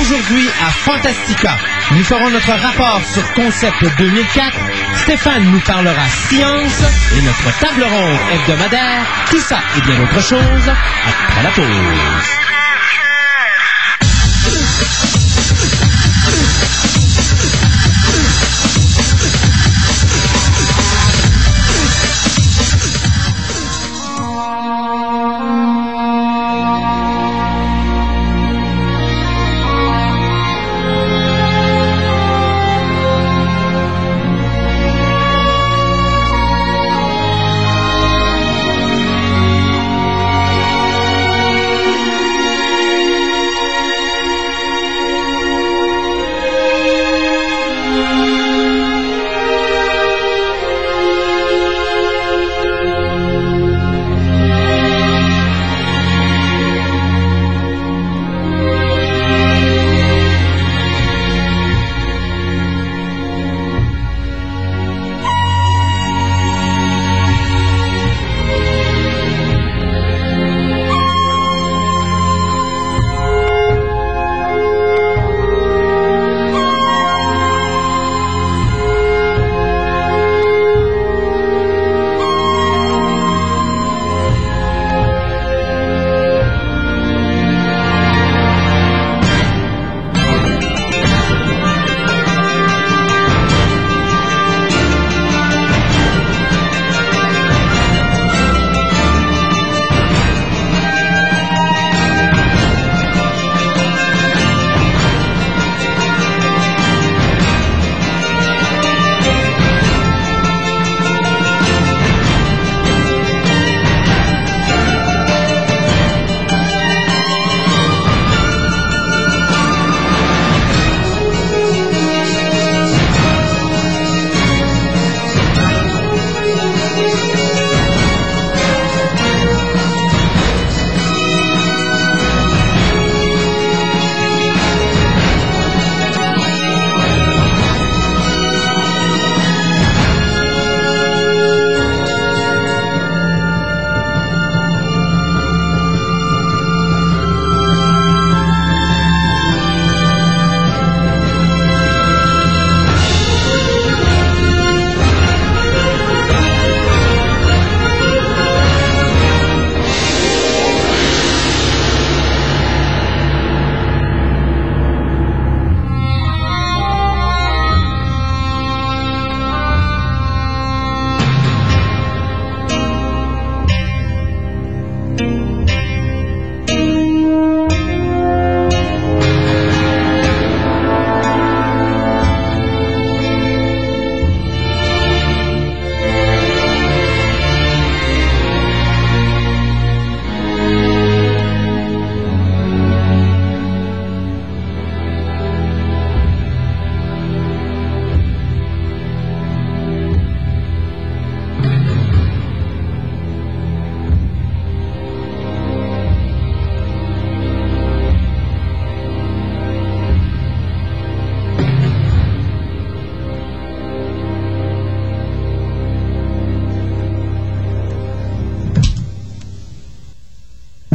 [0.00, 1.56] Aujourd'hui à Fantastica,
[1.92, 4.52] nous ferons notre rapport sur Concept 2004.
[4.96, 6.82] Stéphane nous parlera science
[7.16, 9.06] et notre table ronde hebdomadaire.
[9.30, 10.72] Tout ça et bien d'autres choses
[11.06, 12.53] après la pause.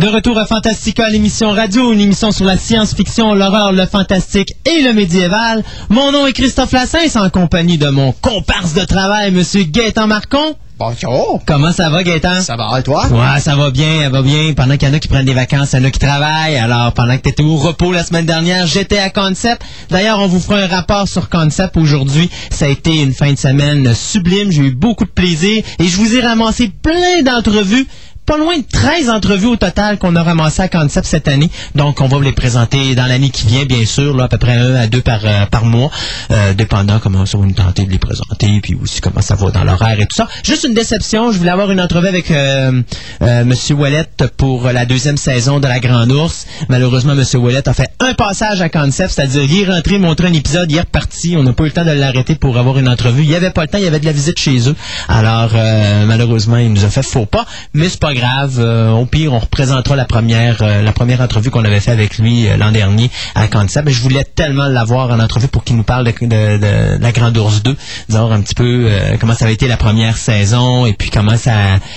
[0.10, 4.94] Retour à Fantastica, l'émission radio, une émission sur la science-fiction, l'horreur, le fantastique et le
[4.94, 5.64] médiéval.
[5.90, 10.56] Mon nom est Christophe Lassens, en compagnie de mon comparse de travail, Monsieur Gaëtan Marcon.
[10.80, 11.42] Bonjour.
[11.46, 12.42] Comment ça va, Gaëtan?
[12.42, 13.06] Ça va, et toi?
[13.08, 14.54] Ouais, ça va bien, ça va bien.
[14.56, 16.56] Pendant qu'il y en a qui prennent des vacances, il y en a qui travaillent.
[16.56, 19.62] Alors, pendant que tu étais au repos la semaine dernière, j'étais à Concept.
[19.90, 22.30] D'ailleurs, on vous fera un rapport sur Concept aujourd'hui.
[22.50, 24.54] Ça a été une fin de semaine sublime.
[24.54, 27.86] J'ai eu beaucoup de plaisir et je vous ai ramassé plein d'entrevues
[28.30, 31.50] pas loin de 13 entrevues au total qu'on a ramassées à Concept cette année.
[31.74, 34.38] Donc, on va vous les présenter dans l'année qui vient, bien sûr, là, à peu
[34.38, 35.90] près un à deux par, euh, par mois,
[36.30, 39.50] euh, dépendant comment ça va nous tenter de les présenter, puis aussi comment ça va
[39.50, 40.28] dans l'horaire et tout ça.
[40.44, 42.84] Juste une déception, je voulais avoir une entrevue avec euh,
[43.24, 44.06] euh, Monsieur Wallet
[44.38, 46.46] pour la deuxième saison de La Grande Ours.
[46.68, 50.34] Malheureusement, Monsieur Wallet a fait un passage à Concept, c'est-à-dire il est rentré, montrer un
[50.34, 51.36] épisode, il est reparti.
[51.36, 53.24] On n'a pas eu le temps de l'arrêter pour avoir une entrevue.
[53.24, 54.76] Il n'y avait pas le temps, il y avait de la visite chez eux.
[55.08, 55.54] Alors,
[56.06, 58.58] malheureusement, il nous a fait faux pas, mais c'est pas grave grave.
[58.60, 62.18] Euh, au pire, on représentera la première euh, la première entrevue qu'on avait fait avec
[62.18, 63.86] lui euh, l'an dernier à Concept.
[63.86, 67.12] Mais je voulais tellement l'avoir en entrevue pour qu'il nous parle de, de- de la
[67.12, 67.76] Grande Ourse 2,
[68.10, 68.90] disons un petit peu
[69.20, 71.54] comment ça avait été la première saison et puis comment ça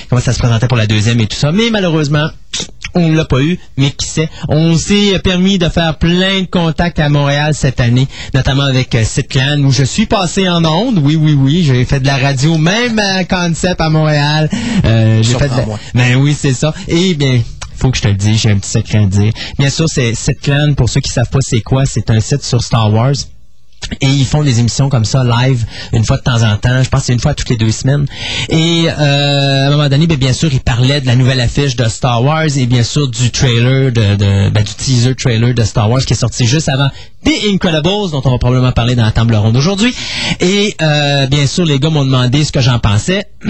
[0.08, 1.52] comment ça se présentait pour la deuxième et tout ça.
[1.52, 2.28] Mais malheureusement,
[2.94, 4.28] on ne l'a pas eu, mais qui sait?
[4.48, 9.04] On s'est permis de faire plein de contacts à Montréal cette année, notamment avec euh,
[9.28, 10.98] Clan, où je suis passé en ondes.
[11.02, 14.48] Oui, oui, oui, j'ai fait de la radio, même à Concept à Montréal.
[14.84, 15.56] Euh, j'ai fait de la...
[15.56, 15.78] Surprends-moi.
[15.94, 16.74] Ben oui, c'est ça.
[16.88, 17.40] Et bien,
[17.76, 19.32] faut que je te le dise, j'ai un petit secret à dire.
[19.58, 22.62] Bien sûr, c'est Clan, pour ceux qui savent pas c'est quoi, c'est un site sur
[22.62, 23.14] Star Wars.
[24.00, 26.82] Et ils font des émissions comme ça, live, une fois de temps en temps.
[26.82, 28.06] Je pense que c'est une fois toutes les deux semaines.
[28.48, 31.76] Et euh, à un moment donné, ben, bien sûr, ils parlaient de la nouvelle affiche
[31.76, 35.62] de Star Wars et bien sûr du trailer, de, de- ben, du teaser trailer de
[35.62, 36.88] Star Wars qui est sorti juste avant
[37.24, 39.94] The Incredibles, dont on va probablement parler dans la table ronde aujourd'hui.
[40.40, 43.24] Et euh, bien sûr, les gars m'ont demandé ce que j'en pensais.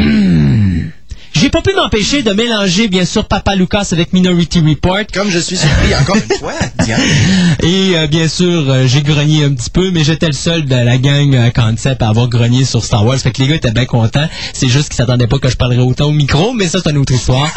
[1.35, 5.01] J'ai pas pu m'empêcher de mélanger, bien sûr, Papa Lucas avec Minority Report.
[5.13, 6.53] Comme je suis surpris encore une fois,
[6.85, 7.01] Diane.
[7.63, 10.75] Et euh, bien sûr, euh, j'ai grogné un petit peu, mais j'étais le seul de
[10.75, 13.19] la gang euh, Concept à avoir grogné sur Star Wars.
[13.19, 14.29] Fait que les gars étaient bien contents.
[14.53, 16.99] C'est juste qu'ils s'attendaient pas que je parlerais autant au micro, mais ça, c'est une
[16.99, 17.51] autre histoire.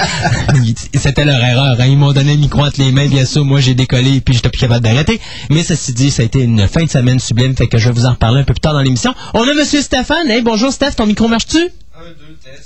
[0.96, 1.76] C'était leur erreur.
[1.80, 1.86] hein.
[1.86, 3.46] Ils m'ont donné le micro entre les mains, bien sûr.
[3.46, 5.20] Moi, j'ai décollé et puis j'étais plus capable d'arrêter.
[5.52, 7.94] Mais ceci dit, ça a été une fin de semaine sublime, fait que je vais
[7.94, 9.14] vous en reparler un peu plus tard dans l'émission.
[9.36, 10.28] On a Monsieur Stéphane.
[10.30, 11.60] Hey, bonjour Steph, ton micro marche-tu?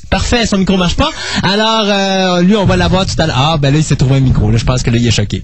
[0.10, 1.10] Parfait, son micro marche pas.
[1.44, 3.36] Alors, euh, lui, on va l'avoir tout à l'heure.
[3.38, 4.50] Ah, ben là, il s'est trouvé un micro.
[4.50, 5.44] Là, je pense que là, il est choqué.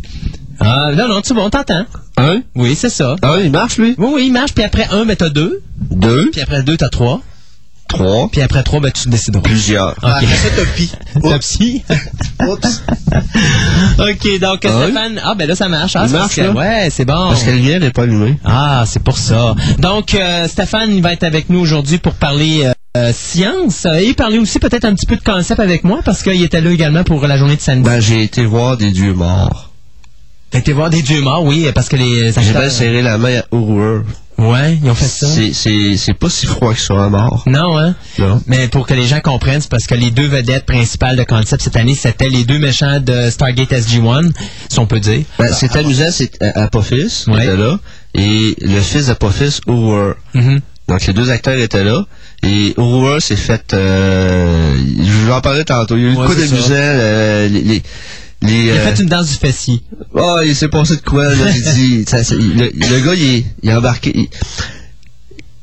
[0.59, 1.85] Ah, non, non, tu bon, t'entends.
[2.17, 2.41] Un?
[2.55, 3.15] Oui, c'est ça.
[3.21, 3.95] Ah, il marche, lui?
[3.97, 4.53] Oui, oui, il marche.
[4.53, 5.61] Puis après un, ben t'as deux.
[5.91, 7.21] Deux, Puis après deux, t'as trois.
[7.95, 9.41] Trois, Puis après trois, ben tu décideras.
[9.41, 9.95] plusieurs.
[10.01, 10.27] Ah, Ok.
[10.29, 10.91] ça, t'as pis.
[11.21, 11.83] T'as psy.
[12.47, 12.81] Oups.
[13.99, 14.83] ok, donc Ah oui?
[14.91, 15.21] Stéphane.
[15.23, 15.95] Ah, ben là, ça marche.
[15.95, 16.55] Ah, c'est marche, que-?
[16.55, 17.29] Ouais, c'est bon.
[17.29, 18.37] Parce que la lumière n'est pas allumée.
[18.43, 19.55] Ah, c'est pour ça.
[19.79, 23.95] Donc, euh, Stéphane, il va être avec nous aujourd'hui pour parler euh, euh, science euh,
[23.95, 26.71] et parler aussi peut-être un petit peu de concept avec moi parce qu'il était là
[26.71, 27.89] également pour la journée de samedi.
[27.89, 29.71] Ben, j'ai été voir des dieux morts.
[30.51, 33.39] T'as été voir des dieux morts, oui, parce que les J'ai bien serré la main
[33.39, 34.01] à Horror.
[34.37, 35.27] Ouais, ils ont fait ça.
[35.27, 37.43] C'est, c'est, c'est pas si froid que soit mort.
[37.47, 37.95] Non, hein?
[38.19, 38.41] Non.
[38.47, 41.61] Mais pour que les gens comprennent, c'est parce que les deux vedettes principales de Concept
[41.63, 44.31] cette année, c'était les deux méchants de Stargate SG-1,
[44.69, 45.23] si on peut dire.
[45.39, 47.45] Ben, c'est amusant, c'est euh, Apophis qui Ouais.
[47.45, 47.79] était là,
[48.13, 50.15] et le fils d'Apophis, Horror.
[50.33, 50.59] Mhm.
[50.87, 52.03] Donc, les deux acteurs étaient là,
[52.43, 56.21] et Horror s'est fait, euh, je vais en parler tantôt, il y a eu Ouais,
[56.23, 57.83] le coup c'est d'amusant, euh, les, les,
[58.41, 59.81] les, Il a euh, fait une danse du fessier.
[60.13, 61.51] Oh, il s'est passé de quoi, là?
[61.51, 64.11] J'ai dit, ça, le, le gars, il est, il est embarqué.
[64.15, 64.29] il-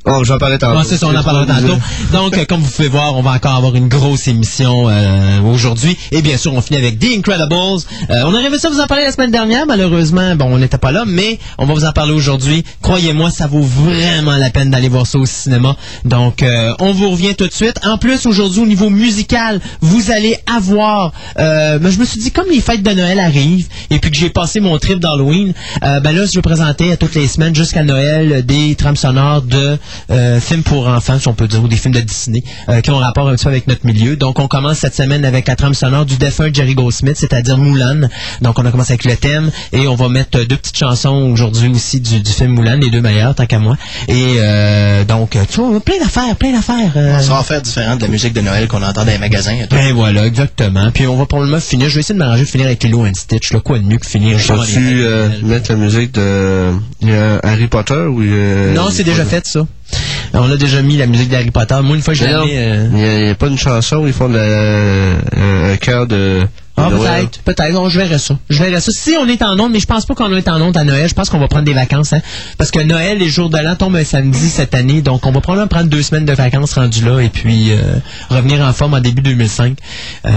[0.05, 0.83] Oh, j'en parlais tantôt.
[0.83, 1.79] C'est ça, on en parlera tantôt.
[2.13, 5.97] Donc, euh, comme vous pouvez voir, on va encore avoir une grosse émission euh, aujourd'hui.
[6.11, 7.83] Et bien sûr, on finit avec The Incredibles.
[8.11, 9.65] Euh, on aurait ça vous en parler la semaine dernière.
[9.65, 12.65] Malheureusement, bon, on n'était pas là, mais on va vous en parler aujourd'hui.
[12.83, 15.77] Croyez-moi, ça vaut vraiment la peine d'aller voir ça au cinéma.
[16.05, 17.79] Donc, euh, on vous revient tout de suite.
[17.85, 21.13] En plus, aujourd'hui, au niveau musical, vous allez avoir...
[21.39, 24.17] Euh, ben, je me suis dit, comme les fêtes de Noël arrivent, et puis que
[24.17, 27.85] j'ai passé mon trip d'Halloween, ben là, je vais présenter à toutes les semaines jusqu'à
[27.85, 29.79] Noël des trames sonores de
[30.11, 32.91] euh, films pour enfants, si on peut dire, ou des films de Disney, euh, qui
[32.91, 34.17] ont rapport un petit peu avec notre milieu.
[34.17, 38.09] Donc, on commence cette semaine avec la trame sonore du défunt Jerry Goldsmith, c'est-à-dire Moulin.
[38.41, 41.31] Donc, on a commencé avec le thème, et on va mettre euh, deux petites chansons
[41.33, 43.77] aujourd'hui aussi du, du film Moulin, les deux meilleures, tant qu'à moi.
[44.09, 46.93] Et euh, donc, tu vois, plein d'affaires, plein d'affaires.
[46.97, 49.55] euh, Ça va faire différent de la musique de Noël qu'on entend dans les magasins.
[49.55, 49.77] et tout.
[49.77, 50.91] ben voilà, exactement.
[50.93, 51.89] Puis on va probablement finir.
[51.89, 53.53] Je vais essayer de m'arranger de finir avec Lilo and Stitch.
[53.53, 53.61] Là.
[53.61, 55.45] Quoi de mieux que finir euh, Noël?
[55.45, 56.73] mettre la musique de
[57.43, 58.23] Harry Potter ou
[58.75, 59.67] Non, c'est déjà fait ça.
[60.35, 61.77] On a déjà mis la musique d'Harry Potter.
[61.83, 62.53] Moi, une fois, je l'ai Non, mis...
[62.57, 62.89] euh,
[63.23, 66.89] Il y a, pas une chanson où ils font de la- un, chœur de, Ah,
[66.91, 67.73] peut-être, peut-être.
[67.75, 68.39] Non, je verrai ça.
[68.49, 68.93] Je verrai ça.
[68.93, 71.07] Si on est en onde, mais je pense pas qu'on est en onde à Noël.
[71.07, 72.23] Je pense qu'on va prendre des vacances, hein.
[72.57, 75.03] Parce que Noël, les jours de l'an tombent un samedi cette année.
[75.03, 77.77] Donc, on va probablement prendre deux semaines de vacances rendues là et puis euh,
[78.31, 79.77] revenir en forme en début 2005.
[80.25, 80.31] Euh,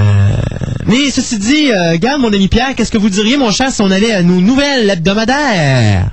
[0.88, 3.82] mais ceci dit, euh, regarde, mon ami Pierre, qu'est-ce que vous diriez, mon cher, si
[3.82, 6.10] on allait à nos nouvelles hebdomadaires?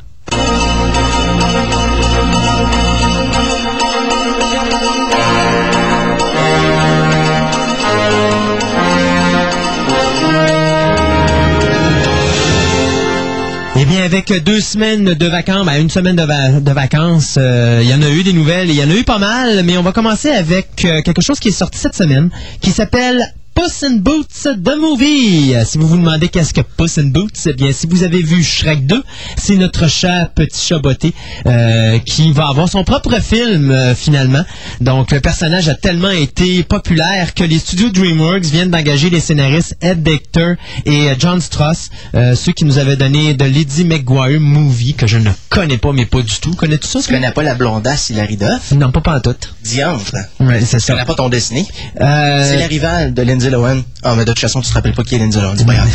[14.13, 17.95] Avec deux semaines de vacances, ben, une semaine de, va- de vacances, euh, il y
[17.95, 19.93] en a eu des nouvelles, il y en a eu pas mal, mais on va
[19.93, 22.29] commencer avec euh, quelque chose qui est sorti cette semaine,
[22.61, 23.23] qui s'appelle
[23.55, 25.55] Puss in Boots The Movie.
[25.67, 28.43] Si vous vous demandez qu'est-ce que Puss in Boots, eh bien, si vous avez vu
[28.43, 29.03] Shrek 2,
[29.37, 31.13] c'est notre cher petit chat botté
[31.47, 34.43] euh, qui va avoir son propre film euh, finalement.
[34.81, 39.77] Donc, le personnage a tellement été populaire que les studios DreamWorks viennent d'engager les scénaristes
[39.83, 40.55] Ed Decter
[40.87, 45.07] et euh, John Strauss, euh, ceux qui nous avaient donné de Lady McGuire Movie, que
[45.07, 46.53] je ne connais pas, mais pas du tout.
[46.55, 47.01] Connais-tu ça?
[47.03, 48.73] Tu connais pas la blondasse Hilary Duff?
[48.73, 49.35] Non, pas pas en tout.
[49.63, 50.17] Diantre.
[50.41, 50.95] Ouais, c'est Tu ça.
[50.95, 51.67] connais pas ton Disney?
[52.01, 53.83] Euh, C'est la rivale de Lindsay Lindsay Lohan.
[54.03, 55.75] Ah, mais de toute façon, tu te rappelles pas qui est Lindsay Lohan, c'est pas
[55.75, 55.89] grave.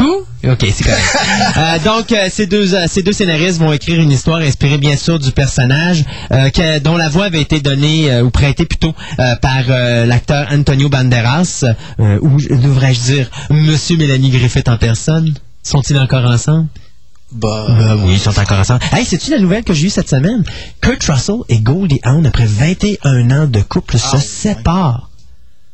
[0.00, 0.50] Ouh.
[0.50, 1.02] OK, c'est correct.
[1.56, 4.96] Euh, donc, euh, ces, deux, euh, ces deux scénaristes vont écrire une histoire inspirée, bien
[4.96, 8.94] sûr, du personnage que- dont la voix avait été donnée, ou prêtée plutôt,
[9.40, 11.64] par l'acteur Antonio Banderas,
[11.98, 15.34] ou devrais-je dire, Monsieur Mélanie Griffith en personne.
[15.62, 16.68] Sont-ils encore ensemble?
[17.32, 18.80] Bah, Euh, oui, ils sont encore ensemble.
[18.92, 20.44] Hey, c'est-tu la nouvelle que j'ai eue cette semaine?
[20.80, 24.22] Kurt Russell et Goldie Hawn, après 21 ans de couple, se Ah, ouais.
[24.22, 25.05] séparent.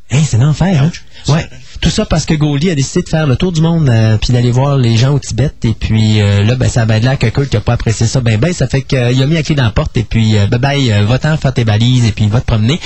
[0.09, 0.91] Hey, c'est l'enfer, hein?
[1.31, 1.47] Ouais.
[1.81, 4.31] Tout ça parce que Goldie a décidé de faire le tour du monde euh, puis
[4.31, 5.51] d'aller voir les gens au Tibet.
[5.63, 8.05] Et puis euh, là ben ça va être là que Kurt qui a pas apprécié
[8.05, 10.37] ça ben ben ça fait qu'il a mis la clé dans la porte et puis
[10.37, 12.79] euh, bye bye euh, va-t'en faire tes balises et puis va te promener.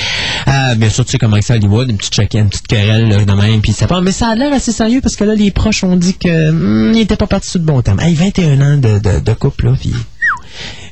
[0.48, 3.26] Euh, bien sûr tu sais comment c'est Hollywood une petite chacun une petite querelle là,
[3.26, 5.52] de même puis ça pas mais ça a l'air assez sérieux parce que là les
[5.52, 8.00] proches ont dit que hum, il était pas parti sur le bon terme.
[8.00, 9.94] Hey 21 ans de, de, de couple là puis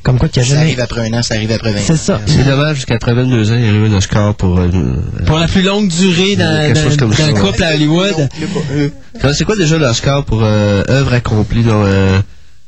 [0.06, 1.80] comme quoi qu'il y a ça jamais arrive après un an, ça arrive après 20
[1.80, 1.84] ans.
[1.88, 4.60] c'est ça C'est dommage, jusqu'après 22 ans, il y a eu un Oscar pour...
[4.60, 4.70] euh,
[5.26, 6.74] pour la plus longue durée ouais.
[7.42, 8.30] couple à Hollywood
[9.20, 12.20] Comment- C'est quoi déjà l'Oscar pour euh, œuvre accomplie dans euh,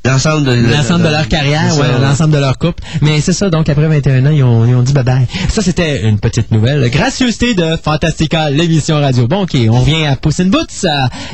[0.04, 0.52] l'ensemble de...
[0.54, 2.82] L'ensemble de leur carrière, ouais, l'ensemble de leur couple.
[3.02, 5.26] Mais c'est ça, donc après 21 ans, ils ont, ils ont dit bye-bye.
[5.48, 6.90] Ça, c'était une petite nouvelle.
[6.90, 9.28] Gracieuseté de Fantastica, l'émission radio.
[9.28, 10.66] Bon, OK, on revient à Puss in Boots.
[10.84, 10.88] Euh,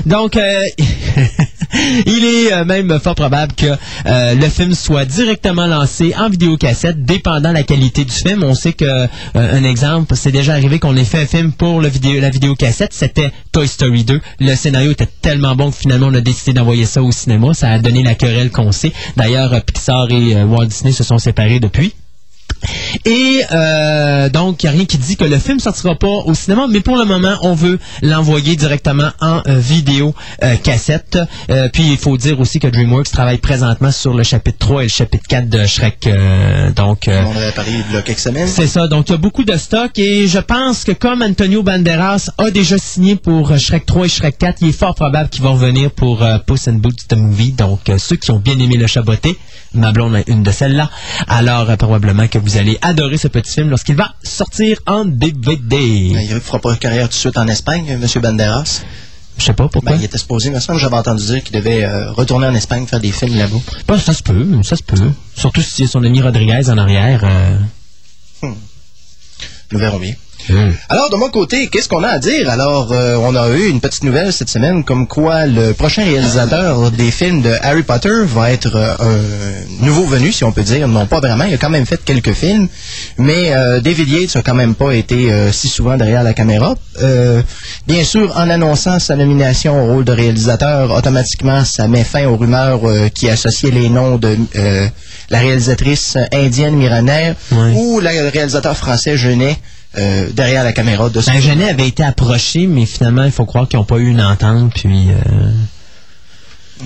[0.05, 0.61] Donc, euh,
[2.07, 7.05] il est euh, même fort probable que euh, le film soit directement lancé en vidéocassette,
[7.05, 8.43] dépendant la qualité du film.
[8.45, 11.81] On sait que, euh, un exemple, c'est déjà arrivé qu'on ait fait un film pour
[11.81, 14.21] le vidéo, la vidéocassette, c'était Toy Story 2.
[14.41, 17.55] Le scénario était tellement bon que finalement, on a décidé d'envoyer ça au cinéma.
[17.55, 18.93] Ça a donné la querelle qu'on sait.
[19.17, 21.95] D'ailleurs, Pixar et Walt Disney se sont séparés depuis.
[23.05, 26.35] Et euh, donc, il n'y a rien qui dit que le film sortira pas au
[26.35, 31.19] cinéma, mais pour le moment, on veut l'envoyer directement en euh, vidéo euh, cassette.
[31.73, 34.91] Puis, il faut dire aussi que DreamWorks travaille présentement sur le chapitre 3 et le
[34.91, 36.09] chapitre 4 de Shrek.
[36.75, 38.49] donc, On avait parlé il y a quelques semaines.
[38.49, 38.87] c'est ça.
[38.87, 42.51] Donc, il y a beaucoup de stock et je pense que comme Antonio Banderas a
[42.51, 45.91] déjà signé pour Shrek 3 et Shrek 4, il est fort probable qu'il va revenir
[45.91, 47.53] pour Puss in Boots the Movie.
[47.53, 49.37] Donc, ceux qui ont bien aimé le chaboté,
[49.75, 50.91] ma blonde est une de celles-là.
[51.29, 55.77] Alors, probablement que vous allez adorer ce petit film lorsqu'il va sortir en DVD.
[55.77, 58.07] Il ne fera pas carrière tout de suite en Espagne, M.
[58.23, 58.83] Banderas.
[59.37, 59.93] Je sais pas pourquoi.
[59.93, 62.87] Ben, il était supposé, me semble, j'avais entendu dire qu'il devait euh, retourner en Espagne
[62.87, 63.57] faire des films là-bas.
[63.89, 64.97] Ben, ça se peut, ça se peut.
[65.37, 67.23] Surtout si son ami Rodriguez en arrière.
[67.25, 68.49] euh.
[69.73, 70.15] Nous verrons bien.
[70.89, 72.51] Alors, de mon côté, qu'est-ce qu'on a à dire?
[72.51, 76.91] Alors, euh, on a eu une petite nouvelle cette semaine comme quoi le prochain réalisateur
[76.91, 78.95] des films de Harry Potter va être euh,
[79.81, 80.87] un nouveau venu, si on peut dire.
[80.89, 81.45] Non, pas vraiment.
[81.45, 82.69] Il a quand même fait quelques films.
[83.19, 86.75] Mais euh, David Yates a quand même pas été euh, si souvent derrière la caméra.
[87.03, 87.43] Euh,
[87.87, 92.37] bien sûr, en annonçant sa nomination au rôle de réalisateur, automatiquement, ça met fin aux
[92.37, 94.87] rumeurs euh, qui associaient les noms de euh,
[95.31, 97.33] la réalisatrice indienne Miraner
[97.75, 99.57] ou le réalisateur français Genet
[99.97, 103.45] euh, derrière la caméra de ce Ben, Genet avait été approché, mais finalement, il faut
[103.47, 104.73] croire qu'ils n'ont pas eu une entente.
[104.75, 105.51] Puis, euh,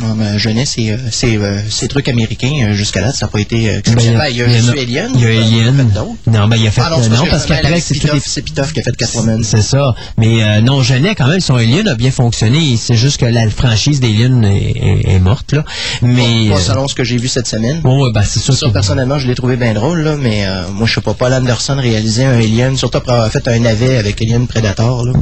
[0.00, 2.52] Non, mais Genet, c'est euh, c'est, euh, c'est trucs américains.
[2.68, 4.18] euh, Jusqu'à là, ça n'a pas été euh, exceptionnel.
[4.18, 5.10] Ben, il y a il y a- Alien.
[5.14, 5.76] Il y a Alien.
[5.76, 6.12] fait d'autres.
[6.26, 6.82] Non, ben, il a fait.
[6.84, 7.94] Ah non, euh, c'est non, parce que, ben, qu'après, c'est
[8.26, 9.42] c'est Pitoff qui a fait Catwoman.
[9.42, 9.94] C'est ça.
[10.18, 12.76] Mais euh, non, Genet, quand même, son Alien a bien fonctionné.
[12.76, 15.64] C'est juste que la franchise d'Alien est, est- est morte, là.
[16.02, 16.50] Mais.
[16.50, 17.80] Pas euh, selon ce que j'ai vu cette semaine.
[17.80, 18.54] bon, ouais, ben, c'est sûr.
[18.54, 21.14] Ça, que- personnellement, je l'ai trouvé bien drôle, là, mais euh, moi, je sais pas,
[21.14, 25.06] Paul Anderson réaliser un Alien, surtout après avoir fait un navet avec Alien Predator.
[25.06, 25.12] Là.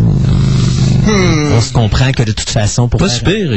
[1.09, 3.53] On se comprend que de toute façon, pour Pas faire- si pire,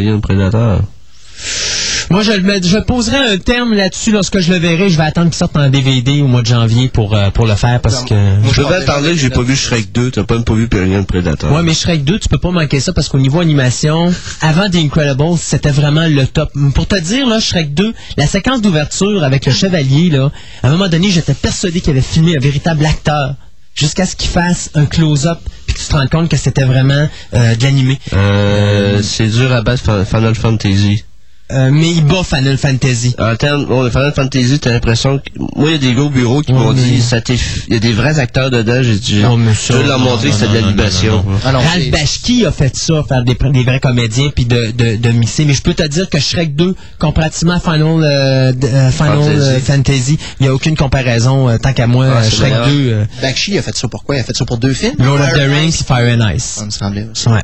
[2.12, 4.90] Moi, je, le mets- je poserai un terme là-dessus lorsque je le verrai.
[4.90, 7.54] Je vais attendre qu'il sorte en DVD au mois de janvier pour, euh, pour le
[7.56, 8.14] faire parce que.
[8.16, 10.68] Moi, Je déjà parler que j'ai pas vu Shrek 2, t'as pas même pas vu
[10.74, 11.52] Alien Predator.
[11.52, 14.78] Ouais, mais Shrek 2, tu peux pas manquer ça parce qu'au niveau animation, avant The
[14.78, 16.50] Incredibles, c'était vraiment le top.
[16.74, 20.32] Pour te dire, là, Shrek 2, la séquence d'ouverture avec le chevalier, là,
[20.64, 23.36] à un moment donné, j'étais persuadé qu'il avait filmé un véritable acteur.
[23.76, 27.08] Jusqu'à ce qu'il fasse un close-up puis que tu te rendes compte que c'était vraiment
[27.34, 27.98] euh, de l'animé.
[28.12, 31.06] Euh, c'est dur à battre Final Fantasy.
[31.52, 33.16] Euh, mais il bat Final Fantasy.
[33.18, 35.24] En termes, bon, le Final Fantasy, t'as l'impression que,
[35.56, 37.40] moi, il y a des gars au bureau qui Ouais, m'ont mais- dit, ça t'est,
[37.68, 39.98] il y a des vrais acteurs dedans, j'ai dit, Non, mais je ça, vais leur
[39.98, 41.26] montrer que c'était de l'animation.
[41.44, 45.46] Ralph Bashki a fait ça, faire des, des vrais comédiens puis de, de, de mixer.
[45.46, 49.40] Mais je peux te dire que Shrek 2, comparativement à Final, euh, euh, Final Fantasy.
[49.40, 51.50] euh, Fantasy, il n'y a aucune comparaison.
[51.50, 52.68] euh, tant qu'à moi, Ah, Shrek meilleur.
[52.68, 54.18] 2, euh, Bakshi a fait ça pour quoi?
[54.18, 54.94] Il a fait ça pour deux films?
[55.00, 55.84] Lord of the Rings.
[55.84, 56.44] Fire and Ice.
[56.60, 57.28] Ça me semblait aussi.
[57.28, 57.42] Ouais.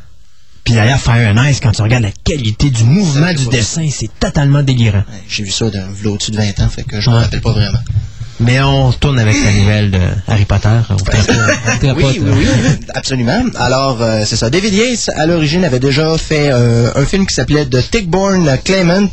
[0.66, 4.10] Puis d'ailleurs, Fire and Ice, quand tu regardes la qualité du mouvement du dessin, c'est
[4.20, 4.98] totalement délirant.
[4.98, 7.22] Ouais, J'ai vu ça d'un v'là au-dessus de 20 ans, fait que je me Ouais.
[7.22, 7.78] rappelle pas vraiment.
[8.40, 10.68] Mais on retourne avec la nouvelle de Harry Potter.
[10.90, 12.46] On on Oui, oui, oui,
[12.94, 13.44] absolument.
[13.54, 14.50] Alors, euh, c'est ça.
[14.50, 19.08] David Yates, à l'origine, avait déjà fait euh, un film qui s'appelait The Tickborn Clement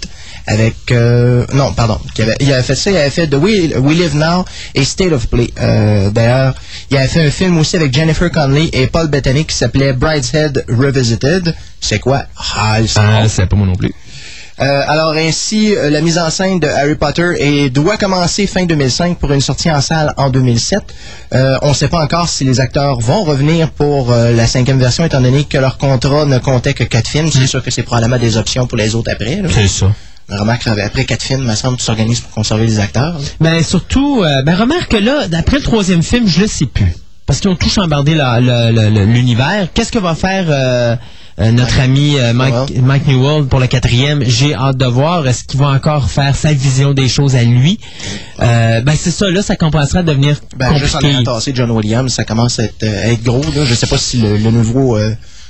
[0.48, 0.76] avec...
[0.92, 2.00] euh, non, pardon.
[2.14, 4.46] qui avait- il avait fait ça, il avait fait The We, We Live Now
[4.76, 5.50] et State of Play.
[5.60, 6.54] Euh, D'ailleurs,
[6.92, 10.64] Il a fait un film aussi avec Jennifer Connelly et Paul Bettany qui s'appelait Brideshead
[10.70, 11.56] Revisited.
[11.82, 12.24] C'est quoi?
[12.56, 13.92] Ah, c'est Ah, pas moi non plus.
[14.62, 18.66] euh, alors ainsi, euh, la mise en scène de Harry Potter est- doit commencer fin
[18.66, 20.84] 2005 pour une sortie en salle en 2007.
[21.34, 24.78] Euh, on ne sait pas encore si les acteurs vont revenir pour euh, la cinquième
[24.80, 27.32] version, étant donné que leur contrat ne comptait que quatre films.
[27.32, 29.42] C'est sûr que c'est probablement des options pour les autres après.
[29.50, 29.88] C'est ça.
[30.30, 33.20] Remarque, après quatre films, il me semble tu s'organises pour conserver les acteurs.
[33.40, 36.94] Ben surtout, euh, ben remarque que là, d'après le troisième film, je le sais plus.
[37.26, 37.70] Parce qu'ils ont tous
[38.90, 39.68] le- l'univers.
[39.74, 40.96] Qu'est-ce que va faire euh,
[41.40, 42.82] euh, notre ami euh, Mike, Newell.
[42.84, 44.24] Mike Newell pour le quatrième?
[44.26, 45.26] J'ai hâte de voir.
[45.28, 47.80] Est-ce qu'il va encore faire sa vision des choses à lui?
[48.40, 51.24] Ben c'est ça, là, ça commencera à devenir Ben, juste en compliqué.
[51.24, 53.42] tassé John Williams, ça commence à être, à être gros.
[53.56, 53.66] Là.
[53.66, 54.98] Je sais pas si le, le nouveau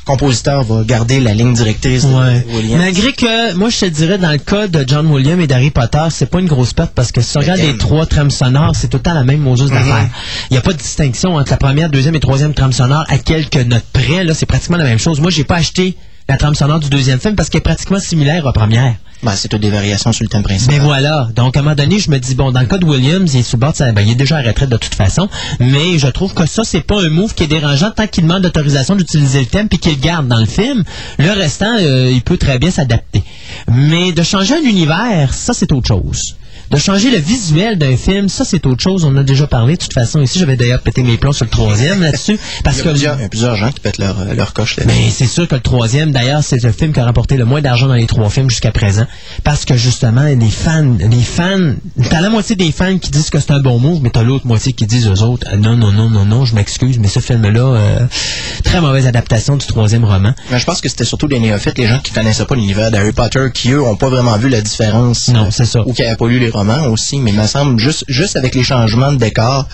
[0.06, 2.46] compositeur va garder la ligne directrice de Ouais.
[2.54, 2.82] Williams.
[2.82, 6.04] Malgré que, moi, je te dirais, dans le cas de John Williams et d'Harry Potter,
[6.10, 8.88] c'est pas une grosse perte parce que si tu regardes les trois trames sonores, c'est
[8.90, 9.78] tout le temps la même moseuse Mhm.
[9.78, 10.10] d'affaires.
[10.50, 13.18] Il n'y a pas de distinction entre la première, deuxième et troisième trame sonore à
[13.18, 14.24] quelques notes près.
[14.24, 15.20] Là, c'est pratiquement la même chose.
[15.22, 15.96] Moi, j'ai pas acheté
[16.30, 18.96] la trame sonore du deuxième film parce qu'elle est pratiquement similaire à la première.
[19.24, 20.76] Ben, c'est toutes des variations sur le thème principal.
[20.76, 21.30] Mais voilà.
[21.34, 23.40] Donc, à un moment donné, je me dis, bon, dans le cas de Williams, il
[23.40, 25.30] est sous bord ben, il est déjà à la retraite de toute façon.
[25.60, 28.44] Mais je trouve que ça, c'est pas un move qui est dérangeant tant qu'il demande
[28.44, 30.84] l'autorisation d'utiliser le thème puis qu'il le garde dans le film.
[31.20, 33.24] Le restant, euh, il peut très bien s'adapter.
[33.72, 36.36] Mais de changer un univers, ça, c'est autre chose.
[36.72, 39.04] De changer le visuel d'un film, ça, c'est autre chose.
[39.06, 40.22] On en a déjà parlé, de toute façon.
[40.22, 42.40] Ici, j'avais d'ailleurs pété mes plombs sur le troisième là-dessus.
[42.60, 44.34] Il Parce y, a que plusieurs, il y a plusieurs gens qui pètent leur, euh,
[44.34, 47.06] leur coche là mais c'est sûr que le troisième, d'ailleurs, c'est le film qui a
[47.06, 49.06] rapporté le moins d'argent dans les trois films jusqu'à présent.
[49.44, 51.74] Parce que justement, les fans, les fans,
[52.10, 54.48] t'as la moitié des fans qui disent que c'est un bon move, mais t'as l'autre
[54.48, 57.20] moitié qui disent aux autres, euh, non, non, non, non, non, je m'excuse, mais ce
[57.20, 58.00] film-là, euh,
[58.64, 60.34] très mauvaise adaptation du troisième roman.
[60.52, 63.12] Mais je pense que c'était surtout les néophytes, les gens qui connaissaient pas l'univers d'Harry
[63.12, 65.28] Potter, qui eux ont pas vraiment vu la différence.
[65.30, 65.82] Non, c'est ça.
[65.86, 67.20] Ou qui n'avaient pas lu les romans aussi.
[67.20, 69.68] Mais il me semble, juste, juste avec les changements de décor,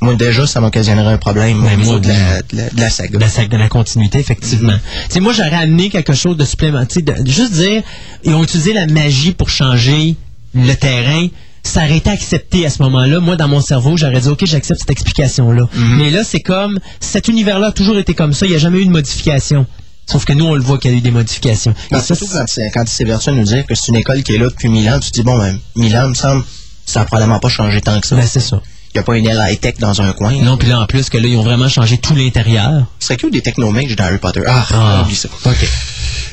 [0.00, 3.16] moi déjà, ça m'occasionnerait un problème au niveau de, la, de, la, de la saga.
[3.18, 4.74] de la, sac- de la continuité, effectivement.
[5.08, 7.02] Sais, moi, j'aurais amené quelque chose de supplémentaire.
[7.02, 7.82] De, juste dire,
[8.24, 10.16] ils ont utilisé la magie pour changer
[10.54, 11.28] le terrain.
[11.62, 13.18] Ça aurait été accepté à ce moment-là.
[13.20, 15.68] Moi, dans mon cerveau, j'aurais dit, OK, j'accepte cette explication-là.
[15.96, 18.46] Mais là, c'est comme, cet univers-là a toujours été comme ça.
[18.46, 19.66] Il n'y a jamais eu de modification.
[20.10, 21.74] Sauf que nous, on le voit qu'il y a eu des modifications.
[21.92, 24.34] Et surtout quand, c'est- quand il versé à nous dire que c'est une école qui
[24.34, 26.44] est là depuis mille ans, tu te dis, bon, ben, mille ans, me semble,
[26.84, 28.16] ça a probablement pas changé tant que ça.
[28.16, 28.60] ben, c'est ça.
[28.94, 30.32] Il n'y a pas une aile high-tech dans un coin.
[30.42, 32.86] Non, puis là, en plus, que là, ils ont vraiment changé tout l'intérieur.
[32.98, 34.40] C'est que des technomages dans Harry Potter.
[34.46, 35.28] Ah, oublie ça.
[35.44, 35.68] OK.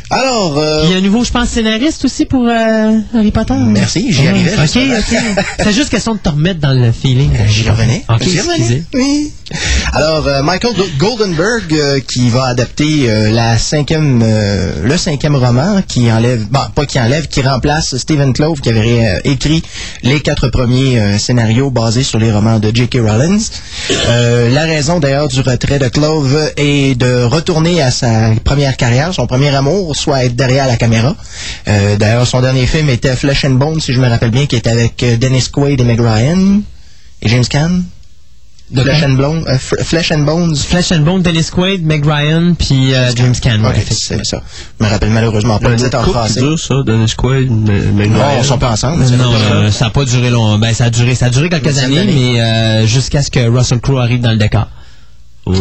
[0.09, 3.55] Alors, euh, Il y a un nouveau, je pense, scénariste aussi pour euh, Harry Potter.
[3.55, 4.59] Merci, j'y arrivais, OK.
[4.99, 5.19] OK.
[5.57, 7.31] C'est juste question de te remettre dans le feeling.
[7.47, 8.05] J'y revenais.
[8.07, 8.83] OK, J'y revenais.
[8.93, 9.31] Oui.
[9.95, 14.23] Alors, euh, Michael Go- Goldenberg, euh, qui va adapter euh, la cinquième,
[14.83, 19.21] le cinquième roman, qui enlève, bon, pas qui enlève, qui remplace Stephen Clove, qui avait
[19.23, 19.61] écrit
[20.01, 22.97] les quatre premiers scénarios basés sur les romans de J.K.
[23.07, 23.39] Rowling.
[24.51, 29.27] La raison d'ailleurs du retrait de Clove est de retourner à sa première carrière, son
[29.27, 31.15] premier amour, soit être derrière la caméra.
[31.67, 34.71] D'ailleurs, son dernier film était Flesh and Bone, si je me rappelle bien, qui était
[34.71, 36.61] avec Dennis Quaid et Meg Ryan
[37.21, 37.81] et James Caan.
[38.73, 39.07] De Flesh quoi?
[39.07, 40.55] and, Bone, euh, F- Flesh and Bones.
[40.57, 44.21] Flesh and Bone, Dennis Quaid, Meg Ryan, puis euh, James Ouais, effectivement.
[44.23, 44.41] c'est ça.
[44.79, 46.39] Je me rappelle malheureusement pas le titre en français.
[46.41, 49.05] dur, ça, Dennis Quaid, mais, mais Non, ils sont pas ensemble.
[49.07, 50.57] c'est Non, euh, ça n'a pas duré long.
[50.57, 52.31] Ben, ça a duré, ça a duré quelques années, d'années.
[52.33, 54.67] mais euh, jusqu'à ce que Russell Crowe arrive dans le décor.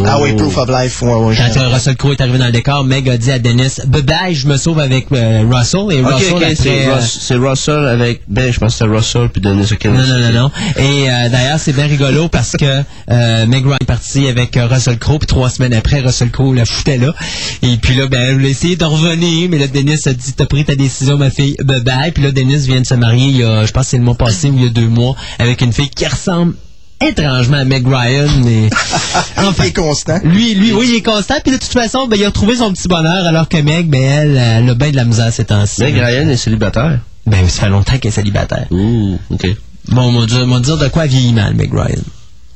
[0.05, 1.01] Ah oui, Proof of Life.
[1.01, 3.37] Ouais, ouais, Quand euh, Russell Crowe est arrivé dans le décor, Meg a dit à
[3.39, 5.87] Dennis, bye bye, je me sauve avec euh, Russell.
[5.91, 8.95] Et Russell, ok, après, c'est euh, Russ- c'est Russell avec, ben, je pense que c'était
[8.95, 9.97] Russell puis Dennis O'Connor.
[9.97, 10.51] Non, non, non, non.
[10.77, 12.65] Et euh, d'ailleurs, c'est bien rigolo parce que
[13.11, 16.53] euh, Meg Ryan est partie avec euh, Russell Crowe, puis trois semaines après, Russell Crowe
[16.55, 17.13] la foutait là.
[17.61, 20.45] Et puis là, ben, elle voulait essayer de revenir, mais là, Dennis a dit, t'as
[20.45, 22.11] pris ta décision, ma fille, bye bye.
[22.13, 24.03] Puis là, Dennis vient de se marier, il y a, je pense que c'est le
[24.03, 26.53] mois passé ou il y a deux mois, avec une fille qui ressemble
[27.07, 28.27] étrangement à Meg Ryan.
[28.47, 28.69] Et...
[29.37, 30.19] Enfin, constant.
[30.23, 31.35] Lui, lui, oui, il est constant.
[31.43, 34.01] Puis de toute façon, ben, il a retrouvé son petit bonheur, alors que Meg, ben,
[34.01, 35.81] elle, elle a bien de la misère ces temps-ci.
[35.81, 36.99] Meg Ryan est célibataire?
[37.25, 38.67] Ben, ça fait longtemps qu'elle est célibataire.
[38.71, 39.47] Ouh, ok.
[39.89, 42.01] Bon, on va dire, on va dire de quoi elle vieillit mal, Meg Ryan.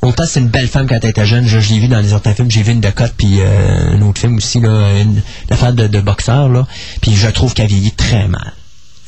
[0.01, 2.13] Autant c'est une belle femme quand elle était jeune, je, je l'ai vu dans les
[2.13, 5.21] autres films, j'ai vu une de Cotte puis euh, un autre film aussi, là, une,
[5.49, 6.67] l'affaire de, de boxeur, là.
[7.01, 8.53] Puis je trouve qu'elle vieillit très mal.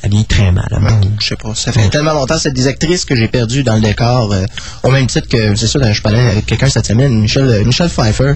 [0.02, 0.66] Elle vieillit très mal.
[0.72, 1.00] hein?
[1.20, 1.54] Je sais pas.
[1.54, 4.32] Ça fait tellement longtemps, c'est des actrices que j'ai perdues dans le décor.
[4.32, 4.44] euh,
[4.82, 7.88] au même titre que, c'est ça, je parlais avec quelqu'un cette semaine, Michel, euh, Michel
[7.90, 8.32] Pfeiffer.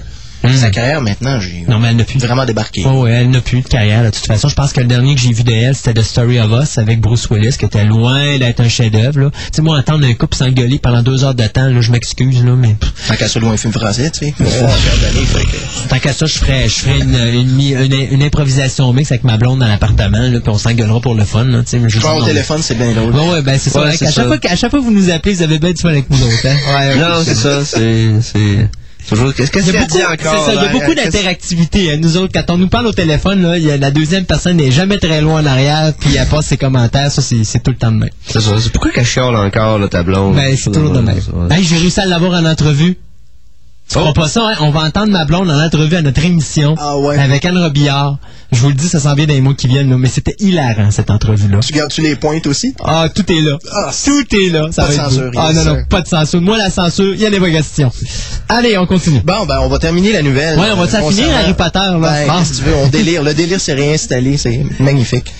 [0.53, 2.19] Sa carrière, maintenant, j'ai Non, mais elle n'a plus.
[2.19, 2.83] vraiment débarqué.
[2.85, 4.03] Oh, ouais, elle n'a plus de carrière.
[4.03, 6.03] De toute façon, je pense que le dernier que j'ai vu de elle, c'était The
[6.03, 9.19] Story of Us avec Bruce Willis, qui était loin d'être un chef-d'œuvre.
[9.19, 9.31] là.
[9.31, 12.43] Tu sais, moi, entendre un couple s'engueuler pendant deux heures de temps, là, je m'excuse,
[12.43, 12.75] là, mais
[13.07, 14.31] Tant qu'à ça, loin un film français, tu sais.
[14.37, 19.11] Que- tant qu'à ça, je ferais, je ferais une, une, mi- une- une improvisation mix
[19.11, 21.45] avec ma blonde dans l'appartement, là, puis on s'engueulera pour le fun.
[21.45, 22.25] Là, tu sais, je au non.
[22.25, 23.11] téléphone, c'est bien drôle.
[23.13, 23.83] Bon, ouais, ben c'est ça.
[23.83, 25.81] Ouais, qu'à chaque fois, qu'à chaque fois que vous nous appelez, vous avez bien du
[25.81, 26.45] fun avec nous autres.
[26.45, 26.55] Hein?
[26.75, 28.69] Ouais, Non, c'est ça, c'est, c'est,
[29.09, 30.49] Toujours, qu'est-ce que Il y c'est beaucoup, encore?
[30.49, 31.91] il y a beaucoup d'interactivité.
[31.91, 31.97] hein.
[32.01, 34.71] Nous autres, quand on nous parle au téléphone, là, y a la deuxième personne n'est
[34.71, 37.11] jamais très loin en arrière, puis elle passe ses commentaires.
[37.11, 38.09] Ça, c'est tout le temps de même.
[38.25, 38.51] C'est ça.
[38.59, 40.35] C'est pourquoi qu'elle chiale encore, là, ta blonde?
[40.35, 41.19] Ben, c'est toujours de même.
[41.51, 42.97] Hey, j'ai réussi à l'avoir en entrevue.
[43.89, 44.13] Tu Oh.
[44.13, 44.55] pas ça, hein?
[44.61, 46.75] On va entendre ma blonde en entrevue à notre émission.
[46.77, 47.17] Ah ouais.
[47.19, 48.17] Avec Anne Robillard.
[48.51, 50.35] Je vous le dis, ça s'en vient dans les mois qui viennent, là, mais c'était
[50.39, 51.59] hilarant, cette entrevue-là.
[51.65, 52.73] Tu gardes-tu les pointes aussi?
[52.83, 53.57] Ah, tout est là.
[53.73, 54.67] Ah, tout est là.
[54.71, 55.39] Ça pas de va être censure, beau.
[55.41, 56.41] Ah, non, non, pas de censure.
[56.41, 57.91] Moi, la censure, il y a pas question.
[58.47, 59.19] Allez, on continue.
[59.25, 60.59] Bon, ben, on va terminer la nouvelle.
[60.59, 61.97] Ouais, on va-tu Euh, finir, Harry Potter, là?
[61.99, 62.43] Ben, Ah.
[62.47, 63.23] que tu veux, on délire.
[63.23, 65.33] Le délire s'est réinstallé, c'est magnifique.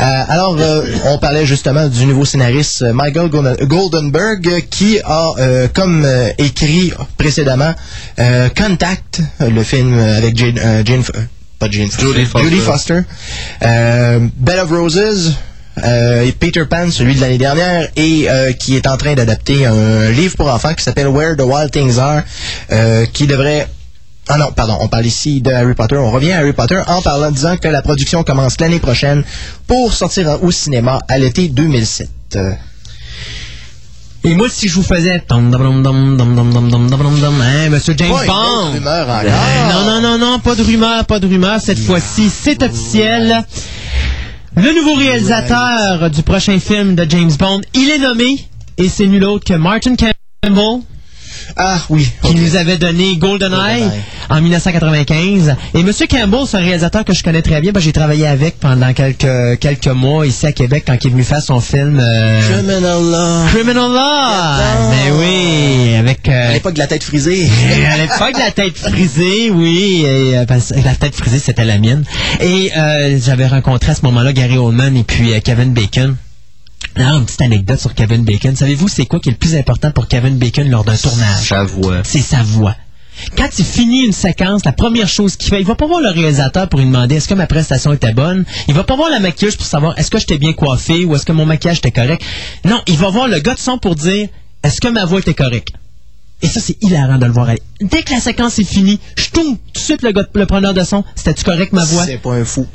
[0.00, 5.34] Euh, alors, euh, on parlait justement du nouveau scénariste euh, Michael Golden- Goldenberg qui a,
[5.72, 6.06] comme
[6.38, 7.74] écrit précédemment,
[8.18, 11.02] euh, Contact, le film avec Jane, euh, Jane
[11.58, 13.00] pas Jane Foster, Jodie Foster.
[13.62, 15.34] Euh, Bed of Roses,
[15.84, 19.66] euh, et Peter Pan, celui de l'année dernière, et euh, qui est en train d'adapter
[19.66, 22.22] un livre pour enfants qui s'appelle Where the Wild Things Are,
[22.72, 23.68] euh, qui devrait
[24.28, 25.96] ah non, pardon, on parle ici de Harry Potter.
[25.96, 29.24] On revient à Harry Potter en parlant, disant que la production commence l'année prochaine
[29.66, 32.38] pour sortir au cinéma à l'été 2007.
[34.22, 35.22] Et moi, si je vous faisais.
[37.42, 38.70] Hein, monsieur James Bond.
[39.70, 41.58] Non, non, non, non, pas de rumeur, pas de rumeur.
[41.60, 43.44] Cette fois-ci, c'est officiel.
[44.56, 48.44] Le nouveau réalisateur du prochain film de James Bond, il est nommé,
[48.76, 50.82] et c'est nul autre que Martin Campbell.
[51.56, 52.10] Ah oui.
[52.22, 54.00] qui nous avait donné GoldenEye GoldenEye.
[54.28, 55.56] en 1995.
[55.74, 58.92] Et Monsieur Campbell, c'est un réalisateur que je connais très bien, j'ai travaillé avec pendant
[58.92, 62.82] quelques, quelques mois ici à Québec quand il est venu faire son film euh, Criminal
[63.02, 63.46] Law.
[63.48, 64.90] Criminal Law.
[64.90, 66.28] Mais oui, avec...
[66.28, 67.48] euh, À l'époque de la tête frisée.
[67.92, 70.04] à l'époque, la tête frisée, oui.
[70.06, 72.04] Et, euh, parce que la tête frisée, c'était la mienne.
[72.40, 76.16] Et euh, j'avais rencontré à ce moment-là Gary Oldman et puis Kevin Bacon.
[76.96, 78.54] Alors, une petite anecdote sur Kevin Bacon.
[78.54, 81.48] Savez-vous, c'est quoi qui est le plus important pour Kevin Bacon lors d'un tournage?
[81.48, 82.02] Sa voix.
[82.04, 82.74] C'est sa voix.
[83.36, 86.08] Quand il finit une séquence, la première chose qu'il fait, il va pas voir le
[86.08, 88.44] réalisateur pour lui demander est-ce que ma prestation était bonne?
[88.66, 91.26] Il va pas voir la maquilleuse pour savoir est-ce que j'étais bien coiffé ou est-ce
[91.26, 92.22] que mon maquillage était correct?
[92.64, 94.28] Non, il va voir le gars de son pour dire
[94.62, 95.74] est-ce que ma voix était correcte?
[96.42, 97.62] Et ça, c'est hilarant de le voir aller.
[97.82, 100.72] Dès que la séquence est finie, je tourne tout de suite le, gars, le preneur
[100.72, 101.04] de son.
[101.14, 102.06] C'était-tu correct ma voix?
[102.06, 102.66] C'est pas un fou.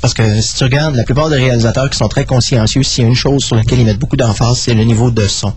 [0.00, 3.06] Parce que si tu regardes, la plupart des réalisateurs qui sont très consciencieux, s'il y
[3.06, 5.52] a une chose sur laquelle ils mettent beaucoup d'emphase, c'est le niveau de son.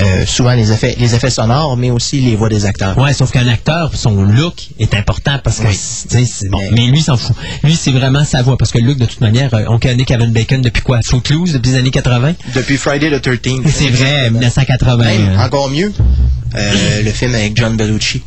[0.00, 2.96] Euh, souvent les effets, les effets sonores, mais aussi les voix des acteurs.
[2.98, 5.72] Ouais, sauf qu'un acteur, son look est important parce que, Oui.
[5.72, 6.58] tu sais, c'est bon.
[6.60, 7.34] Mais- Mais lui, il s'en fout.
[7.64, 10.04] Lui, c'est vraiment sa voix parce que le look, de toute manière, euh, on connaît
[10.04, 11.00] Kevin Bacon depuis quoi?
[11.02, 12.34] Footloose, depuis les années 80?
[12.54, 13.66] Depuis Friday the 13th.
[13.68, 14.96] C'est vrai, 1980.
[15.04, 15.38] Même, euh.
[15.44, 15.92] encore mieux,
[16.54, 18.22] euh, le film avec John Bellucci,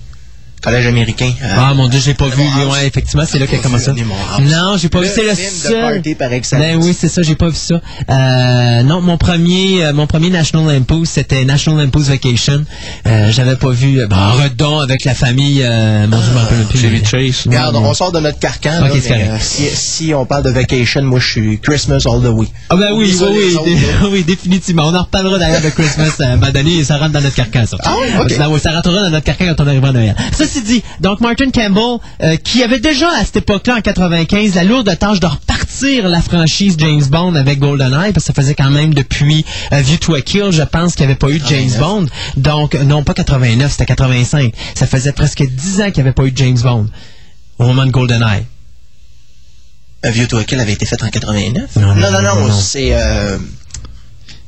[0.62, 1.32] collège américain.
[1.44, 2.42] euh, Ah mon dieu, j'ai pas vu.
[2.44, 2.74] House.
[2.74, 3.92] Ouais, effectivement, c'est là qu'il a commencé.
[3.92, 5.12] Non, j'ai pas Le vu.
[5.14, 5.82] C'est le de seul.
[5.96, 6.64] party par excellence.
[6.66, 7.82] Ben oui, c'est ça, j'ai pas vu ça.
[8.10, 12.64] Euh, non, mon premier, euh, mon premier National Lampoon, c'était National Lampoon's Vacation.
[13.08, 14.00] Euh, J'avais pas vu.
[14.08, 15.62] Ben, redon avec la famille.
[15.64, 16.80] Euh, mon dieu, je m'en rappelle plus.
[16.80, 17.44] Chevy Chase.
[17.46, 18.70] Regarde, Ouais, on sort de notre carcan.
[18.82, 22.28] Là, mais, euh, si, si on parle de vacation, moi je suis Christmas all the
[22.34, 22.48] way.
[22.70, 23.56] Ah ben oui, ça, oui,
[24.12, 24.84] oui, dé- définitivement.
[24.88, 27.78] On en reparlera d'ailleurs de Christmas moment donné et ça rentre dans notre carcan, ça.
[27.84, 28.32] Ah oui, ok.
[28.32, 30.16] Ça, ça rentrera dans notre carcan quand on arrivera à Noël.
[30.52, 34.66] Ceci dit, donc Martin Campbell, euh, qui avait déjà à cette époque-là, en 95, la
[34.66, 38.70] lourde tâche de repartir la franchise James Bond avec GoldenEye, parce que ça faisait quand
[38.70, 41.46] même depuis euh, View to a Kill, je pense qu'il n'y avait pas eu de
[41.48, 41.80] James 89.
[41.80, 42.06] Bond.
[42.36, 44.54] Donc, euh, non pas 89, c'était 85.
[44.76, 46.88] Ça faisait presque 10 ans qu'il n'y avait pas eu de James Bond
[47.58, 48.46] au moment de GoldenEye.
[50.04, 51.76] Un vieux to a Kill avait été fait en 89.
[51.78, 52.52] Non, non, non, non, non, non.
[52.52, 53.38] c'est euh,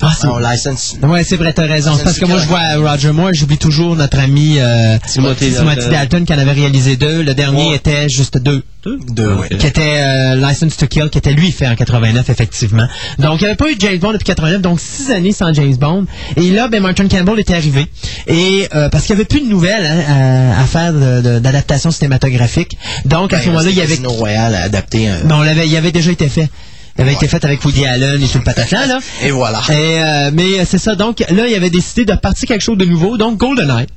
[0.02, 0.98] Ah, c'est- non, license.
[1.02, 1.94] Ouais, c'est vrai, t'as raison.
[1.96, 5.90] C'est parce que moi, je vois Roger Moore, j'oublie toujours notre ami euh, Timothy Dalton.
[5.92, 7.22] Dalton qui en avait réalisé deux.
[7.24, 7.76] Le dernier Ouais.
[7.78, 8.64] était juste deux.
[8.86, 9.48] Deux, ouais.
[9.58, 12.86] Qui était euh, License to Kill, qui était lui fait en 89, effectivement.
[13.18, 15.54] Donc, il n'y avait pas eu de James Bond depuis 89, donc six années sans
[15.54, 16.06] James Bond.
[16.36, 17.88] Et là, ben, Martin Campbell était arrivé.
[18.28, 21.40] Et euh, parce qu'il n'y avait plus de nouvelles hein, à, à faire de- de-
[21.40, 22.78] d'adaptation cinématographique.
[23.06, 25.24] Donc, à ce Ben, moment-là, il y avait Casino Royale adapté un.
[25.24, 26.50] non, on l'avait, il avait déjà été fait.
[26.98, 27.16] Il avait Ouais.
[27.18, 29.00] été fait avec Woody Allen et tout le pataclan, là.
[29.24, 29.62] Et voilà.
[29.70, 30.96] Et, euh, mais euh, c'est ça.
[30.96, 33.18] Donc, là, il avait décidé de partir quelque chose de nouveau.
[33.18, 33.88] Donc, GoldenEye.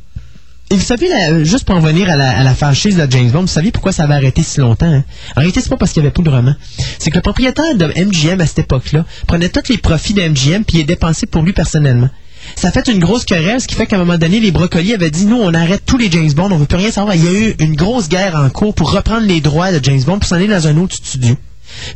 [0.70, 3.30] Et vous savez, là, juste pour en venir à la, à la franchise de James
[3.30, 4.87] Bond, vous savez pourquoi ça avait arrêté si longtemps?
[4.92, 5.04] Hein?
[5.37, 6.54] En réalité, c'est pas parce qu'il n'y avait plus de romans.
[6.98, 10.64] C'est que le propriétaire de MGM à cette époque-là prenait tous les profits de MGM
[10.64, 12.09] puis les dépensait pour lui personnellement.
[12.56, 14.94] Ça a fait une grosse querelle, ce qui fait qu'à un moment donné, les brocolis
[14.94, 17.14] avaient dit, nous, on arrête tous les James Bond, on veut plus rien savoir.
[17.14, 20.02] Il y a eu une grosse guerre en cours pour reprendre les droits de James
[20.02, 21.37] Bond pour s'en aller dans un autre studio.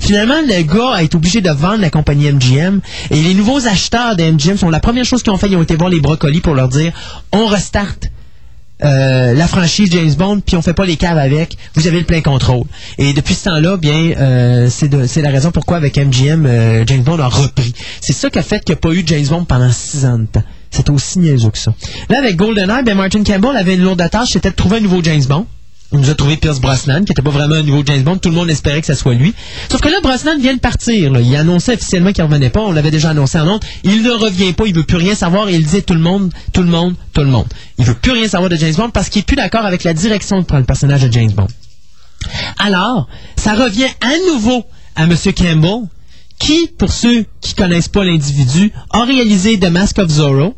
[0.01, 2.81] Finalement, le gars a été obligé de vendre la compagnie MGM
[3.11, 5.63] et les nouveaux acheteurs de MGM sont la première chose qu'ils ont fait, ils ont
[5.63, 6.93] été voir les brocolis pour leur dire
[7.33, 7.97] on restart
[8.83, 12.07] euh, la franchise James Bond puis on fait pas les caves avec, vous avez le
[12.07, 12.65] plein contrôle.
[12.99, 17.19] Et depuis ce temps-là, bien euh, c'est la raison pourquoi avec MGM euh, James Bond
[17.19, 17.75] a repris.
[18.01, 20.19] C'est ça qui a fait qu'il n'y a pas eu James Bond pendant six ans
[20.19, 20.45] de temps.
[20.71, 21.75] C'est aussi niaiseux que ça.
[22.09, 25.03] Là, avec GoldenEye, ben Martin Campbell avait une lourde tâche, c'était de trouver un nouveau
[25.03, 25.47] James Bond.
[25.93, 28.19] Il nous a trouvé Pierce Brosnan, qui n'était pas vraiment un nouveau James Bond.
[28.19, 29.35] Tout le monde espérait que ça soit lui.
[29.69, 31.11] Sauf que là, Brosnan vient de partir.
[31.11, 31.21] là.
[31.21, 32.61] Il annonçait officiellement qu'il revenait pas.
[32.61, 33.65] On l'avait déjà annoncé en honte.
[33.83, 34.67] Il ne revient pas.
[34.67, 35.49] Il veut plus rien savoir.
[35.49, 37.47] Et il disait tout le monde, tout le monde, tout le monde.
[37.79, 39.93] Il veut plus rien savoir de James Bond parce qu'il est plus d'accord avec la
[39.93, 41.49] direction de prendre le personnage de James Bond.
[42.59, 45.17] Alors, ça revient à nouveau à M.
[45.37, 45.89] Campbell,
[46.39, 50.55] qui, pour ceux qui connaissent pas l'individu, a réalisé The Mask of Zorro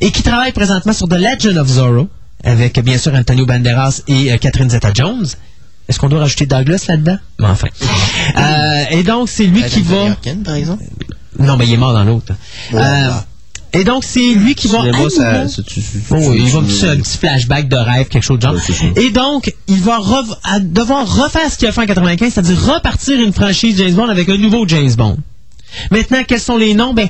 [0.00, 2.08] et qui travaille présentement sur The Legend of Zorro
[2.44, 5.26] avec bien sûr Antonio Banderas et euh, Catherine Zeta-Jones.
[5.88, 7.18] Est-ce qu'on doit rajouter Douglas là-dedans?
[7.38, 7.68] Mais enfin.
[8.36, 9.96] Euh, et donc, c'est lui qui va...
[10.02, 10.84] American, par exemple?
[11.38, 12.32] Non, mais il est mort dans l'autre.
[12.72, 13.10] Ouais, Euh,
[13.72, 14.82] et donc, c'est lui qui va...
[15.10, 18.22] ça, ça, tu, tu- Oh, il va me faire un petit flashback de rêve, quelque
[18.22, 18.54] chose de genre.
[18.54, 19.02] Ouais.
[19.02, 23.18] Et donc, il va rev- devoir refaire ce qu'il a fait en 95, c'est-à-dire repartir
[23.20, 25.16] une franchise James Bond avec un nouveau James Bond.
[25.90, 26.92] Maintenant, quels sont les noms?
[26.94, 27.08] Ben,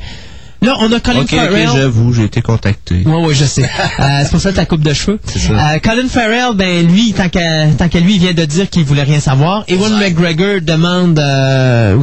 [0.63, 1.69] là, on a Colin Ok, ok, Farrell.
[1.75, 3.03] j'avoue, j'ai été contacté.
[3.07, 3.65] Oui, oui, je sais.
[3.65, 5.19] Euh, c'est pour ça que ta coupe de cheveux.
[5.25, 5.53] C'est ça.
[5.53, 8.85] Euh, Colin Farrell, ben lui, tant qu'à tant qu'à lui, il vient de dire qu'il
[8.85, 9.65] voulait rien savoir.
[9.69, 11.97] Ewan McGregor demande euh,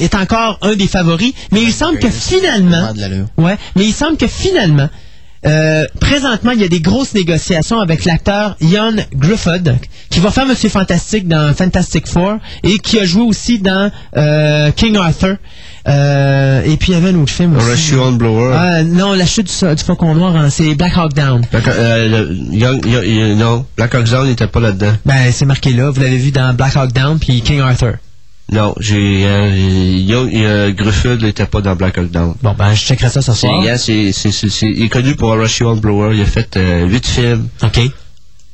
[0.00, 2.92] est encore un des favoris, mais il semble que finalement,
[3.38, 4.88] ouais, mais il semble que finalement,
[5.44, 9.68] euh, présentement, il y a des grosses négociations avec l'acteur Ian Griffith,
[10.10, 14.70] qui va faire Monsieur Fantastique dans Fantastic Four et qui a joué aussi dans euh,
[14.72, 15.36] King Arthur.
[15.88, 17.94] Euh, et puis il y avait un autre film aussi.
[17.94, 18.54] On Blower.
[18.58, 21.42] Ah, non, la chute du, du faucon noir, hein, c'est Black Hawk Down.
[21.50, 24.92] Black- euh, le- Young- Young- Young- non, Black Hawk Down n'était pas là-dedans.
[25.04, 25.90] Ben, c'est marqué là.
[25.90, 27.94] Vous l'avez vu dans Black Hawk Down puis King Arthur.
[28.52, 29.50] Non, j'ai euh,
[30.10, 32.34] euh, Griffith n'était pas dans Black Hawk Down.
[32.42, 33.60] Bon, ben, je checkerai ça ce soir.
[33.76, 34.12] c'est,
[34.68, 36.14] il est connu pour Rush Blower.
[36.14, 37.48] Il a fait euh, huit films.
[37.62, 37.80] OK.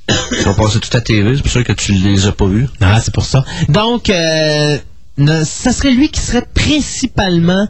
[0.08, 1.36] Ils ont passé tout à TV.
[1.36, 2.68] C'est pour ça que tu les as pas vus.
[2.80, 3.44] Ah, c'est pour ça.
[3.68, 4.78] Donc, euh,
[5.18, 7.68] ne- ça serait lui qui serait principalement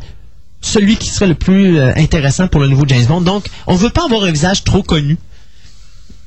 [0.61, 3.21] celui qui serait le plus euh, intéressant pour le nouveau James Bond.
[3.23, 5.19] Donc, on veut pas avoir un visage trop connu.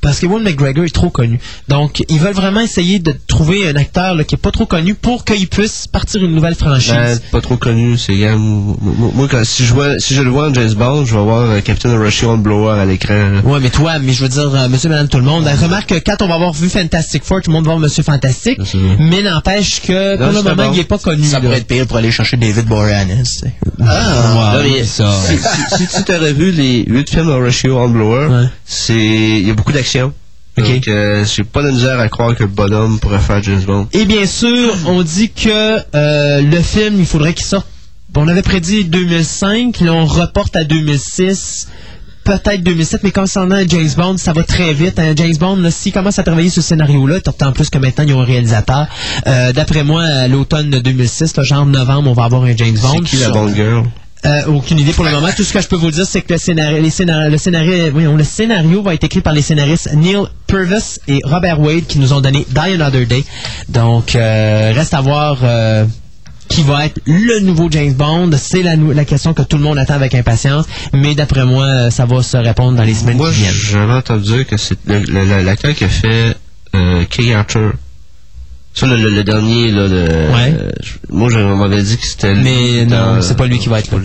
[0.05, 1.39] Parce que Ewan McGregor est trop connu.
[1.67, 4.93] Donc, ils veulent vraiment essayer de trouver un acteur là, qui est pas trop connu
[4.93, 6.91] pour qu'il puisse partir une nouvelle franchise.
[6.93, 7.97] Ben, pas trop connu.
[7.97, 11.15] C'est gars, moi, quand, si je vois, si je le vois en James Bond, je
[11.15, 13.13] vais voir euh, Captain Rush On Blower à l'écran.
[13.13, 13.41] là.
[13.43, 15.95] Ouais, mais toi, mais je veux dire, euh, monsieur, madame, tout le monde, remarque que
[15.99, 18.57] quand on va avoir vu Fantastic Four, tout le monde va voir monsieur vrai.
[18.99, 20.73] mais n'empêche que pour Non, le moment, bon.
[20.73, 21.23] il est pas connu.
[21.25, 23.43] Ça pourrait être pire pour aller chercher David Boreanaz.
[23.81, 25.11] Ah, Non, mais ça.
[25.27, 25.37] Si,
[25.77, 28.47] si, si tu aurais vu les huit films de on Blower, Ouais.
[28.65, 29.94] c'est il y a beaucoup d'action.
[30.03, 30.11] Ok.
[30.57, 33.87] Donc, euh, j'ai pas de misère à croire que le bonhomme pourrait faire James Bond.
[33.91, 37.67] Et bien sûr, on dit que euh, le film, il faudrait qu'il sorte.
[38.17, 41.67] On avait prédit 2005, là on reporte à 2006,
[42.23, 45.01] peut-être 2007, mais concernant James Bond, ça va très vite.
[45.17, 48.21] James Bond, s'il commence à travailler sur ce scénario-là, d'autant plus que maintenant ils ont
[48.21, 48.87] un réalisateur.
[49.27, 52.77] euh, D'après moi, à l'automne de 2006, là, genre novembre, on va avoir un James
[52.81, 53.01] Bond.
[53.03, 53.83] C'est qui la bonne girl?
[54.25, 55.29] Euh, aucune idée pour le moment.
[55.35, 58.03] Tout ce que je peux vous dire, c'est que le scénario, les le scénario, oui,
[58.03, 62.13] le scénario va être écrit par les scénaristes Neil Purvis et Robert Wade qui nous
[62.13, 63.23] ont donné Die Another Day.
[63.69, 65.85] Donc, euh, reste à voir euh,
[66.47, 68.31] qui va être le nouveau James Bond.
[68.37, 70.65] C'est la, question que tout le monde attend avec impatience.
[70.93, 73.53] Mais d'après moi, ça va se répondre dans les semaines Moi, qui viennent.
[73.53, 76.35] j'avais entendu dire que c'est l'acteur qui a fait
[76.75, 77.73] euh, King Arthur.
[78.75, 80.53] Ça, le, le- le dernier, là, le, Ouais.
[80.59, 83.57] euh, je- moi, je m'avais dit que c'était lui Mais dans- non, c'est pas lui
[83.57, 83.99] qui va être là.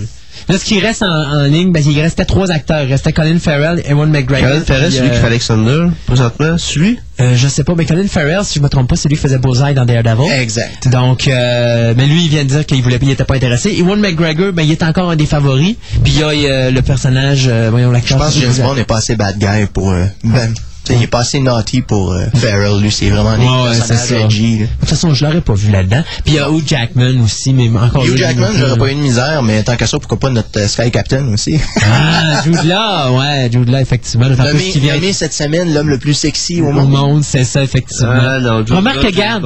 [0.48, 2.82] Là, ce qui reste en, en ligne, ben, il restait trois acteurs.
[2.82, 4.48] Il restait Colin Farrell, Ewan McGregor.
[4.48, 6.98] Colin Farrell, celui qui euh, fait Alexander, présentement, celui?
[7.20, 9.22] euh, je sais pas, mais Colin Farrell, si je me trompe pas, c'est lui qui
[9.22, 10.32] faisait Bullseye dans Daredevil.
[10.40, 10.88] Exact.
[10.88, 13.76] Donc, euh, mais lui, il vient de dire qu'il voulait, il était pas intéressé.
[13.78, 15.76] Ewan McGregor, ben, il est encore un des favoris.
[16.02, 18.18] Puis il y a euh, le personnage, euh, voyons Je l'acteur.
[18.18, 19.90] pense que James Bond n'est pas assez bad guy pour...
[19.92, 20.52] euh, ben,
[20.84, 22.80] tu sais, il est pas assez naughty pour euh, Farrell.
[22.80, 23.94] Lui, c'est vraiment Ouais, ouais, ça.
[23.94, 26.02] De toute façon, je l'aurais pas vu là-dedans.
[26.24, 29.00] Puis il y a Hugh Jackman aussi, mais encore Hugh Jackman, j'aurais pas eu de
[29.00, 31.58] misère, mais tant qu'à ça, pourquoi pas notre euh, Sky Captain aussi?
[31.82, 34.28] Ah, Jude Law, ouais, Jude Law, effectivement.
[34.28, 36.90] Nommé, qu'il vient nommé cette semaine l'homme le plus sexy au au monde.
[36.90, 38.12] monde, c'est ça, effectivement.
[38.12, 39.44] Ah, non, Jude Remarque, regarde,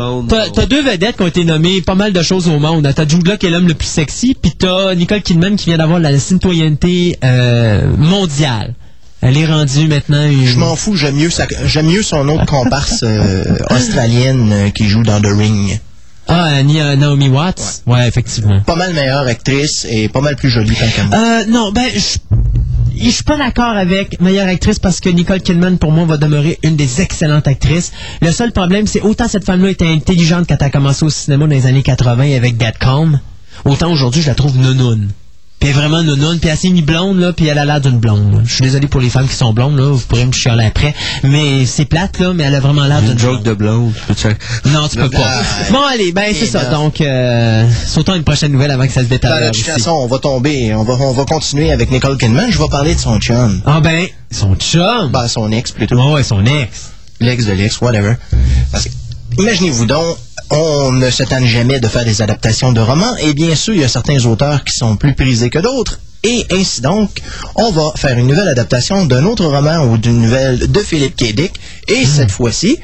[0.55, 2.88] t'as deux vedettes qui ont été nommées pas mal de choses au monde.
[2.94, 5.79] T'as Jude Law qui est l'homme le plus sexy, puis t'as Nicole Kidman qui vient
[5.79, 8.75] d'avoir la citoyenneté euh, mondiale.
[9.25, 10.45] Elle est rendue maintenant une...
[10.45, 14.87] Je m'en fous, j'aime mieux, sa- j'aime mieux son autre comparse euh, australienne euh, qui
[14.87, 15.81] joue dans The Ring.
[16.29, 17.83] Ah, euh, Naomi Watts?
[17.87, 18.61] Ouais, effectivement.
[18.61, 20.75] Pas mal meilleure actrice et pas mal plus jolie
[21.09, 21.19] moi.
[21.19, 22.19] Euh, non, ben, je
[22.97, 26.59] je suis pas d'accord avec meilleure actrice parce que Nicole Kidman, pour moi, va demeurer
[26.63, 27.91] une des excellentes actrices.
[28.23, 31.47] Le seul problème, c'est autant cette femme-là était intelligente quand elle a commencé au cinéma
[31.47, 33.21] dans les années 80 avec That Calm,
[33.65, 35.09] autant aujourd'hui, je la trouve nounoune.
[35.64, 37.81] Puis elle est vraiment nounoune, puis elle s'est mis blonde, là, puis elle a l'air
[37.81, 38.42] d'une blonde.
[38.44, 40.94] Je suis désolé pour les femmes qui sont blondes, là, vous pourrez me chialer après.
[41.22, 43.42] Mais c'est plate, là, mais elle a vraiment l'air d'une Une joke blonde.
[43.44, 43.92] de blonde.
[43.94, 45.40] tu peux te- Non, tu peux pas.
[45.70, 46.64] Bon, allez, ben c'est ça.
[46.64, 46.83] non.
[46.85, 49.92] Donc, euh, sautons à une prochaine nouvelle avant que ça se détériore de toute façon,
[49.92, 52.50] on va tomber, on va, on va continuer avec Nicole Kidman.
[52.50, 53.62] Je vais parler de son chum.
[53.64, 55.09] Ah ben, son chum.
[55.12, 55.96] Ben, son ex, plutôt.
[55.96, 56.90] Ouais, ouais, son ex.
[57.20, 58.16] L'ex de l'ex, whatever.
[58.70, 58.90] Parce que,
[59.38, 60.18] imaginez-vous donc,
[60.55, 63.85] on ne s'étonne jamais de faire des adaptations de romans, et bien sûr, il y
[63.85, 65.99] a certains auteurs qui sont plus prisés que d'autres.
[66.23, 67.11] Et ainsi donc,
[67.55, 71.35] on va faire une nouvelle adaptation d'un autre roman ou d'une nouvelle de Philip K.
[71.35, 71.53] Dick.
[71.88, 72.79] Et cette fois-ci,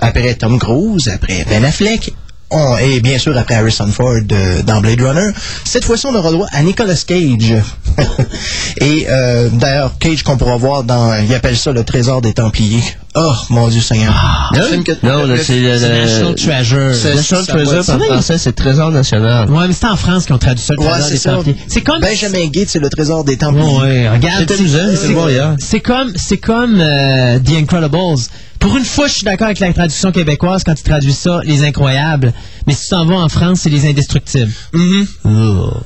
[0.00, 2.14] après Tom Cruise, après Ben Affleck,
[2.50, 5.30] on- et bien sûr après Harrison Ford euh, dans Blade Runner,
[5.64, 7.54] cette fois-ci on aura droit à Nicolas Cage.
[8.80, 12.82] et euh, d'ailleurs, Cage qu'on pourra voir dans, il appelle ça le trésor des Templiers.
[13.18, 14.12] Oh mon Dieu Seigneur.
[14.52, 14.58] Que-
[15.06, 16.92] Non, c'est le- National Treasure.
[17.14, 19.50] National Treasure, ça- français, c'est Trésor National.
[19.50, 21.18] Ouais, mais c'est en France qu'ils ont traduit ça, le trésor c'est des.
[21.36, 21.56] Templiers.
[21.68, 22.00] C'est comme...
[22.00, 23.78] Benjamin Gates, c'est le trésor des Templiers.
[23.80, 24.44] Ouais, regarde.
[24.46, 25.54] C'est- amusant, c'est- c'était bon hier.
[25.58, 28.20] C'est comme, c'est comme euh, The Incredibles.
[28.66, 31.62] Pour une fois, je suis d'accord avec la traduction québécoise quand tu traduis ça, Les
[31.62, 32.32] Incroyables.
[32.66, 34.50] Mais si tu t'en vas en France, c'est Les Indestructibles.
[34.72, 35.06] Mhm.
[35.24, 35.28] Oh.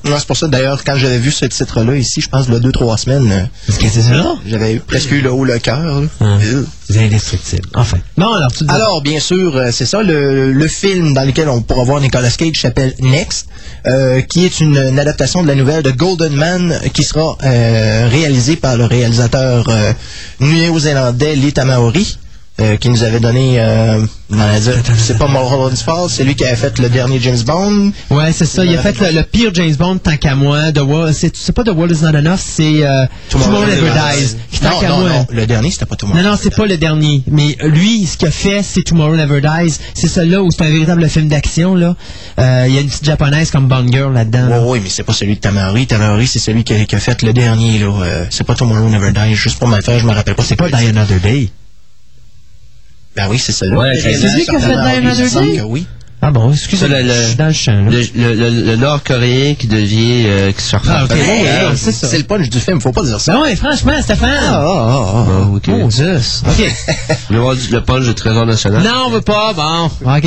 [0.07, 2.57] Ouais, c'est pour ça, d'ailleurs, quand j'avais vu ce titre-là ici, je pense, il y
[2.57, 4.35] a deux, trois semaines, euh, Qu'est-ce que c'est ça?
[4.47, 5.79] j'avais presque eu le haut le cœur.
[6.23, 6.39] Hein.
[6.89, 7.69] Les Indestructibles.
[7.75, 7.99] Enfin.
[8.17, 11.51] Bon, alors, tu dis- Alors, bien sûr, euh, c'est ça, le, le film dans lequel
[11.51, 13.47] on pourra voir Nicolas Cage s'appelle Next,
[13.89, 18.09] euh, qui est une, une adaptation de la nouvelle de Golden Man, qui sera euh,
[18.11, 19.93] réalisée par le réalisateur euh,
[20.41, 22.17] néo-zélandais Lee Tamaori.
[22.61, 24.05] Euh, qui nous avait donné, euh,
[24.99, 27.93] c'est pas Mulholland's Falls, c'est lui qui avait fait le dernier James Bond.
[28.11, 28.65] Ouais, c'est ça.
[28.65, 30.73] Il a fait le, le pire James Bond tant qu'à moi.
[30.73, 34.37] The Wall, c'est, c'est pas The World is Not Enough, c'est euh, Tomorrow Never Dies.
[34.63, 35.09] Non, non, moi.
[35.09, 37.23] non, le dernier, c'était pas Tomorrow Non, non, c'est pas le dernier.
[37.31, 39.77] Mais lui, ce qu'il a fait, c'est Tomorrow Never Dies.
[39.95, 41.97] C'est celui-là où c'est un véritable film d'action, là.
[42.39, 44.49] Euh, Il y a une petite japonaise comme Bond Girl là-dedans.
[44.49, 44.61] là.
[44.61, 45.87] Oui, oui, mais c'est pas celui de Tamari.
[45.87, 48.27] Tamari, c'est celui qui a, qui a fait le dernier, là.
[48.31, 49.35] C'est pas Tomorrow Never Dies.
[49.35, 50.43] Juste pour me faire, je me rappelle pas.
[50.45, 51.49] C'est pas Die Another Day.
[53.17, 55.61] Ben oui, c'est celui Ouais, c'est lui qui a fait Die Another Day?
[55.63, 55.87] Oui.
[56.23, 56.99] Ah bon, excusez-moi.
[57.01, 57.91] Le- le- Je suis dans le champ, là.
[57.91, 60.91] Le, le, le- le Nord-Coréen qui devient, euh, qui se refait.
[60.93, 61.13] Ah, ok.
[61.13, 62.09] Hey, ouais, hey, ouais, c'est ça.
[62.09, 63.33] c'est le punch du film, faut pas dire ça.
[63.33, 64.29] Ben ouais, franchement, Stéphane.
[64.43, 65.25] Ah, ah, ah, ah.
[65.47, 65.69] Bon, ok.
[65.69, 66.19] Mon Dieu.
[66.47, 66.73] OK.
[67.31, 68.83] Le punch du Trésor National.
[68.83, 69.55] non, on veut pas.
[69.55, 69.87] Bon.
[70.15, 70.27] OK.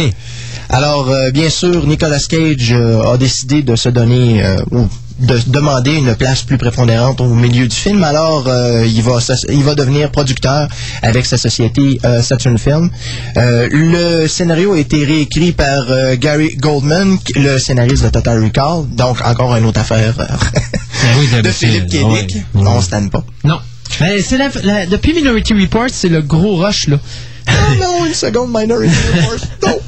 [0.70, 4.88] Alors, euh, bien sûr, Nicolas Cage euh, a décidé de se donner, euh, ou
[5.20, 8.04] de demander une place plus prépondérante au milieu du film.
[8.04, 10.68] Alors, euh, il, va, il va devenir producteur
[11.02, 12.90] avec sa société euh, Saturn Film.
[13.38, 18.86] Euh, le scénario a été réécrit par euh, Gary Goldman, le scénariste de Total Recall.
[18.96, 20.26] Donc, encore une autre affaire euh,
[21.20, 22.04] oui, de Philippe K.
[22.06, 22.24] ouais.
[22.26, 22.44] Dick.
[22.56, 22.64] Ouais.
[22.68, 23.24] On se tanne pas.
[23.44, 23.60] Non.
[24.00, 26.98] Ben, c'est la, la- depuis Minority Report, c'est le gros rush, là.
[27.50, 29.38] Oh non, une seconde Minority Report.
[29.64, 29.80] Non.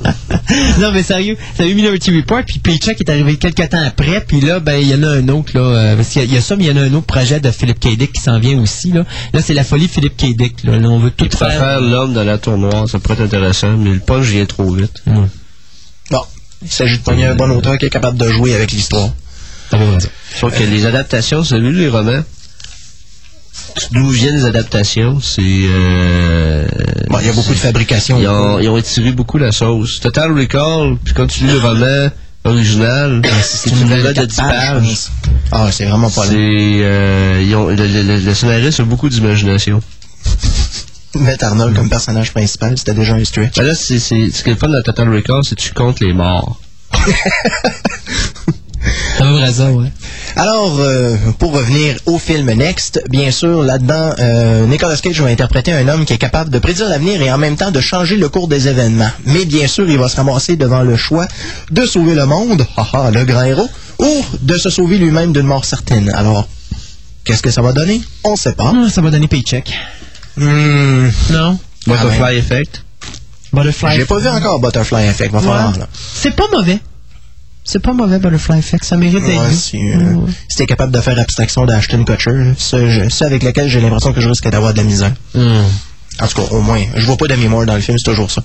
[0.79, 4.21] non, mais sérieux, ça a eu Minority Report, puis Paycheck est arrivé quelques temps après,
[4.25, 6.27] puis là, ben, il y en a un autre, là, euh, parce qu'il y, a-
[6.27, 7.97] il y a ça, mais il y en a un autre projet de Philippe K.
[7.97, 9.03] Dick qui s'en vient aussi, là.
[9.33, 10.35] Là, c'est la folie Philippe K.
[10.37, 10.77] Dick, là.
[10.77, 11.49] Là, on veut tout Il faire.
[11.51, 14.71] faire l'homme dans la tour noire, ça pourrait être intéressant, mais le punch vient trop
[14.71, 15.01] vite.
[15.07, 15.13] Ouais.
[16.11, 16.21] Bon,
[16.61, 19.09] il s'agit de pogner un bon auteur qui est capable de jouer avec l'histoire.
[19.71, 19.77] Ça.
[20.39, 22.23] Sauf que les adaptations, c'est vu les romans.
[23.91, 25.41] D'où viennent les adaptations, c'est...
[25.43, 26.65] Euh,
[27.09, 28.19] Bon, il y a beaucoup de fabrication.
[28.19, 29.99] ils, ont, ils ont étiré beaucoup la sauce.
[29.99, 32.09] Total Recall, puis quand tu lis le roman
[32.45, 34.97] original, c'est une nouvelle de 10 pages.
[35.51, 36.31] Ah, c'est vraiment pas là.
[36.33, 39.81] euh, ils ont, le, le- le- le scénariste a beaucoup d'imagination.
[41.15, 43.55] Mettre Arnold comme personnage principal, c'était déjà un stretch.
[43.57, 45.73] Ben là, c'est, c'est, ce qui est le fun de Total Recall, c'est que tu
[45.73, 46.59] comptes les morts.
[49.17, 49.91] Ça ouais.
[50.35, 55.71] Alors, euh, pour revenir au film Next, bien sûr, là-dedans, euh, Nicolas Cage va interpréter
[55.71, 58.27] un homme qui est capable de prédire l'avenir et en même temps de changer le
[58.29, 59.09] cours des événements.
[59.25, 61.27] Mais bien sûr, il va se ramasser devant le choix
[61.71, 63.69] de sauver le monde, haha, le grand héros,
[63.99, 66.09] ou de se sauver lui-même d'une mort certaine.
[66.09, 66.47] Alors,
[67.23, 68.01] qu'est-ce que ça va donner?
[68.23, 68.73] On ne sait pas.
[68.75, 69.73] Ah, ça va donner Paycheck.
[70.37, 71.57] Hmm, Non?
[71.87, 72.83] Butterfly Effect.
[73.53, 73.95] Butterfly.
[73.95, 75.41] J'ai pas vu encore Butterfly Effect, Ouais.
[75.93, 76.79] C'est pas mauvais.
[77.67, 78.85] C'est pas mauvais, Butterfly Effect.
[78.85, 79.97] Ça mérite d'être Ouais, si, euh,
[80.47, 84.29] si t'es capable de faire abstraction d'Ashton Kutcher, c'est avec lequel j'ai l'impression que je
[84.29, 85.11] risque d'avoir de la misère.
[85.33, 85.63] Hmm.
[86.21, 88.31] En tout cas, au moins, je vois pas Demi Moore dans le film, c'est toujours
[88.31, 88.41] ça.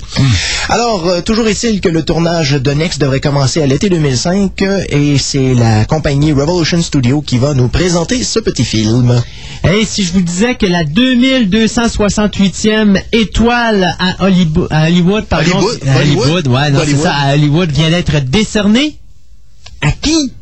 [0.71, 4.83] Alors, euh, toujours est-il que le tournage de Next devrait commencer à l'été 2005 euh,
[4.89, 9.23] et c'est la compagnie Revolution Studio qui va nous présenter ce petit film.
[9.63, 15.79] Hey, si je vous disais que la 2268e étoile à Hollywood, à Hollywood, pardon, Hollywood?
[15.87, 16.25] à Hollywood?
[16.25, 18.97] Hollywood, ouais, non, c'est ça, à Hollywood vient d'être décernée
[19.83, 20.33] à qui?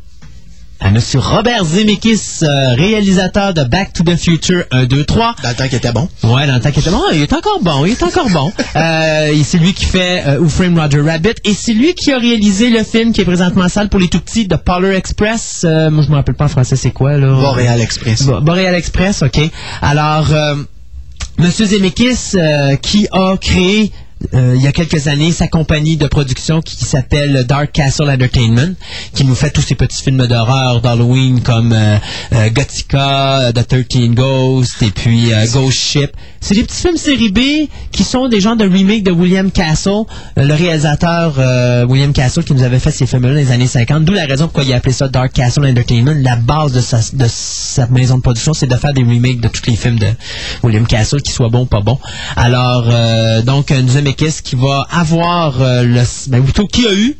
[0.81, 5.35] à Monsieur Robert Zemeckis, euh, réalisateur de Back to the Future 1, 2, 3.
[5.43, 6.07] Dans le temps qu'il était bon.
[6.23, 8.49] Ouais, dans le temps qu'il était bon, il est encore bon, il est encore bon.
[8.77, 12.17] Euh, c'est lui qui fait euh, Who Framed Roger Rabbit et c'est lui qui a
[12.17, 15.63] réalisé le film qui est présentement en salle pour les tout petits de Polar Express.
[15.65, 17.27] Euh, moi, je me rappelle pas en français c'est quoi là.
[17.27, 18.23] Boreal Express.
[18.23, 19.37] Bo- Boreal Express, ok.
[19.81, 20.27] Alors,
[21.37, 22.35] Monsieur Zemeckis
[22.81, 23.91] qui a créé
[24.33, 28.73] euh, il y a quelques années sa compagnie de production qui s'appelle Dark Castle Entertainment,
[29.13, 31.97] qui nous fait tous ces petits films d'horreur d'Halloween comme euh,
[32.33, 36.11] euh, Gothica, The 13 Ghosts et puis euh, Ghost Ship.
[36.41, 40.03] C'est des petits films série B qui sont des genres de remake de William Castle,
[40.37, 43.67] euh, le réalisateur euh, William Castle qui nous avait fait ces films-là dans les années
[43.67, 44.03] 50.
[44.03, 46.15] D'où la raison pourquoi il a appelé ça Dark Castle Entertainment.
[46.21, 49.75] La base de sa, maison de production, c'est de faire des remakes de tous les
[49.75, 50.07] films de
[50.63, 51.99] William Castle, qui soient bons ou pas bons.
[52.35, 56.01] Alors, euh, donc, euh, Zemeckis qui va avoir euh, le...
[56.27, 57.15] Ben, plutôt, qui a eu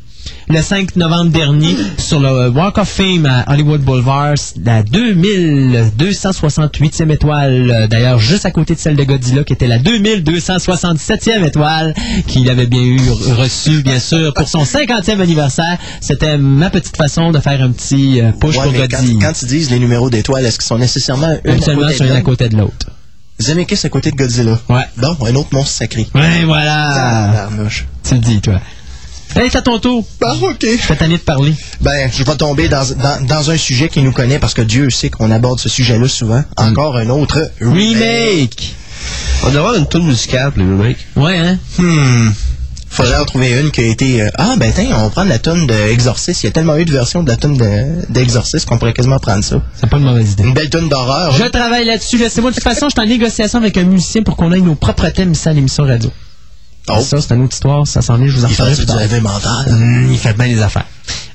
[0.48, 4.34] le 5 novembre dernier sur le Walk of Fame à Hollywood Boulevard,
[4.64, 9.78] la 2268e étoile, euh, d'ailleurs juste à côté de celle de Godzilla, qui était la
[9.78, 11.94] 2267e étoile
[12.26, 12.98] qu'il avait bien eu
[13.38, 15.78] reçue, bien sûr, pour son 50e anniversaire.
[16.00, 19.28] C'était ma petite façon de faire un petit euh, push Ouais, pour quand, Godzilla.
[19.28, 21.60] quand ils disent les numéros d'étoiles, est-ce qu'ils sont nécessairement une
[22.00, 22.88] une à côté de l'autre.
[23.40, 24.58] Zemeckis à côté de Godzilla?
[24.68, 24.84] Ouais.
[24.96, 26.06] Bon, un autre monstre sacré.
[26.14, 27.48] Ouais, voilà.
[28.04, 28.60] Tu le dis, toi.
[29.36, 30.04] Allez, c'est à ton tour.
[30.22, 30.66] Ah, ok.
[30.88, 31.54] T'as tanné de parler.
[31.80, 34.90] Ben, je vais tomber dans, dans, dans un sujet qui nous connaît parce que Dieu
[34.90, 36.42] sait qu'on aborde ce sujet-là souvent.
[36.56, 38.74] Encore un autre Remake.
[39.42, 41.06] On devrait avoir une tune musicale pour les remakes.
[41.16, 41.58] Ouais, hein?
[41.78, 42.30] Hmm.
[42.92, 44.20] Faudrait en trouver une qui a été.
[44.22, 46.42] euh, ah, ben, tiens, on va prendre la tune d'Exorcist.
[46.42, 47.56] Il y a tellement eu de versions de la tune
[48.08, 49.62] d'Exorcist qu'on pourrait quasiment prendre ça.
[49.78, 50.42] C'est pas une mauvaise idée.
[50.42, 51.32] Une belle tune d'horreur.
[51.32, 52.18] Je travaille là-dessus.
[52.18, 54.74] Laissez-moi, de toute façon, je suis en négociation avec un musicien pour qu'on ait nos
[54.74, 56.10] propres thèmes ici à l'émission radio.
[56.88, 57.00] Oh.
[57.00, 57.86] Ça, c'est une autre histoire.
[57.86, 58.96] Ça s'en est, je vous en fait plus tard.
[59.22, 59.66] mental.
[59.68, 60.86] Hum, il fait bien les affaires.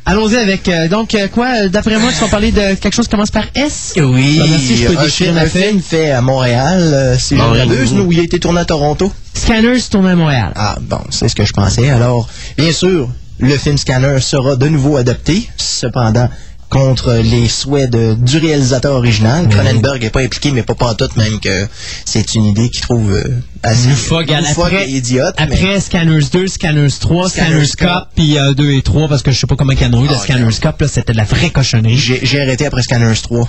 [0.07, 3.05] Allons-y avec, euh, donc, euh, quoi, euh, d'après moi, tu vas parler de quelque chose
[3.05, 3.93] qui commence par S?
[3.97, 5.63] Oui, Ah, merci, je peux un, déchirer film, ma un feuille.
[5.69, 6.79] film fait à Montréal.
[6.79, 7.67] euh, si je ne Montréal.
[7.69, 9.11] m'abuse, nous, où il a été tourné à Toronto.
[9.33, 10.51] Scanners tourné à Montréal.
[10.55, 11.89] Ah, bon, c'est ce que je pensais.
[11.89, 15.49] Alors, bien sûr, le film Scanner sera de nouveau adapté.
[15.57, 16.29] Cependant,
[16.75, 19.47] contre les souhaits de, du réalisateur original.
[19.47, 21.67] Cronenberg n'est pas impliqué, mais pas tout même que
[22.03, 23.23] c'est une idée qu'il trouve euh,
[23.63, 25.35] assez Loufoque, après- et idiote.
[25.39, 27.65] mais- Après Scanners 2, Scanners 3, Scanners.
[27.77, 29.93] Cup, puis euh, 2 et 3, parce que je sais pas comment il y en
[29.93, 30.51] a eu, de Scanners
[30.81, 31.95] là, c'était de la vraie cochonnerie.
[32.25, 33.47] j'ai arrêté après Scanners 3.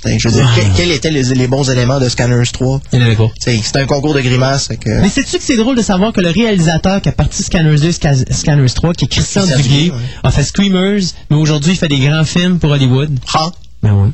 [0.00, 0.60] T'sais, Je veux dire, Ah.
[0.60, 2.80] que- quels étaient les, les bons éléments de Scanners 3?
[2.92, 3.28] Il n'y en avait pas.
[3.40, 4.68] T'sais, C'était un concours de grimaces.
[4.80, 7.80] que- Mais sais-tu que c'est drôle de savoir que le réalisateur qui a parti Scanners
[7.80, 9.96] 2, Sca- Scanners 3, qui est Christian Duguay, ouais.
[10.22, 13.18] a fait Screamers, mais aujourd'hui il fait des grands films pour Hollywood.
[13.34, 13.50] Ah,
[13.82, 14.10] Ben oui.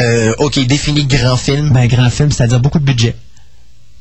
[0.00, 1.70] euh, ok, défini grand film.
[1.70, 3.14] Ben grand film, c'est-à-dire beaucoup de budget.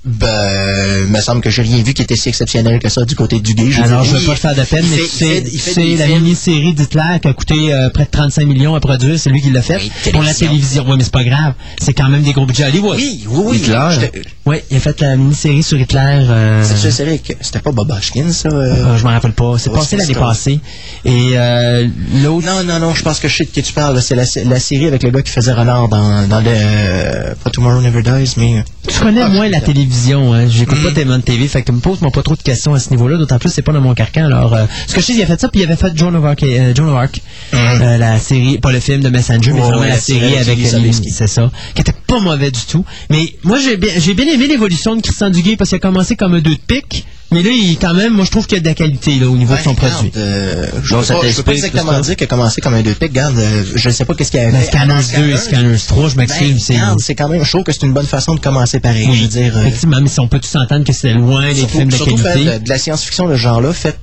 [0.05, 3.39] Ben, me semble que j'ai rien vu qui était si exceptionnel que ça du côté
[3.39, 3.71] du gay.
[3.83, 7.19] Alors je veux pas te faire de peine, mais il il c'est la mini-série d'Hitler
[7.21, 9.77] qui a coûté euh, près de 35 millions à produire, c'est lui qui l'a fait.
[9.77, 10.47] Oui, pour la télévision.
[10.47, 10.85] télévision.
[10.87, 11.53] Oui, mais c'est pas grave.
[11.81, 12.97] C'est quand même des gros budgets Hollywood.
[12.97, 13.57] Oui, oui, oui.
[13.57, 14.11] Hitler.
[14.45, 15.99] Oui, il a fait la mini-série sur Hitler.
[16.29, 18.49] euh, C'est vrai que c'était pas Bob Hoskins, ça.
[18.49, 18.53] euh?
[18.75, 19.55] euh, je m'en rappelle pas.
[19.57, 20.59] C'est passé l'année passée.
[21.03, 21.87] Et euh,
[22.23, 22.45] l'autre.
[22.45, 23.99] Non, non, non, je pense que je sais de qui tu parles.
[24.03, 26.47] C'est la, la série avec le gars qui faisait Renard dans, dans le...
[26.49, 28.63] euh, pas Tomorrow Never Dies, mais...
[28.87, 29.71] Tu connais Ah, moins la putain.
[29.95, 30.47] Télévision, hein.
[30.49, 30.83] J'écoute Mm.
[30.83, 33.17] pas tellement de TV, fait que me pose-moi pas trop de questions à ce niveau-là,
[33.17, 34.25] d'autant plus c'est pas dans mon carcan.
[34.25, 36.15] Alors, euh, ce que je sais, il a fait ça, puis il avait fait Joan
[36.15, 37.21] of Arc, euh, Joan of Arc,
[37.53, 39.61] euh, la série, pas le film de Messenger, mais Mm.
[39.61, 42.61] Ouais, vraiment ouais, la la série avec avec c'est ça, qui était pas mauvais du
[42.69, 42.85] tout.
[43.09, 46.15] Mais moi, j'ai bien, j'ai bien aimé l'évolution de Christian Duguay parce qu'il a commencé
[46.15, 48.59] comme un deux de pique, mais là, il quand même, moi, je trouve qu'il y
[48.59, 50.11] a de la qualité là au niveau Ouais, de son regarde, produit.
[50.17, 53.09] euh, je Donc, peux pas, peux exactement dire qu'il a commencé comme un deux pics.
[53.09, 56.15] Regarde, euh, je sais pas qu'est-ce qu'il avait Ben, Scanners 2 et Scanners 3, je
[56.17, 57.15] m'excuse, Ben, c'est...
[57.15, 59.09] quand même, je trouve que c'est une bonne façon de commencer pareil.
[59.13, 61.65] Je veux dire, euh, Effectivement, mais si on peut tous s'entendre que c'est loin des
[61.67, 62.45] films de surtout qualité.
[62.49, 63.97] fait de, de la science-fiction de ce genre-là, fait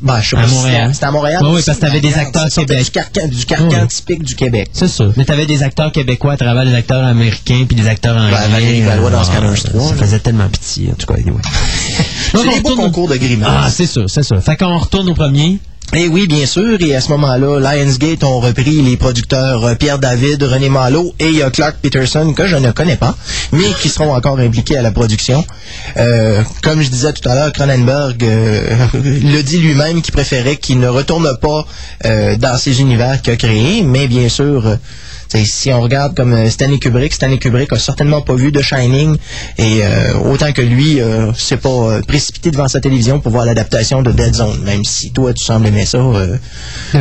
[0.00, 0.80] ben, je sais À pas si Montréal.
[0.82, 1.42] c'était- C'était à Montréal.
[1.44, 2.84] Oui, parce que t'avais des acteurs Québec.
[2.84, 3.86] Du carcan, du carcan Ouais.
[3.86, 4.68] typique du Québec.
[4.72, 5.04] C'est ça.
[5.16, 8.36] Mais t'avais des acteurs québécois à travers des acteurs américains puis des acteurs anglais.
[8.50, 11.14] Valérie Valois dans Ah, Scanners 3, Ça faisait tellement pitié, en tout cas.
[11.14, 11.40] anyway.
[12.32, 13.74] C'est des beaux concours de Ah, grimaces.
[13.74, 14.40] c'est ça, c'est ça.
[14.40, 15.58] Fait qu'on retourne au premier.
[15.94, 16.80] Et oui, bien sûr.
[16.80, 21.42] Et à ce moment-là, Lionsgate ont repris les producteurs euh, Pierre David, René Malo et
[21.52, 23.14] Clark Peterson, que je ne connais pas,
[23.52, 25.44] mais qui seront encore impliqués à la production.
[25.98, 30.80] Euh, comme je disais tout à l'heure, Cronenberg euh, le dit lui-même qu'il préférait qu'il
[30.80, 31.66] ne retourne pas
[32.38, 34.78] dans ces univers qu'il a créés, mais bien sûr...
[35.38, 38.60] t'sais, si on regarde comme euh, Stanley Kubrick, Stanley Kubrick a certainement pas vu de
[38.60, 39.16] Shining
[39.58, 43.44] et euh, autant que lui euh, s'est pas euh, précipité devant sa télévision pour voir
[43.46, 45.98] l'adaptation de Dead Zone, même si toi tu sembles aimer ça.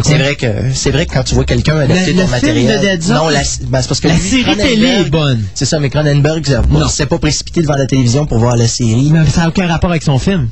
[0.04, 2.30] c'est vrai que c'est vrai que quand tu vois quelqu'un adapter Le- ton le film
[2.32, 3.16] matériel, de Dead Zone?
[3.18, 5.44] non, la, ben, c'est parce que La lui, série télé est bonne.
[5.54, 6.46] C'est ça, mais Cronenberg
[6.90, 9.10] s'est pas précipité devant la télévision pour voir la série.
[9.12, 10.50] Mais ça n'a aucun rapport avec son film.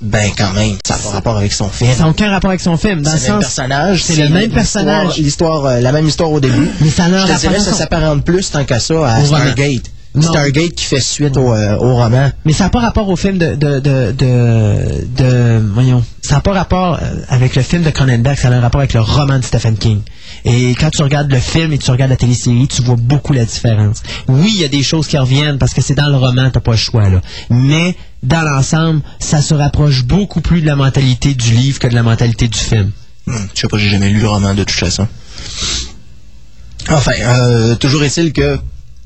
[0.00, 1.92] Ben, quand même, ça n'a pas rapport avec son film.
[1.92, 3.02] Ça n'a aucun rapport avec son film.
[3.02, 4.02] Dans le C'est le même sens, personnage.
[4.04, 5.16] c'est le même personnage.
[5.18, 6.68] L'histoire, euh, la même histoire au début.
[6.80, 9.24] Mais ça n'a Je te dirais, ça s'apparente plus tant qu'à ça à.
[9.24, 9.90] Stargate.
[10.14, 10.22] Non.
[10.22, 12.30] Stargate qui fait suite au, euh, au roman.
[12.44, 14.76] Mais ça n'a pas rapport au film de, de, de, de,
[15.16, 18.60] de- voyons, ça n'a pas rapport euh, avec le film de Cronenberg, ça a un
[18.60, 20.00] rapport avec le roman de Stephen King.
[20.44, 23.44] Et quand tu regardes le film et tu regardes la télésérie, tu vois beaucoup la
[23.44, 24.02] différence.
[24.28, 26.60] Oui, il y a des choses qui reviennent parce que c'est dans le roman, t'as
[26.60, 27.20] pas le choix, là.
[27.50, 31.94] Mais, dans l'ensemble, ça se rapproche beaucoup plus de la mentalité du livre que de
[31.94, 32.90] la mentalité du film.
[33.26, 35.06] Hmm, je sais pas, j'ai jamais lu le roman de toute façon.
[36.88, 38.58] Enfin, euh, toujours est-il que,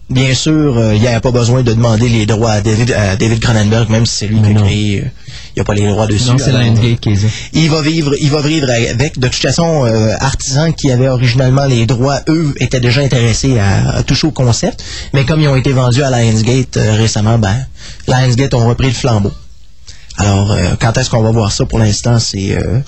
[0.08, 3.16] bien sûr, euh, il n'y a pas besoin de demander les droits à David, à
[3.16, 5.08] David Cronenberg, même si c'est lui qui a créé, euh,
[5.54, 6.30] il n'y a pas les droits dessus.
[6.30, 7.28] Non, c'est Lionsgate qui les a.
[7.52, 9.18] il va vivre, il va vivre avec.
[9.18, 13.96] De toute façon, euh, artisans qui avaient originalement les droits, eux, étaient déjà intéressés à,
[13.96, 14.82] à toucher au concept.
[15.12, 17.66] Mais comme ils ont été vendus à Lionsgate euh, récemment, ben,
[18.08, 19.32] Lionsgate ont repris le flambeau.
[20.18, 21.64] Alors, euh, quand est-ce qu'on va voir ça?
[21.64, 22.80] Pour l'instant, c'est euh,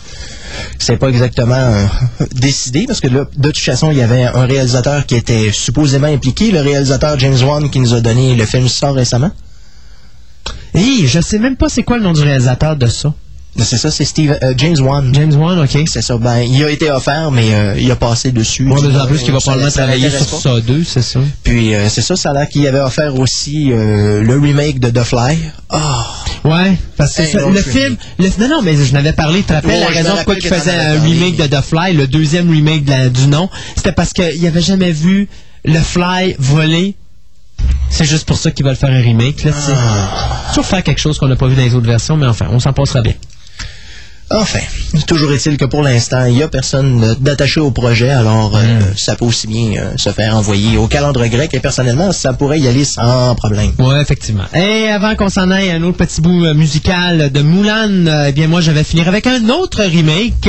[0.79, 1.87] c'est pas exactement euh,
[2.35, 6.07] décidé parce que là, de toute façon, il y avait un réalisateur qui était supposément
[6.07, 9.31] impliqué, le réalisateur James Wan qui nous a donné le film sort récemment.
[10.75, 13.13] Hey, je sais même pas c'est quoi le nom du réalisateur de ça.
[13.57, 15.15] C'est ça, c'est Steve euh, James Wan.
[15.15, 15.85] James Wan, ok.
[15.87, 16.17] C'est ça.
[16.19, 18.65] Ben, il a été offert, mais euh, il a passé dessus.
[18.65, 21.21] Moi, mais en plus, qu'il va probablement travailler sur ça deux, c'est ça.
[21.45, 24.91] Puis euh, c'est ça, ça a l'air qu'il avait offert aussi euh, le remake de
[24.91, 25.39] The Fly.
[25.71, 26.05] Ah,
[26.43, 29.39] Ouais, parce que Hey, ça- non, le film, le- non, non, mais je n'avais parlé,
[29.39, 32.07] tu te rappelles Ouais, la raison pourquoi il faisait un remake de The Fly, le
[32.09, 35.29] deuxième remake de la- du nom, c'était parce qu'il avait jamais vu
[35.65, 36.97] le Fly voler.
[37.91, 39.53] C'est juste pour ça qu'ils veulent faire un remake, là.
[39.71, 40.49] Ah.
[40.49, 42.59] Toujours faire quelque chose qu'on n'a pas vu dans les autres versions, mais enfin, on
[42.59, 43.15] s'en passera bien.
[44.31, 44.61] Enfin,
[45.07, 48.97] toujours est-il que pour l'instant, il n'y a personne d'attaché au projet, alors euh, Mm.
[48.97, 52.59] ça peut aussi bien euh, se faire envoyer au calendrier grec et personnellement, ça pourrait
[52.59, 53.73] y aller sans problème.
[53.79, 54.45] Ouais, effectivement.
[54.55, 58.49] Et avant qu'on s'en aille, un autre petit bout euh, musical de Moulin, eh bien
[58.49, 60.49] moi je vais finir avec un autre remake.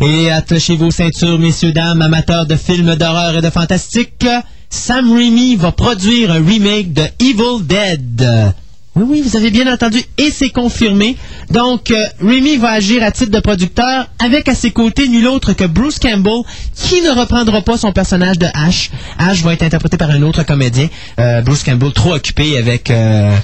[0.00, 4.26] Et attachez vos ceintures, messieurs, dames, amateurs de films d'horreur et de fantastique.
[4.70, 8.54] Sam Raimi va produire un remake de Evil Dead.
[9.00, 11.16] Oui, oui, vous avez bien entendu, et c'est confirmé.
[11.50, 15.54] Donc, euh, Raimi va agir à titre de producteur avec à ses côtés nul autre
[15.54, 16.42] que Bruce Campbell,
[16.74, 18.90] qui ne reprendra pas son personnage de Ash.
[19.18, 20.88] Ash va être interprété par un autre comédien.
[21.18, 23.34] Euh, Bruce Campbell, trop occupé avec euh,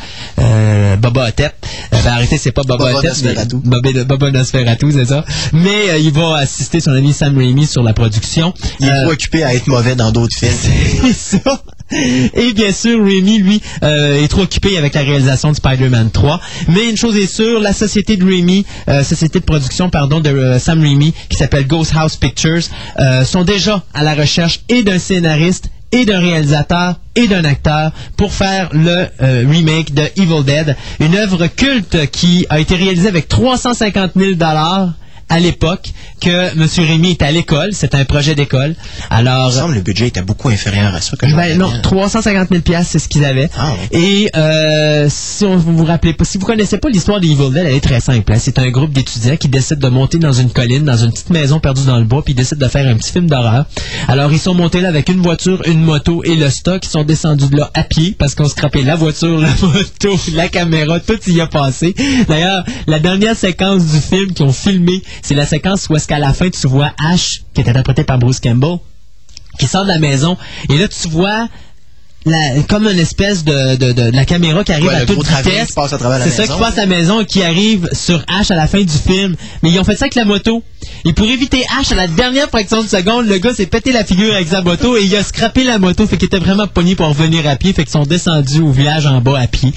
[0.41, 1.55] euh, Boba Hotep.
[1.95, 3.35] Euh, ben, arrêtez, c'est pas Boba, Boba mais-.
[3.55, 5.25] Boba, Boba Nosferatu, c'est ça.
[5.55, 8.53] Mais euh, il va assister son ami Sam Raimi sur la production.
[8.81, 10.53] Il est Euh, trop occupé à être mauvais dans d'autres films.
[11.15, 11.63] c'est ça.
[11.93, 16.41] Et bien sûr, Raimi, lui, euh, est trop occupé avec la réalisation de Spider-Man 3.
[16.69, 20.31] Mais une chose est sûre, la société de Raimi, euh, société de production, pardon, de
[20.31, 22.63] euh, Sam Raimi, qui s'appelle Ghost House Pictures,
[23.25, 28.33] sont déjà à la recherche et d'un scénariste et d'un réalisateur et d'un acteur pour
[28.33, 34.13] faire le remake de Evil Dead, une œuvre culte qui a été réalisée avec 350
[34.17, 34.93] 000 dollars
[35.29, 36.67] à l'époque que M.
[36.79, 37.71] Rémy est à l'école.
[37.73, 38.75] C'est un projet d'école.
[39.11, 41.59] Alors, Il me semble que le budget était beaucoup inférieur à ça que je ben
[41.59, 41.83] non, rappelle.
[41.83, 43.51] 350 000 pièces, c'est ce qu'ils avaient.
[43.59, 43.99] Ah, ouais.
[44.01, 47.51] Et euh, si on, vous vous rappelez pas, si vous connaissez pas l'histoire de Evil
[47.53, 48.33] Dead, elle est très simple.
[48.33, 48.37] hein.
[48.39, 51.59] C'est un groupe d'étudiants qui décident de monter dans une colline, dans une petite maison
[51.61, 53.67] perdue dans le bois, puis ils décident de faire un petit film d'horreur.
[54.09, 56.85] Alors ils sont montés là avec une voiture, une moto et le stock.
[56.85, 60.49] Ils sont descendus de là à pied parce qu'on scrapait la voiture, la moto, la
[60.49, 61.95] caméra, tout y a passé.
[62.29, 66.19] D'ailleurs, la dernière séquence du film qu'ils ont filmé, c'est la séquence où est-ce qu'à
[66.19, 68.79] la fin tu vois Ash, qui est interprété par Bruce Campbell,
[69.59, 70.37] qui sort de la maison.
[70.69, 71.49] Et là tu vois
[72.27, 75.27] la- comme une espèce de, de, de- de la caméra qui arrive Ouais, à toute
[75.27, 75.73] vitesse.
[75.77, 78.67] à C'est ça qui passe à la maison et qui arrive sur H à la
[78.67, 79.37] fin du film.
[79.63, 80.63] Mais ils ont fait ça avec la moto.
[81.05, 84.05] Et pour éviter H à la dernière fraction de seconde, le gars s'est pété la
[84.05, 86.07] figure avec sa moto et il a scrappé la moto.
[86.07, 87.73] Fait qu'il était vraiment pogné pour revenir à pied.
[87.73, 89.73] Fait qu'ils sont descendus au village en bas à pied.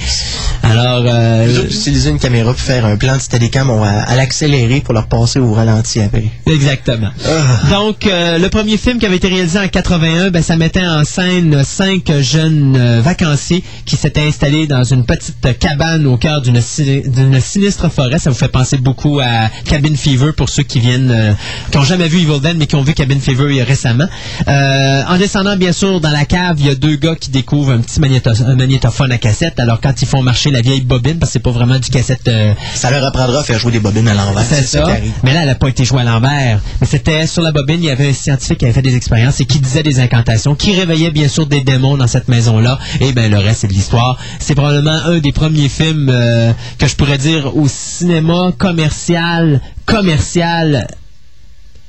[0.64, 4.16] Alors, euh, Eux autres, utiliser une caméra pour faire un plan de on va à
[4.16, 6.26] l'accélérer pour leur passer au ralenti après.
[6.45, 7.10] Exactement.
[7.26, 7.70] Ah.
[7.72, 11.04] Donc, euh, le premier film qui avait été réalisé en 81, ben, ça mettait en
[11.04, 16.61] scène cinq jeunes euh, vacanciers qui s'étaient installés dans une petite cabane au cœur d'une
[16.61, 18.19] si- d'une sinistre forêt.
[18.19, 21.33] Ça vous fait penser beaucoup à Cabin Fever pour ceux qui viennent, euh,
[21.71, 24.07] qui n'ont jamais vu Evil Dead, mais qui ont vu Cabin Fever récemment.
[24.47, 27.71] Euh, en descendant, bien sûr, dans la cave, il y a deux gars qui découvrent
[27.71, 29.59] un petit magnéto- un magnétophone à cassette.
[29.59, 32.29] Alors, quand ils font marcher la vieille bobine, parce que c'est pas vraiment du cassette...
[32.75, 34.43] Ça leur apprendra à faire jouer des bobines à l'envers.
[34.49, 34.83] c'est ça.
[35.23, 36.59] Mais là, elle n'a pas été jouée à l'envers.
[36.81, 39.39] Mais c'était sur la bobine, il y avait un scientifique qui avait fait des expériences
[39.41, 42.80] et qui disait des incantations, qui réveillait bien sûr des démons dans cette maison-là.
[43.01, 44.17] Et ben le reste, c'est de l'histoire.
[44.39, 50.88] C'est probablement un des premiers films euh, que je pourrais dire au cinéma commercial, commercial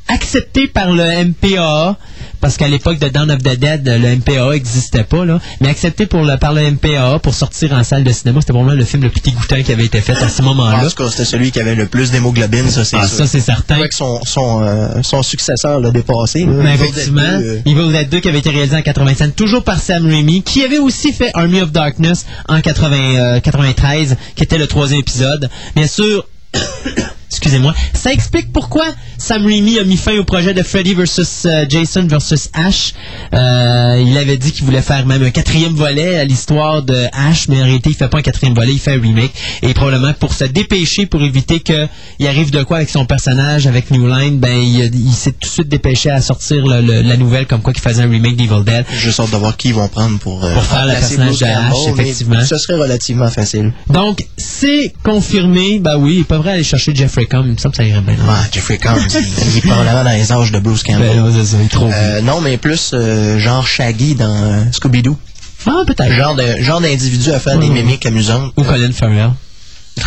[0.09, 1.96] accepté par le MPAA,
[2.40, 6.07] parce qu'à l'époque de Dawn of the Dead, le MPAA n'existait pas, là, mais accepté
[6.07, 8.40] pour le, par le MPAA pour sortir en salle de cinéma.
[8.40, 10.78] C'était vraiment le film le plus dégoûtant qui avait été fait à ce moment-là.
[10.84, 13.18] En tout cas, c'était celui qui avait le plus d'hémoglobine, ça c'est Ah, sûr.
[13.18, 13.86] ça, c'est certain.
[13.86, 16.44] Que son, son, euh, son successeur l'a dépassé.
[16.44, 16.53] là.
[16.55, 19.36] Mais Evil Dead effectivement, 2, euh, Evil Dead 2 qui avait été réalisé en 85,
[19.36, 24.16] toujours par Sam Raimi, qui avait aussi fait Army of Darkness en 80, euh, 93,
[24.34, 25.48] qui était le troisième épisode.
[25.76, 26.26] Bien sûr,
[27.31, 28.85] excusez-moi, ça explique pourquoi
[29.18, 31.20] Sam Raimi a mis fin au projet de Freddy vs.
[31.47, 32.51] euh, Jason vs.
[32.55, 32.95] Ash.
[33.35, 37.49] Euh, il avait dit qu'il voulait faire même un quatrième volet à l'histoire de Ash,
[37.49, 39.33] mais en réalité, il fait pas un quatrième volet, il fait un remake.
[39.62, 43.91] Et probablement pour se dépêcher, pour éviter qu'il arrive de quoi avec son personnage, avec
[43.91, 47.16] New Line, ben, il, il s'est tout de suite dépêché à sortir le- le- la
[47.16, 48.85] nouvelle comme quoi qu'il faisait un remake d'Evil Dead.
[48.91, 51.45] Juste hâte de voir qui ils vont prendre pour, euh, Pour faire le personnage de
[51.45, 52.45] Ash, effectivement.
[52.45, 53.72] Ce serait relativement facile.
[53.89, 55.78] Donc, c'est confirmé.
[55.78, 57.45] Ben oui, ils peuvent aller chercher Jeffrey Combs.
[57.47, 58.16] Il me semble que ça irait bien.
[58.29, 61.21] Ah, Jeffrey Combs, il est probablement dans les âges de Bruce Campbell.
[61.23, 61.89] Ben ça, il est trop.
[61.91, 65.16] Euh, non, mais plus euh, genre Shaggy dans euh, Scooby-Doo.
[65.66, 66.12] Ah, peut-être.
[66.12, 68.53] Genre de genre d'individu à faire des mimiques amusantes.
[68.57, 69.31] Ou Colin Farrell.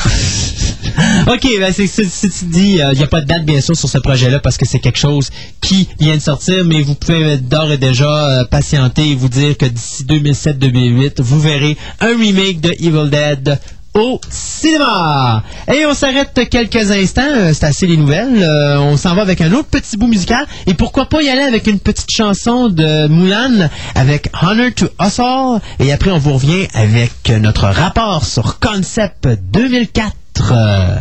[1.28, 3.76] OK, ben c'est c'est- si tu dis, il n'y a pas de date bien sûr
[3.76, 5.30] sur ce projet-là parce que c'est quelque chose
[5.62, 8.06] qui vient de sortir, mais vous pouvez d'ores et déjà
[8.42, 13.60] euh, patienter et vous dire que d'ici 2007-2008, vous verrez un remake de Evil Dead
[13.94, 15.44] au cinéma.
[15.72, 18.42] Et on s'arrête quelques instants, euh, c'est assez les nouvelles.
[18.42, 20.46] Euh, on s'en va avec un autre petit bout musical.
[20.68, 25.20] Et pourquoi pas y aller avec une petite chanson de Mulan avec Honor to Us
[25.20, 25.60] All.
[25.80, 30.14] Et après, on vous revient avec notre rapport sur Concept 2004.
[30.52, 30.96] Euh,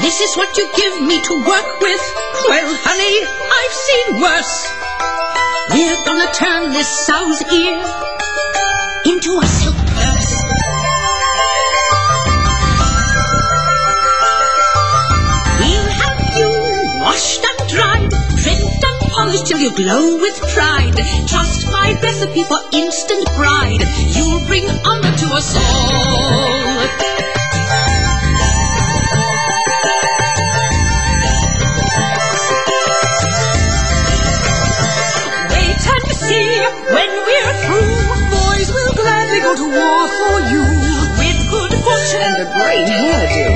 [0.00, 2.00] This is what you give me to work with.
[2.48, 4.66] Well, honey, I've seen worse.
[5.70, 7.78] We're gonna turn this sow's ear
[9.04, 9.46] into a
[19.32, 20.96] trimmed till you glow with pride.
[21.26, 23.80] Trust my recipe for instant pride.
[24.14, 26.76] You'll bring honor to us all.
[35.50, 36.60] Wait and see
[36.92, 38.00] when we're through.
[38.30, 40.64] Boys will gladly go to war for you.
[41.18, 43.48] With good fortune and a great hairdo,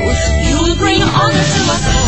[0.48, 2.05] you'll bring honor to us all.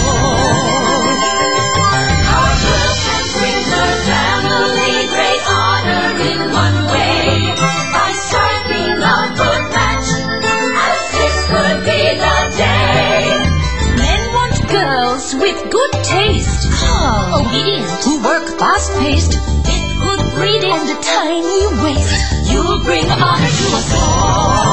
[18.58, 22.50] Who work fast paced, with good breeding and a tiny waist.
[22.50, 24.67] You'll bring honor to us all.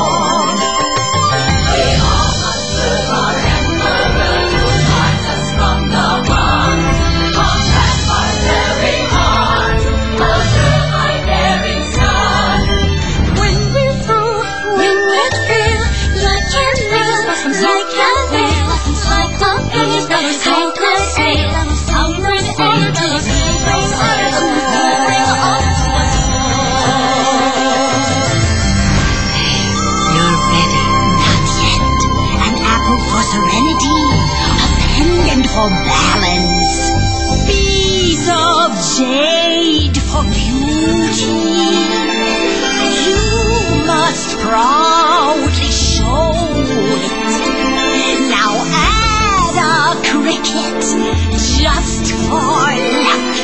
[38.96, 41.26] Of jade for beauty.
[43.06, 47.12] You must proudly show it.
[48.30, 50.82] Now add a cricket
[51.60, 52.40] just for
[53.06, 53.36] luck,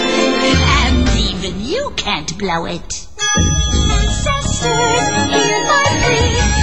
[0.83, 3.07] and even you can't blow it.
[3.91, 6.60] Ancestors, hear my plea.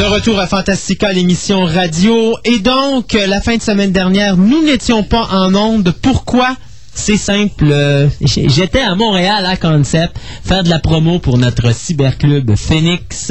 [0.00, 2.34] De retour à Fantastica, l'émission radio.
[2.46, 5.92] Et donc, la fin de semaine dernière, nous n'étions pas en onde.
[6.00, 6.56] Pourquoi?
[6.94, 7.66] C'est simple.
[7.70, 13.30] euh, J'étais à Montréal à Concept faire de la promo pour notre cyberclub Phoenix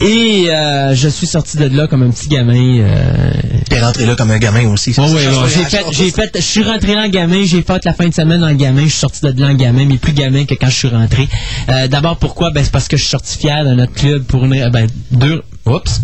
[0.00, 2.78] et euh, je suis sorti de là comme un petit gamin.
[2.80, 3.32] euh,
[3.68, 4.90] T'es rentré là comme un gamin aussi.
[4.98, 5.32] Ouais, ouais, ouais.
[5.52, 8.14] J'ai fait, j'ai fait, je suis rentré là en gamin, j'ai fait la fin de
[8.14, 10.70] semaine en gamin, je suis sorti de là en gamin, mais plus gamin que quand
[10.70, 11.28] je suis rentré.
[11.68, 12.50] Euh, D'abord, pourquoi?
[12.52, 15.42] Ben, c'est parce que je suis sorti fier de notre club pour une, ben, deux,
[15.68, 16.00] oups.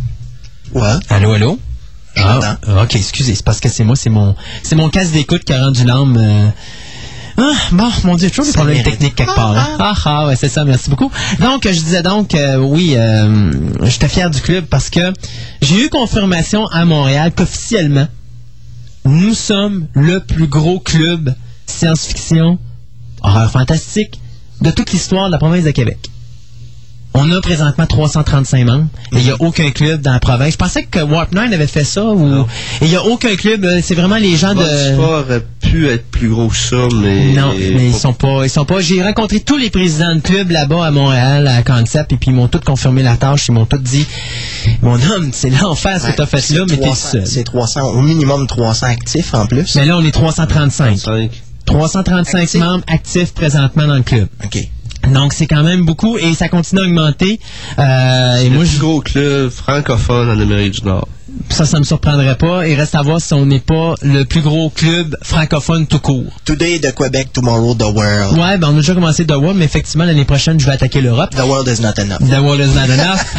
[0.73, 0.95] Ouais.
[1.09, 1.59] Allô, allô?
[2.17, 2.57] J'entends.
[2.67, 5.53] Ah, ok, excusez, c'est parce que c'est moi, c'est mon, c'est mon casque d'écoute qui
[5.53, 6.17] a rendu l'âme.
[6.17, 6.49] euh,
[7.37, 9.57] Ah, bon, mon Dieu, toujours des problèmes techniques quelque part.
[9.57, 9.77] hein?
[9.81, 11.11] Ah, ah, ouais, c'est ça, merci beaucoup.
[11.41, 13.53] Donc, je disais donc, euh, oui, euh,
[13.83, 15.13] j'étais fier du club parce que
[15.61, 18.07] j'ai eu confirmation à Montréal qu'officiellement,
[19.05, 21.35] nous sommes le plus gros club
[21.67, 22.59] science-fiction,
[23.23, 24.21] horreur fantastique,
[24.61, 25.99] de toute l'histoire de la province de Québec.
[27.17, 30.53] On a présentement 335 membres et il n'y a aucun club dans la province.
[30.55, 32.05] Je pensais que Warp 9 avait fait ça.
[32.05, 32.41] Ou...
[32.81, 33.65] Et il n'y a aucun club.
[33.65, 34.95] euh, C'est vraiment les gens Bon, de...
[34.95, 37.33] sport aurait pu être plus gros que ça, mais.
[37.35, 38.81] Non, mais ils sont pas, ils sont pas.
[38.81, 42.35] J'ai rencontré tous les présidents de clubs là-bas à Montréal, à Concept, et puis ils
[42.35, 43.47] m'ont tous confirmé la tâche.
[43.49, 44.05] Ils m'ont tous dit,
[44.83, 47.27] mon homme, c'est l'enfer ce que t'as fait là, mais t'es 300 seul.
[47.29, 49.77] C'est 300, au minimum 300 actifs en plus.
[49.77, 50.99] Mais là, on est 335.
[50.99, 51.31] 5.
[51.65, 52.61] 335 Actifs.
[52.61, 54.27] membres actifs présentement dans le club.
[54.45, 54.69] OK.
[55.13, 57.41] Donc c'est quand même beaucoup et ça continue à augmenter.
[57.79, 61.09] Euh, et Et moi, le je- plus gros club francophone en Amérique du Nord.
[61.51, 62.67] ça, ça me surprendrait pas.
[62.67, 66.25] Il reste à voir si on n'est pas le plus gros club francophone tout court.
[66.45, 68.39] Today the Quebec, tomorrow the world.
[68.39, 71.01] Ouais, ben on a déjà commencé The World, mais effectivement l'année prochaine je vais attaquer
[71.01, 71.31] l'Europe.
[71.35, 72.19] The world is not enough.
[72.21, 73.25] The World is not enough.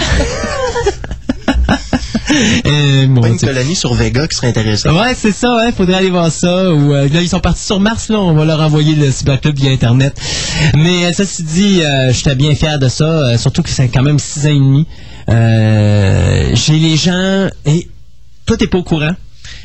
[2.65, 4.93] Euh, une colonie sur Vega qui serait intéressante.
[4.93, 6.73] Ouais, c'est ça, ouais, faudrait aller voir ça.
[6.73, 9.55] Ou, euh, là, ils sont partis sur Mars, là, on va leur envoyer le cyberclub
[9.55, 10.19] via Internet.
[10.75, 14.03] Mais euh, ceci dit, euh, j'étais bien fier de ça, euh, surtout que c'est quand
[14.03, 14.87] même six ans et demi.
[16.55, 17.87] J'ai les gens, et
[18.45, 19.15] toi t'es pas au courant,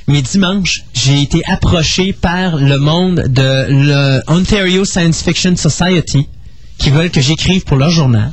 [0.06, 6.28] mais dimanche, j'ai été approché par le monde de le Ontario Science Fiction Society
[6.78, 8.32] qui veulent que j'écrive pour leur journal.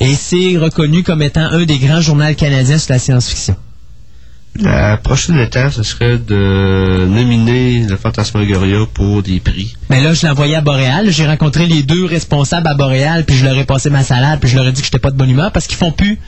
[0.00, 3.56] Et c'est reconnu comme étant un des grands journaux canadiens sur la science-fiction.
[4.60, 9.76] La prochaine étape, ce serait de nominer le Fantasmagoria pour des prix.
[9.90, 11.10] Mais là, je l'ai envoyé à Boréal.
[11.10, 14.48] J'ai rencontré les deux responsables à Boréal, puis je leur ai passé ma salade, puis
[14.50, 16.18] je leur ai dit que j'étais pas de bonne humeur parce qu'ils font plus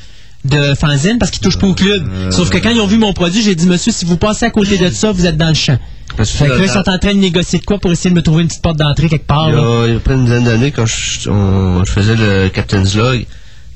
[0.44, 2.04] de fanzine, parce qu'ils touchent pas au club.
[2.30, 4.50] Sauf que quand ils ont vu mon produit, j'ai dit, monsieur, si vous passez à
[4.50, 5.78] côté de ça, vous êtes dans le champ.
[6.16, 8.22] Parce que là, ils sont en train de négocier de quoi pour essayer de me
[8.22, 9.48] trouver une petite porte d'entrée quelque part.
[9.48, 9.62] Il y, là.
[9.62, 12.94] a, il y a près d'une dizaine d'années, quand je, on- je faisais le Captain's
[12.94, 13.24] Log,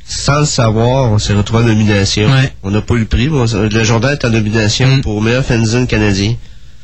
[0.08, 2.26] sans le savoir, on s'est retrouvé en nomination.
[2.30, 2.52] Ouais.
[2.62, 5.00] On n'a pas eu le prix, mais on- le journal est en nomination Mm.
[5.00, 6.34] pour meilleur fanzine canadien.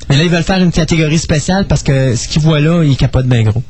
[0.08, 2.96] Mais là, ils veulent faire une catégorie spéciale parce que ce qu'ils voient là, ils
[2.96, 3.62] capotent bien gros.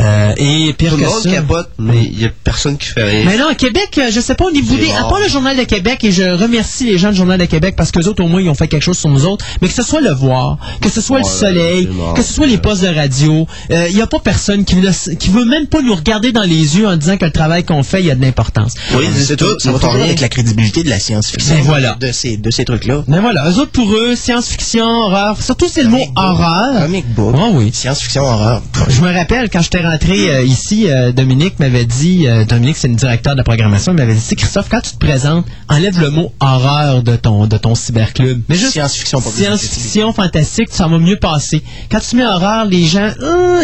[0.00, 1.30] Euh, et pire Tout le que monde ça...
[1.30, 3.24] capote, mais il n'y a personne qui fait rien.
[3.26, 4.90] Mais non, à Québec, euh, je sais pas au niveau des.
[4.90, 5.08] À rare.
[5.08, 7.90] part le Journal de Québec, et je remercie les gens du Journal de Québec parce
[7.90, 9.44] que autres, au moins, ils ont fait quelque chose sur nous autres.
[9.60, 12.14] Mais que ce soit le voir, que ce soit le soleil, mort.
[12.14, 14.76] que ce soit les postes de radio, il n'y a pas personne qui,
[15.18, 17.82] qui veut même pas nous regarder dans les yeux en disant que le travail qu'on
[17.82, 18.74] fait, il y a de l'importance.
[18.94, 19.58] Oui, c'est tout.
[19.58, 20.04] Ça va toujours rien.
[20.04, 21.54] avec la crédibilité de la science-fiction.
[21.56, 21.96] Ben voilà.
[22.00, 23.04] De ces, de ces trucs-là.
[23.06, 26.82] Mais voilà, eux autres, pour eux, science-fiction, horreur, surtout c'est le mot horreur.
[26.82, 27.34] Comic book.
[27.38, 27.70] Ah oui.
[27.72, 28.62] Science-fiction horreur.
[28.88, 32.88] Je me rappelle quand j'étais rentré euh, ici, euh, Dominique m'avait dit, euh, Dominique c'est
[32.88, 36.10] le directeur de la programmation, il m'avait dit, Christophe, quand tu te présentes, enlève le
[36.10, 38.42] mot horreur de ton de ton cyberclub.
[38.48, 41.62] Mais juste Science-fiction, science-fiction fantastique, ça va mieux passer.
[41.90, 43.10] Quand tu mets horreur, les gens,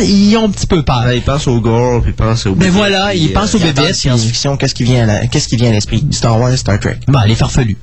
[0.02, 1.02] ils ont un petit peu peur.
[1.04, 3.58] Ben, ils pensent au gore, puis ils pensent au Mais bébé, voilà, ils pensent au
[3.58, 3.92] bébé.
[3.92, 6.04] Science-fiction, qu'est-ce qui vient qu'est-ce qui vient à l'esprit?
[6.10, 6.98] Star Wars, Star Trek.
[7.08, 7.76] Bah, les farfelus.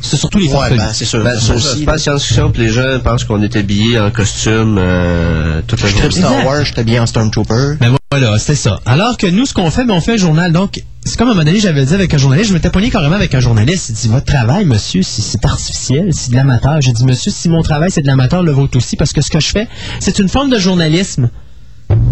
[0.00, 1.22] C'est surtout les Ouais, ben, c'est sûr.
[1.24, 1.84] Ben, c'est ça, aussi.
[1.84, 5.96] pas science-fiction, puis les gens pensent qu'on est habillés en costume euh, toute la Je
[5.96, 6.10] journée.
[6.10, 6.46] Star.
[6.46, 7.76] Wars, j'étais bien en Stormtrooper.
[7.80, 8.78] Ben voilà, c'est ça.
[8.86, 10.52] Alors que nous, ce qu'on fait, ben, on fait un journal.
[10.52, 12.90] Donc, c'est comme à un moment donné, j'avais dit avec un journaliste, je m'étais pogné
[12.90, 13.88] carrément avec un journaliste.
[13.90, 16.80] Il dit, votre travail, monsieur, si c'est artificiel, c'est de l'amateur.
[16.80, 19.30] J'ai dit, monsieur, si mon travail, c'est de l'amateur, le vôtre aussi, parce que ce
[19.30, 19.68] que je fais,
[20.00, 21.30] c'est une forme de journalisme.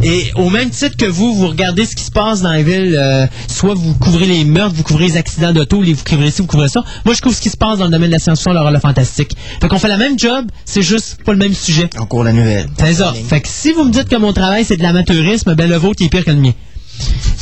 [0.02, 2.94] Et au même titre que vous, vous regardez ce qui se passe dans la ville,
[2.94, 6.46] euh, soit vous couvrez les meurtres, vous couvrez les accidents d'auto, vous couvrez ci, vous
[6.46, 6.84] couvrez ça.
[7.04, 8.80] Moi, je couvre ce qui se passe dans le domaine de la science-fiction, l'horreur, le
[8.80, 9.34] fantastique.
[9.60, 11.88] Fait qu'on fait la même job, c'est juste pas le même sujet.
[11.98, 12.68] On court la nouvelle.
[12.78, 13.14] C'est ça.
[13.14, 16.02] Fait que si vous me dites que mon travail c'est de l'amateurisme, ben le vôtre
[16.04, 16.52] est pire que le mien.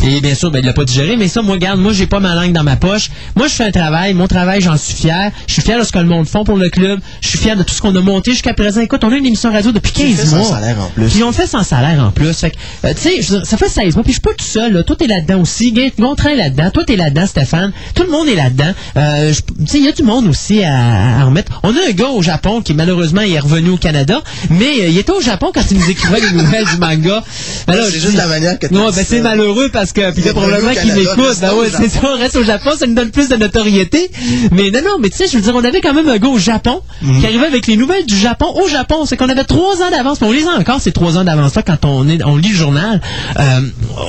[0.05, 2.19] Et bien sûr, ben, il l'a pas digéré, mais ça, moi, regarde, moi, j'ai pas
[2.19, 3.09] ma langue dans ma poche.
[3.37, 5.31] Moi, je fais un travail, mon travail, j'en suis fier.
[5.47, 6.99] Je suis fier de ce que le monde font pour le club.
[7.21, 8.81] Je suis fier de tout ce qu'on a monté jusqu'à présent.
[8.81, 10.49] Écoute, on a une émission radio depuis Puis 15 fait sans mois.
[10.59, 11.07] salaire en plus.
[11.09, 12.33] Puis on fait sans salaire en plus.
[12.33, 14.73] Fait que, euh, tu sais, ça fait 16 mois, puis je suis pas tout seul,
[14.73, 14.83] là.
[14.83, 15.73] Toi, t'es là-dedans aussi.
[15.97, 16.71] Gontran est là-dedans.
[16.73, 17.73] Toi, t'es là-dedans, Stéphane.
[17.95, 18.73] Tout le monde est là-dedans.
[18.97, 21.61] Euh, tu sais, il y a du monde aussi à, à remettre.
[21.63, 24.99] On a un gars au Japon qui, malheureusement, est revenu au Canada, mais euh, il
[24.99, 27.23] était au Japon quand il nous écrivait les nouvelles du manga.
[27.69, 29.21] Ben C'est juste la manière que tu Ouais, ben c'est.
[29.43, 31.41] Heureux parce que, puis là, probablement qu'ils m'écoutent.
[31.41, 34.11] Ben au ouais, c'est ça, on reste au Japon, ça nous donne plus de notoriété.
[34.53, 36.29] Mais non, non, mais tu sais, je veux dire, on avait quand même un gars
[36.29, 37.21] au Japon Mhm.
[37.21, 39.05] qui arrivait avec les nouvelles du Japon au Japon.
[39.07, 40.21] C'est qu'on avait trois ans d'avance.
[40.21, 42.55] Mais on les a encore, ces trois ans d'avance-là, quand on, est, on lit le
[42.57, 43.01] journal.
[43.39, 43.61] Euh,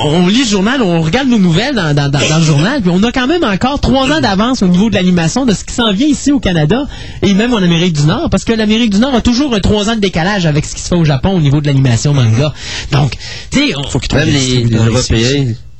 [0.05, 2.91] on lit le journal, on regarde nos nouvelles dans, dans, dans, dans le journal, puis
[2.93, 5.73] on a quand même encore trois ans d'avance au niveau de l'animation de ce qui
[5.73, 6.85] s'en vient ici au Canada
[7.21, 9.89] et même en Amérique du Nord, parce que l'Amérique du Nord a toujours un trois
[9.89, 12.53] ans de décalage avec ce qui se fait au Japon au niveau de l'animation manga.
[12.91, 13.13] Donc,
[13.51, 14.77] tu sais, on- Faut qu'ils trouvent les, les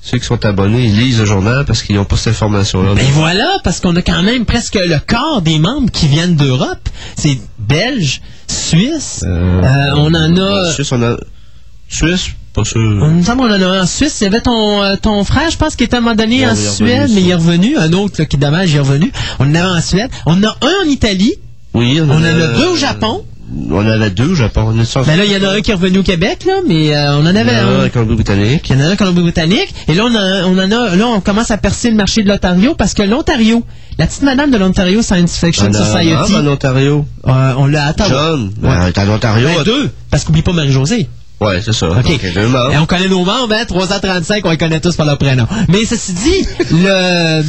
[0.02, 2.94] ceux qui sont abonnés, ils lisent le journal parce qu'ils n'ont pas cette information-là.
[2.94, 6.90] Ben voilà, parce qu'on a quand même presque le quart des membres qui viennent d'Europe.
[7.16, 9.24] C'est belge, suisse.
[9.26, 10.72] Euh, Euh, on en a.
[10.74, 11.16] Suisse, on a...
[11.88, 12.82] Suisse, pas sûr.
[12.82, 14.20] On nous semble qu'on en a un en Suisse.
[14.20, 16.46] Il y avait ton, euh, ton frère, je pense, qui était à un moment donné
[16.46, 17.78] Non, en Suède, mais il est revenu.
[17.78, 19.12] Un autre, là, qui est dommage, il est revenu.
[19.40, 20.10] On en avait en Suède.
[20.26, 21.34] On en a un en Italie.
[21.74, 23.24] Oui, On en a deux au Japon.
[23.70, 24.74] On en a deux au Japon.
[24.74, 26.54] On a Ben là, il y en a un qui est revenu au Québec, là,
[26.68, 27.90] mais euh, on en Il y avait en a un un.
[27.90, 28.70] Colombie-Britannique.
[28.70, 29.74] Il y en a un en Colombie-Britannique.
[29.88, 32.28] Et là, on, a, on en a, là, on commence à percer le marché de
[32.30, 33.64] l'Ontario parce que l'Ontario,
[33.98, 37.06] la petite madame de l'Ontario Science Fiction On a un Society, membre en Ontario.
[37.28, 38.10] euh, on l'a à Ottawa.
[38.10, 38.54] John.
[38.62, 38.70] Ouais.
[38.70, 39.48] Ben, t'es en Ontario.
[39.58, 41.08] Ben, deux, parce qu'oublie pas Marie-Josée.
[41.42, 41.90] Ouais, c'est ça.
[41.90, 42.04] OK.
[42.08, 42.72] Donc, deux membres.
[42.74, 45.46] Et on connaît nos membres, hein, 335, on les connaît tous par leur prénom.
[45.68, 47.44] Mais ceci dit, le...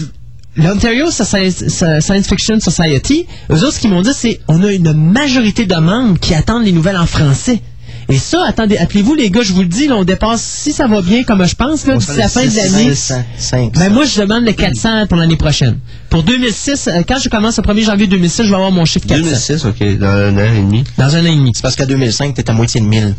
[0.56, 5.66] L'Ontario Science Fiction Society, eux autres, ce qu'ils m'ont dit, c'est on a une majorité
[5.66, 7.60] de membres qui attendent les nouvelles en français.
[8.08, 10.86] Et ça, attendez, appelez-vous les gars, je vous le dis, là, on dépasse, si ça
[10.86, 12.94] va bien comme je pense, là, d'ici la fin de l'année.
[12.94, 13.70] 500.
[13.74, 15.78] Ben moi, je demande le 400 pour l'année prochaine.
[16.10, 19.06] Pour 2006, euh, quand je commence le 1er janvier 2006, je vais avoir mon chiffre
[19.06, 19.22] 400.
[19.24, 20.84] 2006, OK, dans un an et demi.
[20.98, 21.52] Dans un an et demi.
[21.54, 23.14] C'est parce qu'à 2005, t'es à moitié de 1000.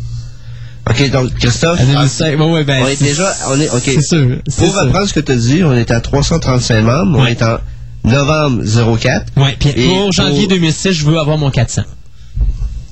[0.88, 3.82] OK, donc, Christophe, À 2005, ouais, ouais, ben, on est déjà, on est, OK.
[3.84, 4.38] C'est sûr.
[4.56, 4.78] Pour sûr.
[4.78, 7.18] apprendre ce que tu as dit, on est à 335 membres.
[7.18, 7.58] On est en
[8.04, 8.62] novembre
[8.98, 9.26] 04.
[9.36, 11.82] Ouais, puis pour janvier pour- 2006, je veux avoir mon 400.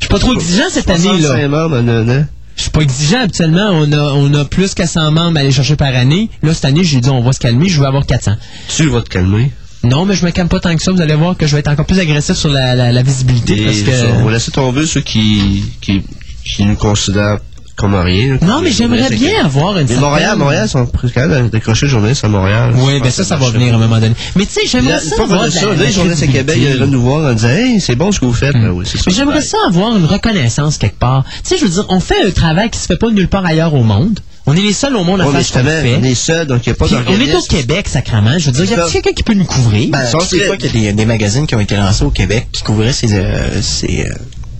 [0.00, 1.48] Je suis pas trop exigeant cette année, 335 là.
[1.48, 2.26] membres en un an.
[2.56, 3.70] Je suis pas exigeant habituellement.
[3.72, 6.30] On a, on a plus que 100 membres à aller chercher par année.
[6.42, 8.32] Là, cette année, j'ai dit, on va se calmer, je veux avoir 400.
[8.76, 9.50] Tu vas te calmer.
[9.84, 10.90] Non, mais je me calme pas tant que ça.
[10.92, 13.60] Vous allez voir que je vais être encore plus agressif sur la, la, la visibilité.
[13.60, 16.02] Et parce ça, on va laisser tomber ceux qui, qui,
[16.44, 17.38] qui nous considèrent
[17.76, 18.38] comme rien.
[18.42, 19.96] Non, mais j'aimerais bien avoir une Mais.
[19.96, 22.72] Montréal, Montréal, sont presque capables décrocher journaliste à Montréal.
[22.76, 24.14] Oui, ben ça, ça va venir à un moment donné.
[24.36, 25.74] Mais tu sais, j'aimerais ça pas avoir de de ça.
[25.74, 28.26] les journalistes à Québec, ils viennent nous voir en disant Hey, c'est bon ce que
[28.26, 28.52] vous faites.
[28.54, 29.04] Ben oui, c'est ça.
[29.08, 31.24] Mais j'aimerais ça avoir une reconnaissance quelque part.
[31.24, 33.44] Tu sais, je veux dire, on fait un travail qui se fait pas nulle part
[33.44, 34.20] ailleurs au monde.
[34.46, 35.96] On est les seuls au monde à Ouais, faire ce qu'on justement, fait.
[36.00, 37.48] on est seul, donc il n'y a pas Puis on est au d'organisme.
[37.48, 38.38] Québec, sacrament.
[38.38, 39.88] Je veux dire, y a quelqu'un qui peut nous couvrir?
[39.90, 42.10] Ben, tu sais quoi qu'il y a des, des magazines qui ont été lancés au
[42.10, 44.14] Québec qui couvraient ces, euh, ces, euh,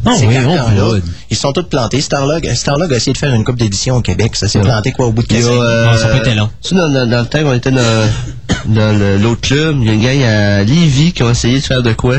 [0.06, 0.64] Ah ces oui, cartons-là.
[0.86, 1.02] on peut.
[1.30, 2.00] Ils sont tous plantés.
[2.00, 4.36] Starlog, Starlog a essayé de faire une coupe d'édition au Québec.
[4.36, 4.64] Ça s'est Ouais.
[4.64, 6.50] planté quoi au bout de Il y a, 4 euh, Non, ça peut être long.
[6.62, 8.08] Tu sais, dans, dans, dans le temps, on était dans,
[8.66, 11.82] dans l'autre club, il y a une gang à Lévis qui ont essayé de faire
[11.82, 12.16] de quoi.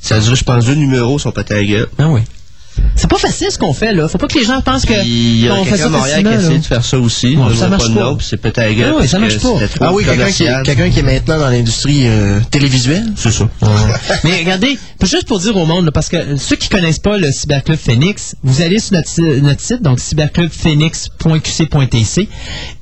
[0.00, 1.88] Ça a duré, je pense, deux numéros, sont pétés à la gueule.
[1.98, 2.20] Ah oui.
[2.96, 4.08] C'est pas facile ce qu'on fait, là.
[4.08, 6.34] Faut pas que les gens pensent que Il y a quelqu'un à Montréal qui a
[6.34, 7.36] essayé de faire ça aussi.
[7.36, 8.90] Ouais, ça a marche pas c'est à gueule.
[8.90, 9.48] Ah parce ça marche pas.
[9.80, 10.62] Ah oui, quelqu'un qui, commercial.
[10.62, 13.06] quelqu'un qui est maintenant dans l'industrie euh, télévisuelle.
[13.16, 13.48] C'est ça.
[14.24, 17.30] Mais regardez, juste pour dire au monde, là, parce que ceux qui connaissent pas le
[17.30, 22.28] Cyberclub Phoenix, vous allez sur notre, notre site, donc cyberclubphoenix.qc.tc,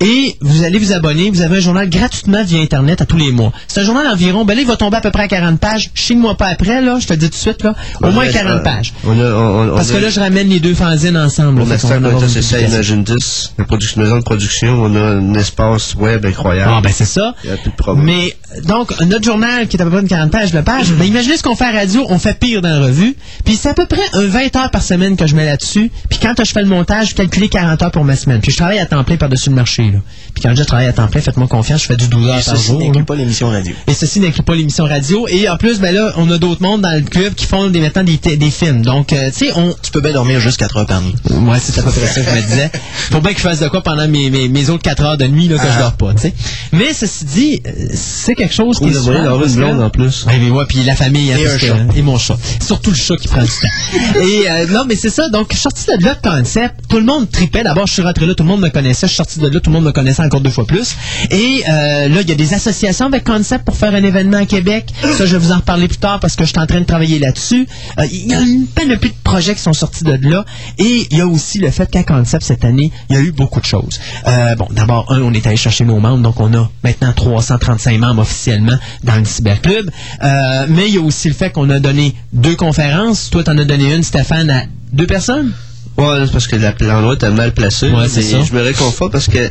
[0.01, 1.31] et vous allez vous abonner.
[1.31, 3.53] Vous avez un journal gratuitement via Internet à tous les mois.
[3.69, 5.91] C'est un journal environ, ben là, il va tomber à peu près à 40 pages.
[5.95, 7.75] Chigne-moi pas après, là, je te le dis tout de suite, là.
[8.03, 8.95] Au moins 40 pages.
[9.05, 11.63] On a, on, on Parce que là, je ramène les deux fanzines ensemble.
[11.63, 12.01] On a ça,
[12.43, 12.61] ça.
[12.61, 16.73] Imagine 10, la production, maison de production, on a un espace web incroyable.
[16.77, 17.35] Ah, ben c'est ça.
[17.45, 18.05] Il y a plus de problème.
[18.05, 21.05] Mais donc, notre journal qui est à peu près une 40 pages de page, ben,
[21.05, 23.17] imaginez ce qu'on fait à radio, on fait pire dans la revue.
[23.45, 25.91] Puis c'est à peu près un 20 heures par semaine que je mets là-dessus.
[26.09, 28.41] Puis quand je fais le montage, je calcule 40 heures pour ma semaine.
[28.41, 29.85] Puis je travaille à temps plein par-dessus le marché.
[29.85, 29.99] Là.
[30.35, 32.43] Puis quand je travaille à temps plein, faites-moi confiance, je fais du 12 heures Et
[32.45, 32.79] par ceci jour.
[32.81, 33.05] n'inclut là.
[33.05, 33.73] pas l'émission radio.
[33.87, 35.27] Et ceci n'inclut pas l'émission radio.
[35.29, 37.81] Et en plus, ben là, on a d'autres mondes dans le club qui font des,
[37.81, 38.83] maintenant des, des films.
[38.83, 41.15] Donc, euh, tu sais, on, Tu peux bien dormir juste 4 heures par nuit.
[41.31, 42.71] Ouais, c'est à peu près ça que je me disais.
[43.11, 45.27] Faut bien que je fasse de quoi pendant mes, mes, mes autres 4 heures de
[45.27, 46.35] nuit là, que je dors pas, tu sais.
[46.73, 50.25] Mais ceci dit, euh, c'est quelque chose qui est souvent, d'avoir une blonde en plus.
[50.27, 51.77] Ouais, mais ouais, puis la famille, hein, Et un que- chat.
[51.95, 52.37] et mon chat.
[52.65, 54.21] Surtout le chat qui prend du temps.
[54.21, 55.29] et euh, non, mais c'est ça.
[55.29, 56.75] Donc, je suis sorti de là, concept.
[56.89, 57.63] Tout le monde tripait.
[57.63, 59.07] D'abord, je suis rentré là, tout le monde me connaissait.
[59.07, 60.97] Je suis sorti de là, tout le monde me connaissait encore deux fois plus.
[61.31, 64.47] Et euh, là, il y a des associations avec Concept pour faire un événement à
[64.47, 64.87] Québec.
[65.17, 66.87] Ça, je vais vous en reparler plus tard parce que je suis en train de
[66.87, 67.67] travailler là-dessus.
[67.99, 70.45] Euh, Il y a une panoplie de projets qui sont sortis de là.
[70.79, 73.33] Et il y a aussi le fait qu'à Concept, cette année, il y a eu
[73.33, 73.99] beaucoup de choses.
[74.27, 76.23] Euh, bon, d'abord, un, on est allé chercher nos membres.
[76.23, 79.91] Donc, on a maintenant 335 membres officiellement dans le cyberclub.
[80.23, 83.31] Euh, mais il y a aussi le fait qu'on a donné deux conférences.
[83.31, 84.63] Toi, t'en as donné une, Stéphane, à
[84.93, 85.53] deux personnes?
[85.99, 87.91] Ouais, c'est parce que la- l'endroit était mal placé.
[87.91, 88.43] Ouais, c'est ça.
[88.43, 89.51] Je me réconforte parce que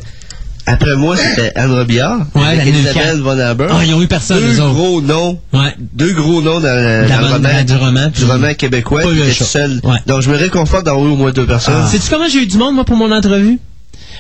[0.68, 2.20] après moi, c'était Anne Robillard.
[2.36, 3.16] Ouais, avec Nulka.
[3.16, 3.68] Von Haber.
[3.70, 4.74] Ah, ils ont eu personne, Deux eux autres.
[4.74, 5.40] gros noms.
[5.54, 5.74] Ouais.
[5.94, 9.02] Deux gros noms dans, le- dans le roman, du roman, du roman québécois.
[9.04, 9.80] pas seul.
[9.84, 9.98] Ouais.
[10.08, 11.86] Donc, je me réconforte d'avoir eu au moins deux personnes.
[11.88, 13.60] Sais-tu comment j'ai eu du monde, moi, pour mon entrevue?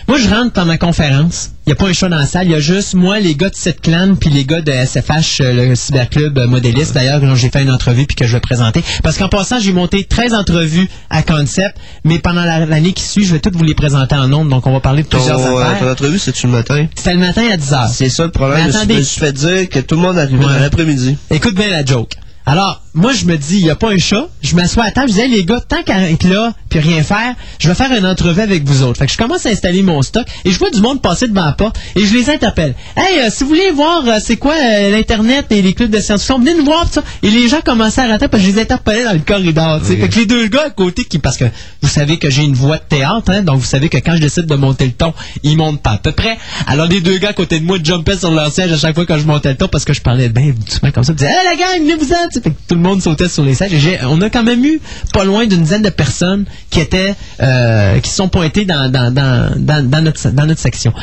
[0.08, 1.50] Moi, je rentre dans ma conférence.
[1.66, 2.46] Il n'y a pas un chat dans la salle.
[2.46, 5.42] Il y a juste moi, les gars de cette clan, puis les gars de SFH,
[5.42, 8.40] euh, le cyberclub euh, modéliste, d'ailleurs, dont j'ai fait une entrevue puis que je vais
[8.40, 8.84] présenter.
[9.02, 13.26] Parce qu'en passant, j'ai monté 13 entrevues à Concept, mais pendant la- l'année qui suit,
[13.26, 14.52] je vais toutes vous les présenter en nombre.
[14.52, 15.88] Donc, on va parler de Ton, plusieurs euh, ton affaires.
[15.88, 16.86] entrevue, c'est-tu le matin?
[16.94, 17.90] C'était le matin à 10 h.
[17.92, 18.60] C'est ça le problème.
[18.64, 18.94] Mais attendez.
[18.94, 20.54] je me suis fait dire que tout le monde arrivait Ouais.
[20.54, 21.18] dans l'après-midi.
[21.32, 22.12] Écoute bien la joke.
[22.46, 24.28] Alors, moi, je me dis, il n'y a pas un chat.
[24.42, 25.10] Je m'assois à table.
[25.10, 27.92] Je dis, Hey, les gars, tant qu'à être là puis rien faire, je vais faire
[27.92, 29.00] une entrevue avec vous autres.
[29.00, 31.46] Fait que je commence à installer mon stock et je vois du monde passer devant
[31.46, 32.76] la porte et je les interpelle.
[32.98, 36.00] Hey, euh, si vous voulez voir euh, c'est quoi euh, l'Internet et les clubs de
[36.00, 36.86] science-fiction, venez nous voir.
[36.88, 37.04] pis ça.
[37.24, 39.80] Et les gens commençaient à rater parce que je les interpellais dans le corridor.
[39.82, 39.98] tu sais.
[39.98, 41.46] Fait que les deux gars à côté qui, parce que
[41.82, 44.22] vous savez que j'ai une voix de théâtre, hein, donc vous savez que quand je
[44.22, 46.38] décide de monter le ton, ils montent pas à peu près.
[46.68, 49.06] Alors les deux gars à côté de moi jumpaient sur leur siège à chaque fois
[49.06, 51.14] que je montais le ton parce que je parlais bien doucement comme ça.
[51.14, 52.28] Ils disaient, hey la gang, venez-vous-en.
[52.28, 53.86] Tu sais, Fait que tout le monde sautait sur les sièges.
[53.86, 54.80] Et on a quand même eu
[55.14, 59.56] pas loin d'une dizaine de personnes qui étaient, euh, qui sont pointées dans, dans, dans,
[59.58, 60.94] dans, notre, dans notre section.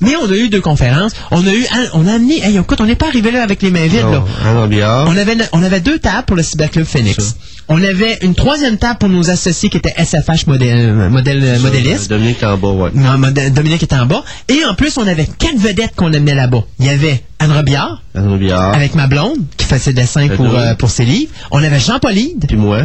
[0.00, 1.12] Mais on a eu deux conférences.
[1.30, 3.70] On a eu, on a amené, hey, écoute, on n'est pas arrivé là avec les
[3.70, 4.22] mains vides, là.
[4.44, 4.66] Non.
[5.06, 7.36] On avait, on avait deux tables pour le Cyberclub Phoenix.
[7.68, 11.58] On avait une troisième table pour nos associés qui étaient SFH modèle, euh, modèle, euh,
[11.60, 12.10] modéliste.
[12.10, 12.90] Dominique en bas, ouais.
[12.94, 13.16] Non,
[13.52, 14.22] Dominique était en bas.
[14.48, 16.64] Et en plus, on avait quatre vedettes qu'on amenait là-bas.
[16.78, 18.74] Il y avait Anne Robillard, Un ambiance.
[18.76, 21.32] avec ma blonde, qui fait ses dessins pour, euh, pour ses livres.
[21.50, 22.44] On avait Jean Paulide.
[22.46, 22.80] Puis moi.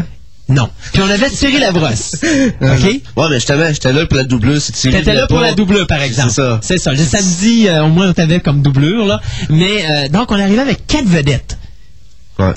[0.49, 0.69] Non.
[0.91, 2.15] Puis on avait Cyril Labrosse.
[2.23, 2.23] OK?
[2.61, 4.63] Ouais, mais justement, j'étais là pour la doubleuse.
[4.63, 6.29] si tu T'étais là pour la doublure, par exemple.
[6.29, 6.59] C'est ça.
[6.61, 6.91] C'est ça.
[6.91, 9.21] Le samedi, euh, au moins, on t'avait comme doublure, là.
[9.49, 11.57] Mais, euh, donc, on arrivait avec quatre vedettes.
[12.39, 12.53] Ouais.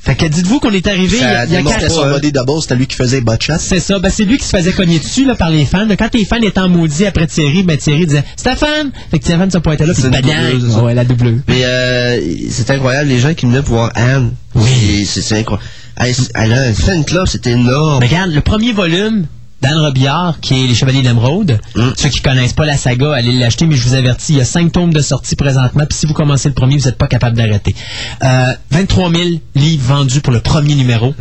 [0.00, 1.90] Fait que dites-vous qu'on est arrivé, il y a, Ça il y a quatre...
[1.90, 3.58] Son body double, c'était lui qui faisait bot chat.
[3.58, 3.98] C'est ça.
[3.98, 5.86] Ben, c'est lui qui se faisait cogner dessus là, par les fans.
[5.98, 8.90] Quand les fans étaient en maudit après Thierry, ben, Thierry disait Stéphane!
[9.10, 10.82] Fait que Stéphane se pointait là, puis C'est ça.
[10.82, 11.42] Ouais, la double.
[11.48, 12.20] Mais euh,
[12.50, 14.32] c'est incroyable, les gens qui venaient pour voir Anne.
[14.54, 15.04] Oui.
[15.04, 15.68] C'est c'est incroyable.
[15.96, 18.02] Elle, elle a un fan club, c'était énorme.
[18.02, 19.26] Regarde, le premier volume
[19.60, 21.58] d'Anne Robillard, qui est Les Chevaliers d'Émeraude.
[21.74, 21.90] Mm.
[21.96, 24.44] Ceux qui connaissent pas la saga, allez l'acheter, mais je vous avertis, il y a
[24.44, 27.36] cinq tomes de sortie présentement, puis si vous commencez le premier, vous n'êtes pas capable
[27.36, 27.74] d'arrêter.
[28.22, 31.14] Euh, 23 000 livres vendus pour le premier numéro.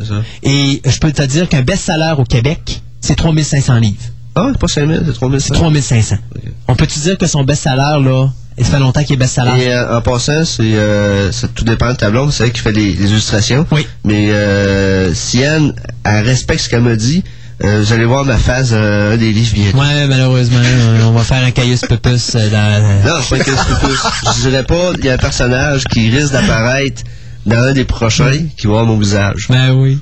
[0.43, 3.97] Et je peux te dire qu'un best-seller au Québec, c'est 3 500 livres.
[4.35, 5.47] Ah, c'est pas 5000, c'est 3500.
[5.47, 6.15] C'est 3 500.
[6.35, 6.41] Ok.
[6.67, 8.27] On peut-tu dire que son best-seller, là,
[8.59, 9.61] ça fait longtemps qu'il est best-seller?
[9.61, 12.61] Et euh, en passant, c'est euh, ça tout dépend de ta blonde, c'est elle qui
[12.61, 13.65] fait les, les illustrations.
[13.71, 13.87] Oui.
[14.03, 15.73] Mais euh, si Anne,
[16.03, 17.23] elle respecte ce qu'elle m'a dit,
[17.63, 19.79] euh, vous allez voir ma phase euh, un des livres bientôt.
[19.79, 23.09] Ouais, malheureusement, euh, on va faire un caillus pupus euh, dans...
[23.09, 23.99] Non, c'est pas que c'est plus.
[24.35, 27.01] Je dirais pas, il y a un personnage qui risque d'apparaître
[27.45, 29.47] dans un des prochains qui va voir mon visage.
[29.49, 29.99] Ben oui.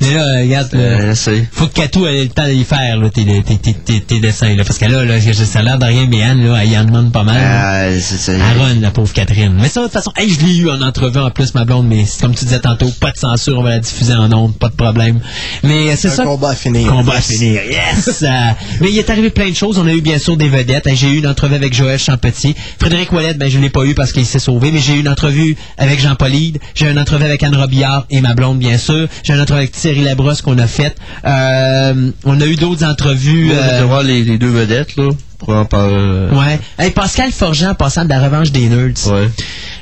[0.00, 1.46] Mais là, euh, regarde, là, Euh, c'est.
[1.50, 4.54] faut que Katou ait le temps d'y faire, là, tes, tes, tes, tes, tes dessins,
[4.54, 4.64] là.
[4.64, 6.84] Parce que là, là, ça a l'air de rien, mais Anne, là, elle y en
[6.84, 7.36] demande pas mal.
[7.40, 9.56] Ah, c'est c'est- Aaron, la pauvre Catherine.
[9.60, 11.86] Mais ça, de toute façon, hey, je l'ai eu en entrevue en plus, ma blonde,
[11.88, 14.56] mais c'est comme tu disais tantôt, pas de censure, on va la diffuser en ondes,
[14.56, 15.20] pas de problème.
[15.64, 16.24] Mais euh, c'est ça.
[16.24, 16.90] combat à finir.
[16.92, 18.22] Combat à finir, yes!
[18.28, 19.78] Euh, mais il est arrivé plein de choses.
[19.78, 20.88] On a eu bien sûr des vedettes.
[20.94, 22.54] J'ai eu une entrevue avec Joël Champetier.
[22.78, 25.08] Frédéric Ouellette, ben je l'ai pas eu parce qu'il s'est sauvé, mais j'ai eu une
[25.08, 26.58] entrevue avec Jean Paulide.
[26.74, 29.06] J'ai eu une entrevue avec Anne Robillard et ma blonde, bien sûr.
[29.22, 30.96] J'ai eu une entrevue avec Thierry Labrosse qu'on a faite.
[31.24, 33.46] Euh, on a eu d'autres entrevues.
[33.46, 35.08] Moi, je euh, voir les, les deux vedettes, là,
[35.38, 35.94] pour en parler.
[35.96, 36.60] euh, Ouais.
[36.78, 39.06] Hey, Pascal Forgeant, en passant de la revanche des nerds.
[39.06, 39.28] Ouais.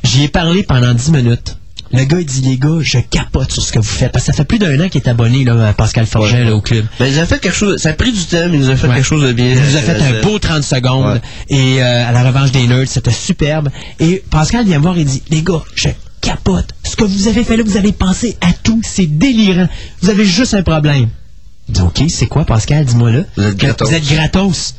[0.04, 1.56] J'y ai parlé pendant 10 minutes.
[1.92, 4.12] Le gars, il dit, les gars, je capote sur ce que vous faites.
[4.12, 6.44] Parce que ça fait plus d'un an qu'il est abonné, là, à Pascal Forgeant, Ouais.
[6.44, 6.84] là, au club.
[7.00, 8.76] Mais il a fait quelque chose, ça a pris du temps, mais il nous a
[8.76, 8.94] fait Ouais.
[8.96, 9.46] quelque chose de bien.
[9.46, 11.14] Il nous a fait un beau 30 secondes.
[11.14, 11.20] Ouais.
[11.48, 13.70] Et euh, à la revanche des nerds, c'était superbe.
[13.98, 15.88] Et Pascal vient me voir et dit, les gars, je
[16.26, 16.66] capote.
[16.84, 18.80] Ce que vous avez fait là, vous avez pensé à tout.
[18.84, 19.68] C'est délirant.
[20.02, 21.08] Vous avez juste un problème.
[21.68, 22.84] Je dis, OK, c'est quoi, Pascal?
[22.84, 23.20] Dis-moi là.
[23.36, 23.88] Vous êtes gratos.
[23.88, 24.74] Vous êtes gratos.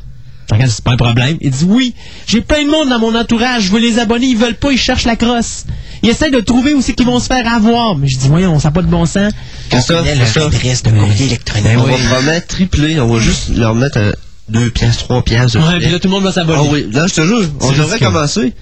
[0.51, 1.37] Regarde, c'est pas un problème.
[1.41, 1.93] Il dit oui,
[2.25, 4.77] j'ai plein de monde dans mon entourage, je veux les abonner, ils veulent pas, ils
[4.77, 5.65] cherchent la crosse.
[6.03, 7.97] Ils essaient de trouver où c'est qu'ils vont se faire avoir.
[7.97, 9.33] Mais je dis, voyons, ça n'a pas de bon sens.
[9.69, 11.65] Christophe, connaît Christophe, leur adresse de courrier électronique.
[11.65, 11.91] Ben on oui.
[12.01, 14.13] va vraiment tripler, on va juste leur mettre euh,
[14.47, 15.51] deux pièces, trois pièces.
[15.51, 16.61] de Ouais, puis là, tout le monde va s'abonner.
[16.63, 18.07] Ah oui, non, je te jure, on devrait ridicule.
[18.07, 18.53] commencer.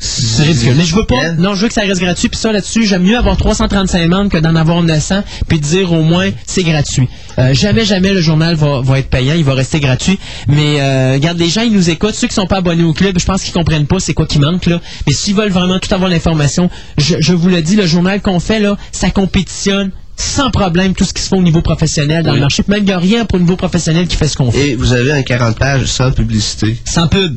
[0.00, 0.74] C'est ridicule.
[0.76, 1.32] Mais je veux pas.
[1.38, 2.28] Non, je veux que ça reste gratuit.
[2.28, 5.24] Puis ça, là-dessus, j'aime mieux avoir 335 membres que d'en avoir 900.
[5.48, 7.08] Puis de dire au moins, c'est gratuit.
[7.38, 9.34] Euh, jamais, jamais le journal va, va être payant.
[9.34, 10.18] Il va rester gratuit.
[10.46, 12.14] Mais euh, regarde, les gens, ils nous écoutent.
[12.14, 14.38] Ceux qui sont pas abonnés au club, je pense qu'ils comprennent pas c'est quoi qui
[14.38, 14.80] manque là.
[15.06, 18.38] Mais s'ils veulent vraiment tout avoir l'information, je, je vous le dis, le journal qu'on
[18.40, 22.30] fait là, ça compétitionne sans problème tout ce qui se fait au niveau professionnel dans
[22.30, 22.36] Oui.
[22.36, 22.64] le marché.
[22.68, 24.70] Même, il n'y a rien pour le niveau professionnel qui fait ce qu'on fait.
[24.70, 26.76] Et vous avez un 40 pages sans publicité.
[26.84, 27.36] Sans pub.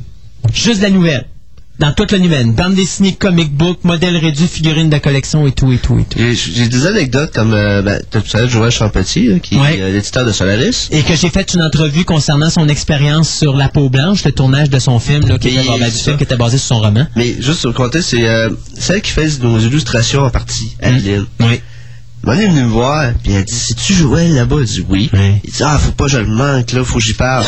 [0.54, 1.26] Juste de la nouvelle.
[1.82, 2.52] Dans toute la nouvelle.
[2.52, 6.20] Bande dessinée, comic book, modèle réduit, figurines de collection et tout, et tout, et tout.
[6.20, 9.80] J'ai des anecdotes comme, euh, ben, tu savais Joël Champetier, là, qui Ouais.
[9.80, 10.90] est euh, l'éditeur de Solaris.
[10.92, 14.70] Et que j'ai fait une entrevue concernant son expérience sur La peau blanche, le tournage
[14.70, 17.08] de son film, là, qui, était, ben, du film qui était basé sur son roman.
[17.16, 21.26] Mais juste pour compter, c'est euh, celle qui fait nos illustrations en partie, Adeline.
[21.40, 21.62] Oui.
[22.28, 25.10] Elle est venue me voir, puis elle dit C'est-tu Joël là-bas Elle dit Oui.
[25.14, 25.20] Oui.
[25.44, 27.44] Il dit Ah, faut pas que je le manque, là, faut que j'y parle.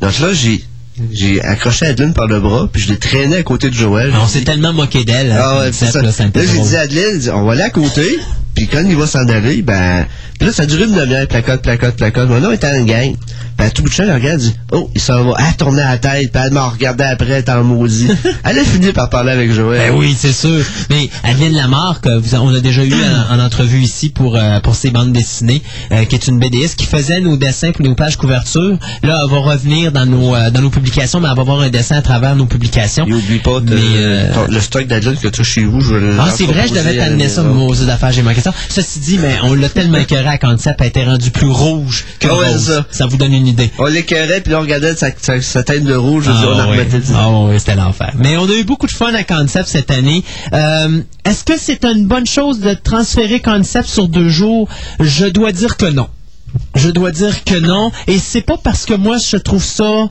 [0.00, 0.62] Donc là, j'ai
[1.10, 4.12] j'ai accroché Adeline par le bras, puis je l'ai traîné à côté de Joël.
[4.20, 5.32] On s'est tellement moqué d'elle.
[5.32, 6.02] Ah à ouais, c'est ça.
[6.02, 8.18] là, j'ai dit à Adeline, on va aller à côté,
[8.54, 10.06] puis quand il va s'en aller, ben,
[10.40, 12.28] là, ça a duré une demi-heure, placote, placote, placote.
[12.28, 13.14] Mon nom était en gang.
[13.58, 15.34] Ben, tout bout de champ, elle regarde, dit, oh, il s'en va.
[15.38, 18.08] Elle tournait la tête, puis elle m'a regardé après, elle était en maudit.
[18.44, 19.90] elle a fini par parler avec Joël.
[19.90, 20.64] Ben oui, c'est sûr.
[20.90, 22.06] Mais Adeline Lamarck,
[22.40, 26.04] on a déjà eu en, en entrevue ici pour euh, pour ses bandes dessinées, euh,
[26.06, 28.78] qui est une BDiste qui faisait nos dessins pour nos pages couverture.
[29.02, 31.68] Là, elle va revenir dans nos euh, dans nos publications, mais elle va avoir un
[31.70, 33.06] dessin à travers nos publications.
[33.06, 35.80] Et oublie pas de- Mais, euh, ton- le stock d'Adeline que tu as chez vous,
[35.80, 38.40] je vais le Ah, c'est vrai, je devais t'amener ça, moi, aux affaires, j'ai manqué
[38.42, 38.52] ça.
[38.68, 42.28] Ceci dit, mais on l'a tellement écœuré à Concept, elle était rendue plus rouge que
[42.28, 42.66] Ah rose.
[42.66, 42.86] ça.
[42.90, 43.70] ça vous donne une idée.
[43.78, 46.66] On l'écœurait, puis là, on regardait sa, sa, sa tête de rouge, dis, on Ah,
[46.70, 46.78] oui.
[46.78, 48.12] remettait du- Ah oui, c'était l'enfer.
[48.18, 50.22] Mais on a eu beaucoup de fun à Concept cette année.
[50.52, 54.68] Euh, Est-ce que c'est une bonne chose de transférer Concept sur deux jours?
[55.00, 56.08] Je dois dire que non.
[56.74, 57.90] Je dois dire que non.
[58.08, 60.08] Et c'est pas parce que moi, je trouve ça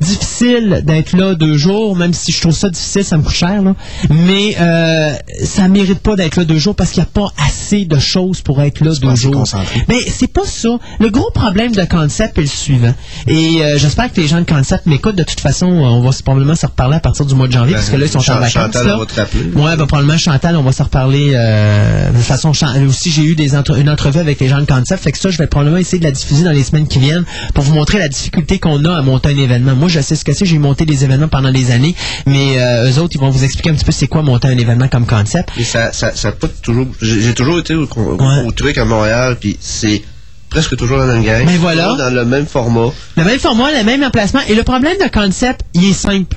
[0.00, 3.62] difficile d'être là deux jours, même si je trouve ça difficile, ça me coûte cher,
[3.62, 3.74] là.
[4.10, 5.12] Mais euh,
[5.44, 8.40] ça mérite pas d'être là deux jours parce qu'il n'y a pas assez de choses
[8.40, 9.32] pour être là deux jours.
[9.32, 9.82] concentré.
[9.88, 10.78] Mais c'est pas ça.
[11.00, 12.94] Le gros problème de Concept est le suivant.
[13.26, 15.16] Et euh, j'espère que les gens de Concept m'écoutent.
[15.16, 17.90] De toute façon, on va probablement se reparler à partir du mois de janvier, parce
[17.90, 18.52] que là, ils sont en Chan- vacances.
[18.52, 18.96] Chantal là.
[18.96, 19.40] va te rappeler.
[19.54, 21.32] Ouais, ben, probablement Chantal, on va se reparler.
[21.34, 22.52] Euh, de toute façon,
[22.86, 25.02] aussi, j'ai eu des entre- une entrevue avec les gens de Concept.
[25.02, 27.24] Fait que ça, je vais probablement essayer de la diffuser dans les semaines qui viennent
[27.54, 29.74] pour vous montrer la difficulté qu'on a à monter un événement.
[29.74, 30.44] Moi, je sais ce que c'est.
[30.44, 31.94] J'ai monté des événements pendant des années,
[32.26, 34.58] mais euh, eux autres, ils vont vous expliquer un petit peu c'est quoi monter un
[34.58, 35.50] événement comme Concept.
[35.58, 36.86] Et ça, ça, ça pas toujours.
[37.00, 38.44] J'ai toujours été au, au, Ouais.
[38.46, 40.02] au truc à Montréal, puis c'est
[40.50, 41.44] presque toujours la même gang.
[41.46, 41.94] Ben voilà.
[41.94, 42.90] Dans le même format.
[43.16, 44.40] Le même format, le même emplacement.
[44.48, 46.36] Et le problème de concept, il est simple.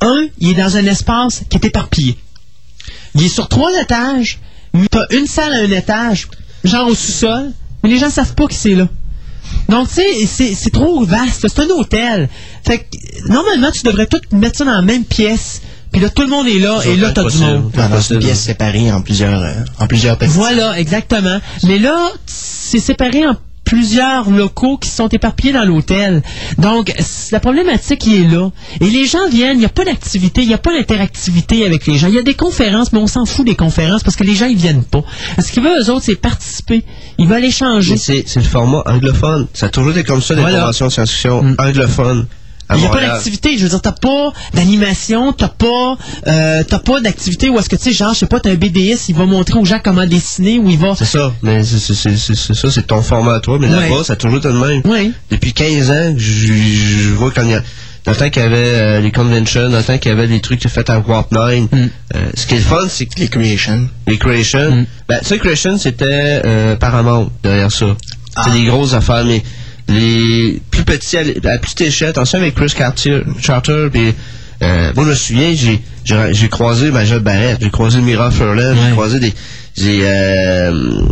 [0.00, 2.16] Un, il est dans un espace qui est éparpillé.
[3.14, 4.40] Il est sur trois étages,
[4.74, 6.26] mais t'as une salle à un étage,
[6.64, 7.52] genre au sous-sol,
[7.84, 8.88] mais les gens savent pas que c'est là.
[9.68, 11.46] Donc, tu sais, c'est- c'est trop vaste.
[11.48, 12.28] C'est un hôtel.
[12.66, 15.62] Fait que, normalement, tu devrais tout mettre ça dans la même pièce.
[15.92, 17.70] Puis là, tout le monde est là, et là, t'as du monde.
[17.88, 20.30] Dans une pièce séparée en plusieurs, euh, en plusieurs petits.
[20.32, 21.38] Voilà, exactement.
[21.64, 23.36] Mais là, c'est séparé en
[23.72, 26.22] plusieurs locaux qui sont éparpillés dans l'hôtel.
[26.58, 26.92] Donc,
[27.30, 28.50] la problématique est là.
[28.82, 31.86] Et les gens viennent, il n'y a pas d'activité, il n'y a pas d'interactivité avec
[31.86, 32.08] les gens.
[32.08, 34.44] Il y a des conférences, mais on s'en fout des conférences parce que les gens,
[34.44, 35.02] ils viennent pas.
[35.40, 36.84] Ce qu'ils veulent, eux autres, c'est participer.
[37.16, 37.96] Ils veulent échanger.
[37.96, 39.46] C'est c'est le format anglophone.
[39.54, 40.58] Ça a toujours été comme ça, les Voilà.
[40.60, 41.54] conventions de science-fiction Mm.
[41.58, 42.26] anglophones.
[42.74, 43.56] Il n'y a pas d'activité.
[43.58, 45.96] Je veux dire, t'as pas d'animation, t'as pas,
[46.26, 48.54] euh, t'as pas d'activité où est-ce que, tu sais, genre, je sais pas, t'as un
[48.54, 50.94] BDS, il va montrer aux gens comment dessiner, où il va...
[50.96, 53.68] C'est ça, mais c'est c'est- c'est- c'est- c'est ça, c'est ton format à toi, mais
[53.68, 53.88] Ouais.
[53.88, 54.82] là-bas, ça a toujours été le même.
[54.84, 55.12] Oui.
[55.30, 57.62] Depuis 15 ans, je, je vois quand il y a.
[58.04, 60.26] Dans le temps qu'il y avait euh, les conventions, dans le temps qu'il y avait
[60.26, 61.76] des trucs faits à Warp 9, Mm.
[62.16, 63.88] euh, ce qui est le fun, c'est que Les creations.
[64.08, 64.86] les Creations, Mm.
[65.08, 67.86] ben, ça, Creation, c'était euh, Paramount derrière ça.
[68.34, 68.42] Ah.
[68.44, 69.40] C'était des grosses affaires, mais
[69.88, 74.14] les plus petits, à, l- à petite échelle, attention avec Chris Cartier, Charter, puis
[74.62, 78.72] euh, moi, je me souviens, j'ai, j'ai, j'ai croisé Major Barrett, j'ai croisé Mira Furlan,
[78.72, 78.76] Ouais.
[78.86, 79.34] j'ai croisé des,
[79.76, 81.02] j'ai, euh,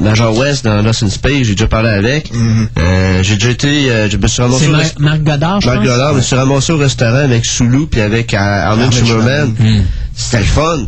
[0.00, 2.30] Major West dans Lost in Space, j'ai déjà parlé avec,
[2.78, 5.86] euh, j'ai déjà été, euh, je me suis ramassé Mar- Marc Godard, je Marc pense?
[5.86, 9.54] Goddard, je me suis ramassé au restaurant avec Soulou puis avec euh, Armin Armin Shimmerman.
[9.58, 9.82] Mm.
[10.14, 10.84] C'était le fun.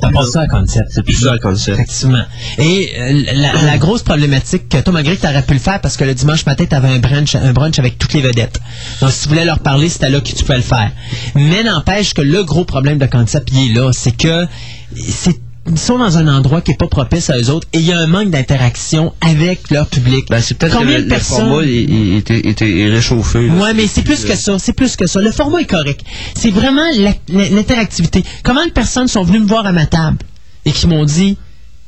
[0.00, 0.88] T'as pas ça à concept.
[0.90, 1.78] C'est plus ça le concept.
[1.78, 2.22] Effectivement.
[2.58, 5.80] Et euh, la, la grosse problématique que toi, malgré que tu aurais pu le faire
[5.80, 8.60] parce que le dimanche matin, tu avais un brunch, un brunch avec toutes les vedettes.
[9.00, 10.90] Donc, si tu voulais leur parler, c'était là que tu pouvais le faire.
[11.34, 13.90] Mais n'empêche que le gros problème de concept, il est là.
[13.92, 14.46] C'est que
[14.96, 17.84] c'est ils sont dans un endroit qui est pas propice à eux autres et il
[17.84, 20.26] y a un manque d'interaction avec leur public.
[20.30, 23.50] Ben, c'est peut-être que Combien le, format était réchauffé.
[23.50, 24.58] Ouais, mais c'est plus que ça.
[24.58, 25.20] C'est plus que ça.
[25.20, 26.00] Le format est correct.
[26.34, 26.86] C'est vraiment
[27.28, 28.22] l'interactivité.
[28.42, 30.18] Comment de personnes sont venues me voir à ma table
[30.64, 31.36] et qui m'ont dit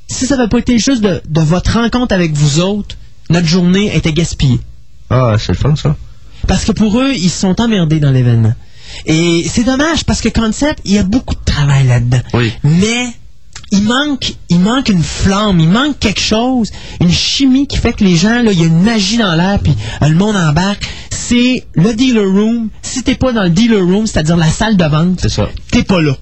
[0.09, 2.97] si ça n'avait pas été juste de, de votre rencontre avec vous autres,
[3.31, 4.61] notre journée était gaspillée.
[5.11, 5.97] Ah, c'est le fun, ça.
[6.47, 8.55] Parce que pour eux, ils se sont emmerdés dans l'événement.
[9.07, 12.21] Et c'est dommage parce que Concept, il y a beaucoup de travail là-dedans.
[12.33, 12.53] Oui.
[12.63, 13.13] Mais
[13.71, 18.05] il manque, il manque une flamme, il manque quelque chose, une chimie qui fait que
[18.05, 20.89] les gens, là, il y a une magie dans l'air, puis euh, le monde embarque.
[21.11, 22.71] C'est le dealer room.
[22.81, 25.27] Si t'es pas dans le dealer room, c'est-à-dire la salle de vente,
[25.71, 26.17] t'es pas là.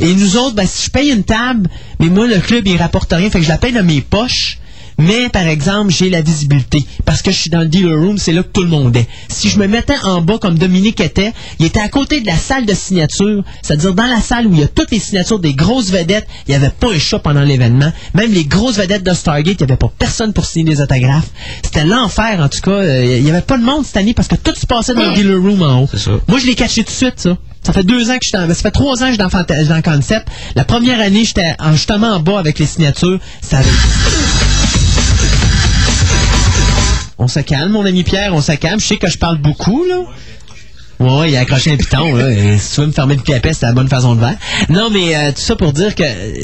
[0.00, 1.68] Et nous autres, ben, si je paye une table,
[1.98, 4.58] mais moi, le club, il rapporte rien, fait que je la paye dans mes poches.
[4.98, 6.84] Mais, par exemple, j'ai la visibilité.
[7.04, 9.06] Parce que je suis dans le dealer room, c'est là que tout le monde est.
[9.28, 12.36] Si je me mettais en bas comme Dominique était, il était à côté de la
[12.36, 15.54] salle de signature, c'est-à-dire dans la salle où il y a toutes les signatures des
[15.54, 17.92] grosses vedettes, il n'y avait pas un chat pendant l'événement.
[18.14, 21.28] Même les grosses vedettes de Stargate, il n'y avait pas personne pour signer des autographes.
[21.62, 22.70] C'était l'enfer, en tout cas.
[22.70, 25.02] Euh, Il n'y avait pas de monde cette année parce que tout se passait dans
[25.08, 25.88] le dealer room en haut.
[25.94, 26.10] Ça.
[26.28, 27.36] Moi, je l'ai caché tout de suite, ça.
[27.62, 29.68] Ça fait deux ans que je suis dans, ça fait trois ans que je suis
[29.68, 30.28] dans, Concept.
[30.54, 33.18] La première année, j'étais en- justement en bas avec les signatures.
[33.40, 33.68] Ça avait-
[37.18, 38.80] On se calme, mon ami Pierre, on se calme.
[38.80, 40.00] Je sais que je parle beaucoup, là.
[41.00, 42.30] Ouais, il a accroché un piton, là.
[42.30, 44.36] Et si tu veux me fermer le peste, c'est la bonne façon de faire.
[44.68, 46.34] Non, mais euh, tout ça pour dire que, euh,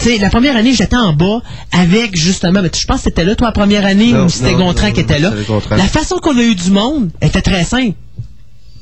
[0.00, 1.42] tu sais, la première année, j'étais en bas
[1.72, 4.54] avec, justement, mais je pense que c'était là, toi, la première année, Non, ou c'était
[4.54, 5.32] Gontran qui était là.
[5.70, 7.94] La façon qu'on a eu du monde était très simple.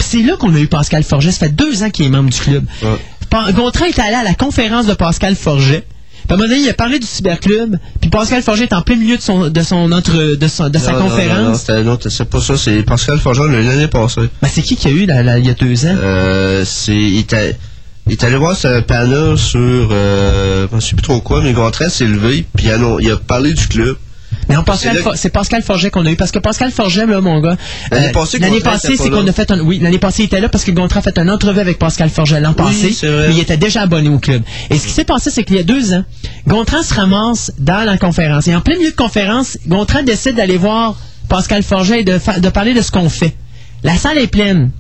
[0.01, 1.33] C'est là qu'on a eu Pascal Forget.
[1.33, 2.65] Ça fait deux ans qu'il est membre du club.
[2.83, 3.53] Ouais.
[3.53, 5.85] Gontran est allé à la conférence de Pascal Forget.
[6.27, 7.77] Puis à un moment donné, il a parlé du cyberclub.
[8.01, 10.79] Puis Pascal Forget est en plein milieu de son de son entre de, son- de
[10.79, 11.67] sa Non, non, non, conférence.
[12.09, 14.23] c'est pas ça, c'est Pascal Forgeon l'année passée.
[14.43, 15.95] Ben, c'est qui qui a eu là, là, il y a deux ans?
[16.03, 17.25] Euh, c'est, il
[18.07, 21.89] il est allé voir ce panneau sur, euh, je sais plus trop quoi, mais Gontran
[21.89, 22.67] s'est levé, puis
[23.01, 23.97] il a parlé du club.
[24.49, 26.17] Non, Pascal c'est Pascal Forget qu'on a eu.
[26.17, 27.57] Parce que Pascal Forget, là, mon gars.
[27.91, 29.61] L'année euh, passée, c'est qu'on a fait un.
[29.61, 32.11] Oui, l'année passée, il était là parce que Gontran a fait une entrevue avec Pascal
[32.11, 32.95] Forget l'an passé.
[33.03, 34.43] Mais il était déjà abonné au club.
[34.71, 36.05] Et ce qui s'est passé, c'est qu'il y a deux ans,
[36.47, 38.49] Gontran se ramasse dans la conférence.
[38.49, 40.97] Et en plein milieu de conférence, Gontran décide d'aller voir
[41.29, 43.35] Pascal Forget et de, de parler de ce qu'on fait.
[43.83, 44.71] La salle est pleine.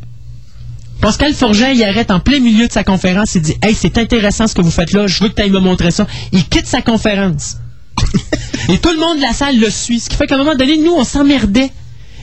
[1.01, 3.35] Pascal Forget, il arrête en plein milieu de sa conférence.
[3.35, 5.07] Il dit Hey, c'est intéressant ce que vous faites là.
[5.07, 6.07] Je veux que tu ailles me montrer ça.
[6.32, 7.57] Il quitte sa conférence.
[8.69, 10.01] Et tout le monde de la salle le suit.
[10.01, 11.71] Ce qui fait qu'à un moment donné, nous, on s'emmerdait.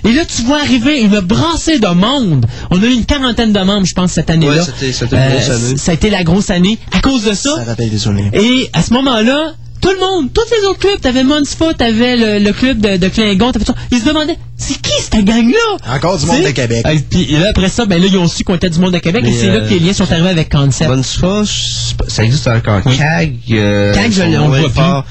[0.04, 2.48] Et là, tu vois arriver une brassée de monde.
[2.72, 4.64] On a eu une quarantaine de membres, je pense, cette année-là.
[4.64, 5.78] Ouais, c'était- année.
[5.78, 6.80] Ça a été la grosse année.
[6.92, 8.32] À cause de ça, Ça rappelle des souvenirs.
[8.34, 12.44] et à ce moment-là, tout le monde, tous les autres clubs, t'avais Monsfa, t'avais le,
[12.46, 13.80] le club de, de Klingon, t'avais tout ça.
[13.92, 15.96] Ils se demandaient, c'est qui cette gang-là?
[15.96, 16.82] Encore du monde de Québec.
[16.86, 19.00] Ah, Puis là, après ça, ben là, ils ont su qu'on était du monde de
[19.00, 21.04] Québec et c'est là euh, que les liens sont arrivés avec Concept.
[21.20, 22.82] Fosse, ça existe encore.
[22.86, 22.98] Oui.
[22.98, 25.06] CAG, euh, CAG, je l'ai- on C'est- forts,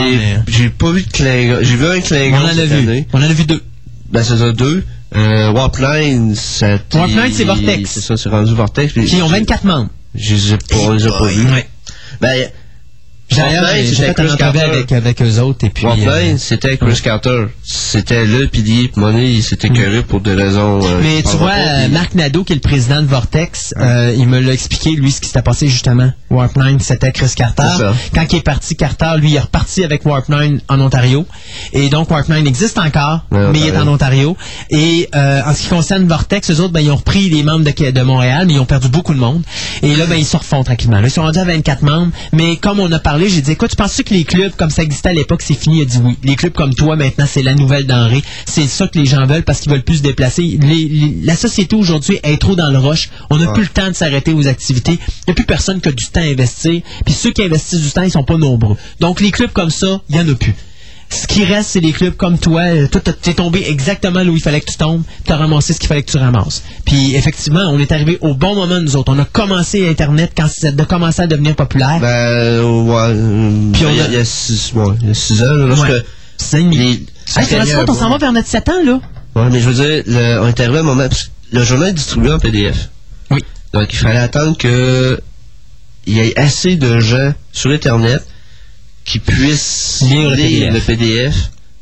[0.00, 1.58] mais- J'ai pas vu de Klingon.
[1.62, 2.74] J'ai vu un On Klingon en a vu.
[2.88, 3.06] année.
[3.12, 3.62] On en a vu deux.
[4.12, 4.84] Ben, c'est ça, deux.
[5.16, 6.78] Euh, Warpline, ça...
[6.94, 7.90] Warpline, c'est Vortex.
[7.90, 8.92] C'est ça, c'est rendu Vortex.
[8.92, 9.88] Puis ils ont 24 membres.
[10.14, 11.46] Je les ai pas, on pas vus.
[11.50, 11.68] Ouais.
[12.20, 12.48] Ben,
[13.36, 14.36] D'ailleurs, j'ai fait un
[14.70, 15.86] avec, avec eux autres et puis.
[15.86, 17.46] Euh, c'était Chris Carter.
[17.62, 18.88] C'était le pilier.
[18.92, 20.80] Puis Money, il s'était écœuré pour des raisons...
[20.82, 23.74] euh, Mais tu vois, euh, Marc Nadeau, qui est le président de Vortex,
[24.16, 26.10] il me l'a expliqué, lui, ce qui s'était passé justement.
[26.30, 27.62] Warp9, c'était Chris Carter.
[28.14, 31.26] Quand il est parti, Carter, lui, il est reparti avec Warp9 en Ontario.
[31.72, 34.36] Et donc, Warp9 existe encore, Ouais, mais il est en Ontario.
[34.70, 37.90] Et en ce qui concerne Vortex, eux autres, ben, ils ont repris les membres de,
[37.90, 39.42] de Montréal, mais ils ont perdu beaucoup de monde.
[39.82, 41.00] Et là, ben, ils se refont tranquillement.
[41.00, 42.12] Là, ils sont rendus à 24 membres.
[42.32, 44.82] Mais comme on a parlé, j'ai dit, écoute, tu penses que les clubs, comme ça
[44.82, 45.78] existait à l'époque, c'est fini?
[45.78, 46.16] Il a dit oui.
[46.24, 48.22] Les clubs comme toi, maintenant, c'est la nouvelle denrée.
[48.46, 50.42] C'est ça que les gens veulent parce qu'ils veulent plus se déplacer.
[50.60, 53.10] Les- les- la société aujourd'hui est trop dans le rush.
[53.30, 54.92] On n'a plus le temps de s'arrêter aux activités.
[54.92, 56.80] Il n'y a plus personne qui a du temps à investir.
[57.04, 58.76] Puis ceux qui investissent du temps, ils sont pas nombreux.
[59.00, 60.54] Donc, les clubs comme ça, il y en a plus.
[61.12, 62.62] Ce qui reste, c'est des clubs comme toi.
[62.62, 65.02] Euh, Toi, t'as- t'es tombé exactement là où il fallait que tu tombes.
[65.26, 66.62] Tu as ramassé ce qu'il fallait que tu ramasses.
[66.84, 69.12] Puis, effectivement, on est arrivé au bon moment, nous autres.
[69.12, 71.98] On a commencé Internet quand ça a commencé à devenir populaire.
[72.00, 73.72] Ben, ouais.
[73.72, 75.42] Puis on il y a- a- il y a six, ouais, il y a six
[75.42, 75.74] ans, là.
[77.26, 77.40] C'est
[77.90, 79.00] on s'en va vers notre 7 ans, là.
[79.36, 81.08] Ouais, mais je veux dire, le- on est arrivé à un moment...
[81.08, 82.88] parce que Le journal est distribué en PDF.
[83.32, 83.40] Oui.
[83.74, 85.20] Donc, il fallait attendre que
[86.06, 88.22] il y ait assez de gens sur Internet
[89.10, 90.74] qui puissent Lire le lire PDF.
[90.74, 91.34] le PDF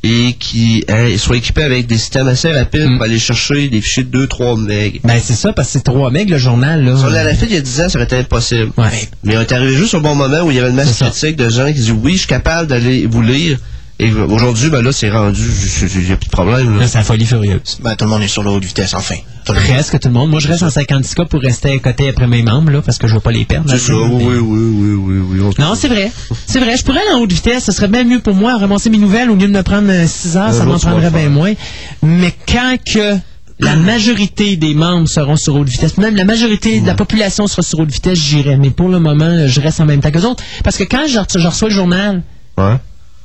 [0.05, 2.97] et qui hein, soient équipés avec des systèmes assez rapides Mm.
[2.97, 5.01] pour aller chercher des fichiers de 2-3 MB.
[5.03, 6.97] Ben, c'est ça, parce que c'est 3 mecs, le journal, là.
[6.97, 8.71] Si on l'avait fait il y a 10 ans, ça aurait été impossible.
[8.77, 9.09] Ouais.
[9.25, 11.35] Mais on est arrivé juste au bon moment où il y avait une masse critique
[11.37, 13.59] de gens qui disaient oui, je suis capable d'aller vous lire.
[14.01, 16.75] Et aujourd'hui, ben là, c'est rendu, il n'y a plus de problème.
[16.75, 16.81] là.
[16.83, 17.79] Là, c'est la folie furieuse.
[17.83, 19.16] Ben, tout le monde est sur la haute vitesse, enfin.
[19.45, 19.69] Tout le monde.
[19.70, 20.31] Presque tout le monde.
[20.31, 23.09] Moi, je reste en 56K pour rester à côté après mes membres, là, parce que
[23.09, 23.69] je veux pas les perdre.
[23.70, 25.53] C'est ça, là, oui, mais- oui, oui, oui, oui, oui.
[25.59, 26.12] on- Non, c'est vrai.
[26.47, 26.77] C'est vrai.
[26.77, 27.65] Je pourrais aller en haute vitesse.
[27.65, 30.37] Ce serait bien mieux pour moi, ramasser mes nouvelles au lieu de me prendre 6
[30.37, 30.45] heures.
[30.51, 31.55] Un ça m'en prendrait bien moins.
[32.03, 33.16] Mais quand que
[33.59, 37.62] la majorité des membres seront sur haute vitesse, même la majorité de la population sera
[37.62, 38.57] sur haute vitesse, j'irai.
[38.59, 40.45] Mais pour le moment, je reste en même temps que les autres.
[40.62, 42.23] Parce que quand je, je reçois le journal,
[42.57, 42.77] Ouais.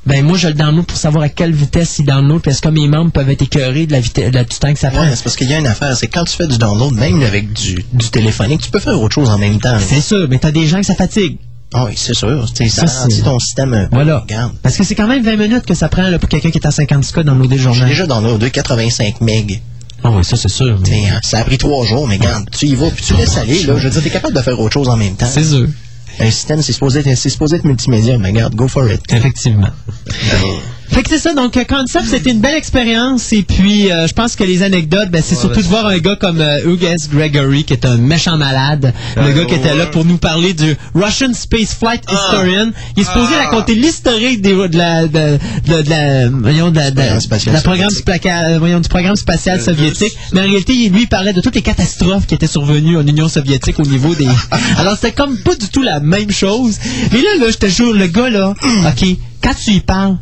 [0.06, 2.88] Ben moi, je le download pour savoir à quelle vitesse il download, parce que mes
[2.88, 5.02] membres peuvent être écœurés de la vitesse, du temps que ça prend.
[5.04, 7.22] Ouais, c'est parce qu'il y a une affaire, c'est quand tu fais du download, même
[7.24, 9.78] avec du, du téléphonique, tu peux faire autre chose en même temps.
[9.80, 11.38] C'est sûr, mais t'as des gens que ça fatigue.
[11.74, 12.46] Ah oui, c'est sûr.
[12.54, 13.96] Tu sais, Ça, c'est- ton système peu.
[13.96, 14.20] Voilà.
[14.20, 14.54] Regarde.
[14.62, 16.68] Parce que c'est quand même 20 minutes que ça prend là, pour quelqu'un qui est
[16.68, 17.90] à 50 cas downloader le J'ai journal.
[17.90, 19.52] déjà downloadé 85 MB.
[20.04, 20.78] Ah oui, ça c'est sûr.
[20.82, 23.14] mais- T'sais, hein, Ça a pris trois jours, mais regarde, tu y vas, puis tu
[23.16, 23.64] laisses aller.
[23.64, 25.26] Là, je veux dire, t'es capable de faire autre chose en même temps.
[25.34, 25.68] C'est sûr.
[26.20, 29.02] Un système, c'est supposé, être- c'est supposé être multimédia, mais regarde, go for it.
[29.12, 29.70] Effectivement.
[30.94, 33.34] Fait que c'est ça, donc euh, Concept, c'était une belle expérience.
[33.34, 36.16] Et puis euh, je pense que les anecdotes, ben, c'est surtout de voir un gars
[36.16, 37.10] comme euh, Hugh S.
[37.10, 40.76] Gregory qui est un méchant malade, le gars qui était là pour nous parler du
[40.94, 42.72] Russian Space Flight Historian.
[42.96, 46.92] Il est supposé raconter l'historique de la de, de, de la voyons, de, la-
[47.64, 51.56] Programme spatial voyons, du programme spatial soviétique, mais en réalité, lui il parlait de toutes
[51.56, 54.28] les catastrophes qui étaient survenues en Union soviétique au niveau des
[54.78, 56.78] Alors c'était comme pas du tout la même chose.
[57.12, 58.54] Mais là là, je te jure le gars là,
[58.88, 59.08] OK,
[59.42, 60.18] quand tu y parles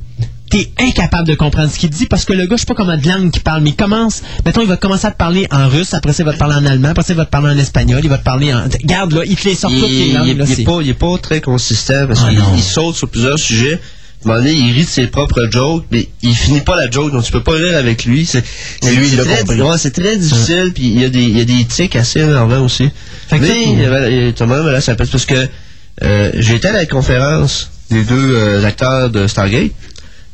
[0.51, 2.95] t'es incapable de comprendre ce qu'il dit parce que le gars, je sais pas comment
[2.97, 5.67] de langue qu'il parle, mais il commence, mettons, il va commencer à te parler en
[5.67, 7.49] russe, après ça, il va te parler en allemand, après ça, il va te parler
[7.55, 8.63] en espagnol, il va te parler en.
[8.65, 10.65] Regarde, là, il te les sort toutes les il, langues, il- là, il c'est- est
[10.65, 13.79] pas, il est pas très consistant parce Ah, qu'il saute sur plusieurs sujets.
[14.23, 17.31] Donné, il rit de ses propres jokes, mais il finit pas la joke, donc tu
[17.31, 18.23] peux pas rire avec lui.
[18.27, 18.43] C'est,
[18.83, 21.65] lui, l'a très, ouais, très difficile, puis il y a des, il y a des
[21.65, 22.87] tics assez énervants aussi.
[23.29, 24.79] Fait que mais, tu sais- il y avait- il y a- tout le monde, là,
[24.79, 25.47] ça peut- parce que,
[26.03, 29.71] euh, j'ai été à la conférence des deux euh, acteurs de Stargate.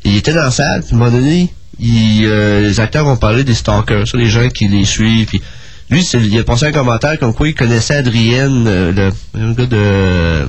[0.04, 3.16] Il était dans la salle, puis à un moment donné, il, euh, les acteurs ont
[3.16, 5.42] parlé des stalkers, ça, les gens qui les suivent, puis
[5.90, 9.66] lui, il a passé un commentaire comme quoi il connaissait Adrienne, euh, le, le gars
[9.66, 10.48] de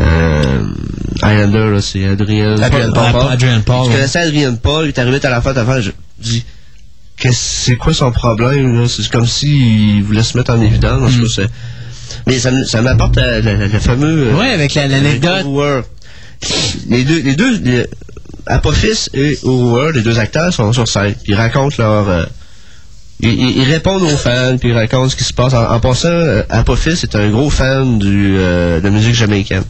[0.00, 0.62] euh,
[1.22, 3.12] Highlander, là, c'est Adrienne Adrienne Paul.
[3.12, 3.32] Paul.
[3.32, 5.90] Adrienne Paul, Je connaissais Adrienne Paul, il est arrivé à la la fin, je
[6.20, 6.44] dis,
[7.32, 8.86] c'est quoi son problème, là?
[8.88, 11.50] C'est comme s'il voulait se mettre en évidence, en tout cas, c'est-
[12.26, 12.50] mais ça,
[12.82, 14.34] m'apporte le, fameux...
[14.34, 15.44] Ouais, avec la- l'anecdote.
[16.88, 17.86] Les deux, les deux, les-
[18.48, 21.14] Apophis et Hoover, les deux acteurs, sont sur scène.
[21.26, 22.08] Ils racontent leur.
[22.08, 22.24] euh,
[23.20, 25.52] ils, répondent aux fans, puis ils racontent ce qui se passe.
[25.52, 29.64] En, en passant, euh, Apophis est un gros fan du, euh, de la musique jamaïcaine.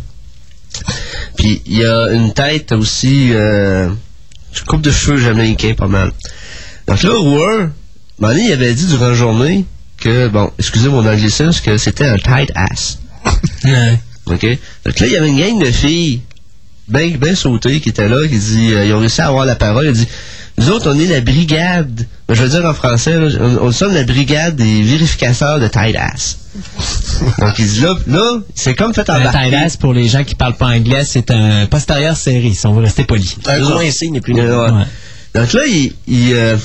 [1.36, 6.12] Puis il y a une tête aussi, euh, une coupe de cheveux jamaïcain pas mal.
[6.86, 7.62] Donc là, moment
[8.20, 9.64] donné, il avait dit durant la journée
[9.98, 12.98] que, bon, excusez mon anglicisme, que c'était un tight ass.
[13.64, 13.98] Ouais.
[14.26, 14.46] OK?
[14.84, 16.22] Donc là, il y avait une gang de filles
[16.88, 19.54] bien ben sautées qui étaient là, qui dit, euh, ils ont réussi à avoir la
[19.56, 19.86] parole.
[19.86, 20.08] Il dit,
[20.58, 23.72] nous autres, on est la brigade, ben, je veux dire en français, là, on, on
[23.72, 26.38] sommes la brigade des vérificateurs de tight ass.
[27.38, 29.50] Donc il dit là, là, c'est comme fait embarquer.
[29.50, 32.72] tight ass, pour les gens qui parlent pas anglais, c'est un postérieur serré, si on
[32.72, 33.36] veut rester poli.
[33.46, 33.58] Un
[34.10, 34.48] n'est plus Ouais, né.
[34.48, 34.70] ouais.
[34.70, 34.84] Ouais.
[35.34, 36.56] Donc là, il, il euh,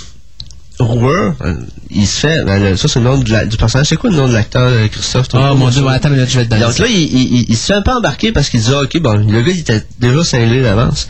[0.80, 1.54] Rower, euh,
[1.92, 3.88] il se fait, ben, ça c'est le nom la- du personnage.
[3.88, 5.28] C'est quoi le nom de l'acteur, euh, Christophe?
[5.34, 6.84] Oh mon dieu, attends une minute, je vais te donner Donc ça.
[6.84, 9.42] là, il, il, se fait un peu embarquer parce qu'il dit, ah, ok, bon, le
[9.44, 11.08] gars, il était déjà cinglé d'avance.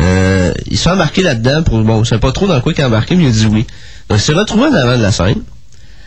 [0.00, 2.80] Euh, il se fait embarquer là-dedans pour, bon, je sais pas trop dans quoi il
[2.80, 3.66] est embarqué, mais il a dit oui.
[4.08, 5.42] Donc, il s'est retrouvé en avant de la scène,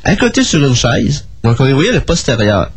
[0.03, 1.25] à côté sur une chaise.
[1.43, 2.71] Donc, on y voyait le postérieur.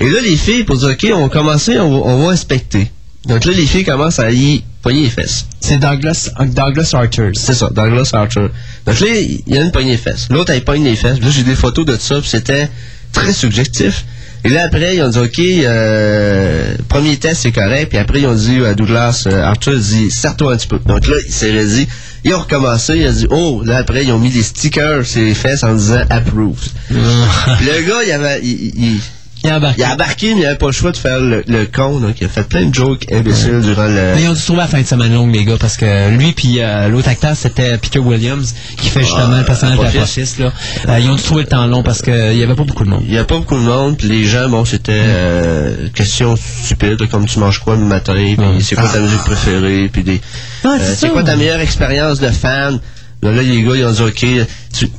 [0.00, 2.90] Et là, les filles, pour dire, ok, on va commencer, on va inspecter.
[3.26, 4.62] Donc là, les filles commencent à y
[4.96, 5.46] les fesses.
[5.60, 7.30] C'est Douglas, Douglas Arthur.
[7.34, 8.48] C'est ça, Douglas Archer.
[8.86, 10.28] Donc là, il y a une poignée de fesses.
[10.30, 11.20] L'autre, elle pogne les fesses.
[11.20, 12.68] Là, j'ai des photos de ça, puis c'était
[13.12, 14.04] très subjectif.
[14.44, 17.88] Et là, après, ils ont dit, OK, euh, premier test, c'est correct.
[17.88, 20.78] Puis après, ils ont dit à Douglas, euh, Arthur, il dit, serre-toi un petit peu.
[20.86, 21.88] Donc là, il s'est redit.
[22.24, 22.98] Ils ont recommencé.
[22.98, 25.74] Il a dit, oh, là, après, ils ont mis des stickers sur les fesses en
[25.74, 26.70] disant, approved.
[26.88, 29.00] Puis le gars, il avait, il, il-
[29.44, 29.80] il- a embarqué.
[29.80, 32.00] il a embarqué, mais il avait pas le choix de faire le, le con.
[32.00, 34.14] Donc, il a fait plein de jokes imbéciles durant le...
[34.14, 36.32] Mais ils ont dû trouver la fin de semaine longue, les gars, parce que lui
[36.32, 39.94] puis euh, l'autre acteur, c'était Peter Williams, qui fait justement Ah, le personnage Apophis.
[39.98, 40.52] d'Apophis, là.
[40.88, 42.90] Euh, ils ont dû trouver le temps long parce qu'il y avait pas beaucoup de
[42.90, 43.02] monde.
[43.06, 47.08] Il n'y a pas beaucoup de monde, puis les gens, bon, c'était euh, question stupide,
[47.10, 48.60] comme tu manges quoi le matin, puis Ouais.
[48.60, 50.20] c'est quoi ta musique préférée, puis des...
[50.64, 52.80] Ah, euh, c'est quoi ta meilleure expérience de fan?
[53.22, 54.26] Là, là, les gars, ils ont dit, OK,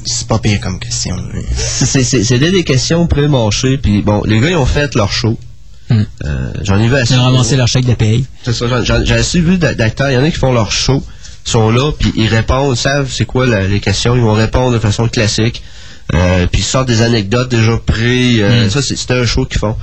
[0.06, 1.16] C'est pas pire comme question.
[1.64, 5.38] c'est des questions pré-mâchées, puis bon, les gars, ils ont fait leur show.
[5.90, 6.04] Hmm.
[6.26, 7.14] Euh, J'en ai vu assez.
[7.16, 8.26] Ils ont ramassé leur chèque de paye.
[8.44, 11.04] C'est ça, j'ai assez vu d'a- d'acteurs, il y en a qui font leur show,
[11.46, 14.74] sont là, puis ils répondent, ils savent c'est quoi la- les questions, ils vont répondre
[14.74, 15.64] de façon classique.
[16.14, 18.70] Euh, puis ils sortent des anecdotes déjà pré euh, Mm.
[18.72, 19.76] ça c'est c'était un show qu'ils font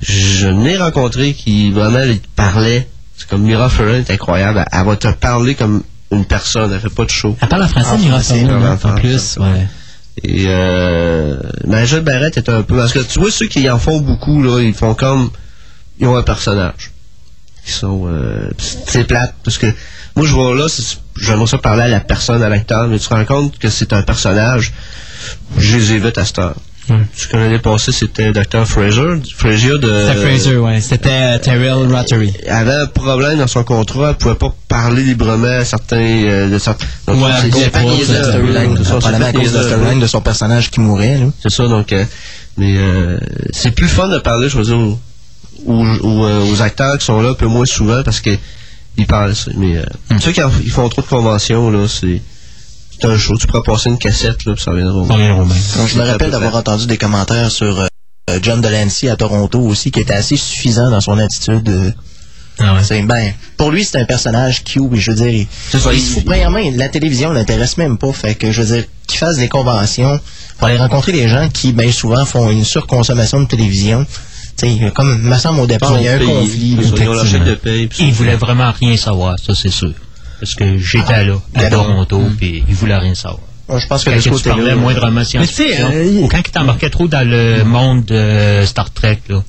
[0.00, 2.88] je n'ai rencontré qui vraiment ils parlaient
[3.18, 5.82] c'est comme Mira Ferrer est incroyable elle, elle va te parler comme
[6.14, 8.56] une personne elle fait pas de show Elle parle en français, En Mira français, Sorno,
[8.58, 9.36] elle hein, en plus.
[9.38, 9.66] Ouais.
[10.22, 11.36] et euh,
[11.66, 14.60] Majel Barrett est un peu parce que tu vois ceux qui en font beaucoup là
[14.60, 15.30] ils font comme
[15.98, 16.92] ils ont un personnage
[17.64, 19.66] qui sont euh, c'est plate parce que
[20.16, 20.66] moi je vois là
[21.16, 23.92] j'aimerais ça parler à la personne à l'acteur mais tu te rends compte que c'est
[23.92, 24.72] un personnage
[25.58, 26.56] je les évite à cette heure
[26.90, 26.96] Ouais.
[27.16, 30.80] ce que l'année passée c'était Dr Fraser Fraser de C'était Fraser, ouais.
[30.82, 32.32] C'était euh, Terrell Rotary.
[32.44, 36.50] elle avait un problème dans son contrat, elle pouvait pas parler librement à certains euh,
[36.50, 36.84] de certains.
[37.06, 41.16] Donc, Ouais, c'est- Storyline, de la niaiseux, storyline de son personnage qui mourait.
[41.18, 41.26] Là.
[41.42, 42.04] C'est ça, donc, euh,
[42.58, 43.18] mais euh,
[43.52, 44.98] c'est plus fun de parler, je veux dire, aux,
[45.66, 48.30] aux, aux, euh, aux acteurs qui sont là un peu moins souvent parce que
[48.98, 49.34] ils parlent.
[49.34, 49.50] ça.
[49.56, 50.18] Mais euh, Hmm.
[50.20, 52.20] ceux qui en- ils font trop de conventions, là, c'est
[53.00, 53.36] c'est un show.
[53.36, 54.96] Tu pourras passer une cassette, là, puis ça reviendra.
[55.00, 55.54] au Ça reviendra bien.
[55.76, 59.90] Donc, je me rappelle d'avoir entendu des commentaires sur euh, John Delancey à Toronto aussi,
[59.90, 61.68] qui était assez suffisant dans son attitude.
[61.68, 61.90] euh,
[62.58, 62.84] Ah ouais.
[62.84, 66.58] c'est- ben, pour lui, c'est un personnage cute, et je veux dire, ça, il premièrement,
[66.74, 70.20] la télévision l'intéresse même pas, fait que, je veux dire, qu'il fasse des conventions
[70.58, 74.06] pour aller rencontrer des gens qui, bien souvent, font une surconsommation de télévision.
[74.56, 76.78] Tu sais, comme, me semble, au départ, il y a un Ils conflit.
[76.80, 77.88] Ils ont leur chèque de paye.
[77.88, 78.16] puis Il ça.
[78.18, 79.92] voulait vraiment rien savoir, ça c'est sûr.
[80.40, 81.70] Parce que j'étais là, à.
[81.70, 83.40] Toronto, puis il voulait rien savoir.
[83.68, 86.90] Je pense que Quand de ce tu parlais moindrement science-fiction, euh, ou quand il t'embarquait
[86.90, 89.42] trop dans le monde de Star Trek, là.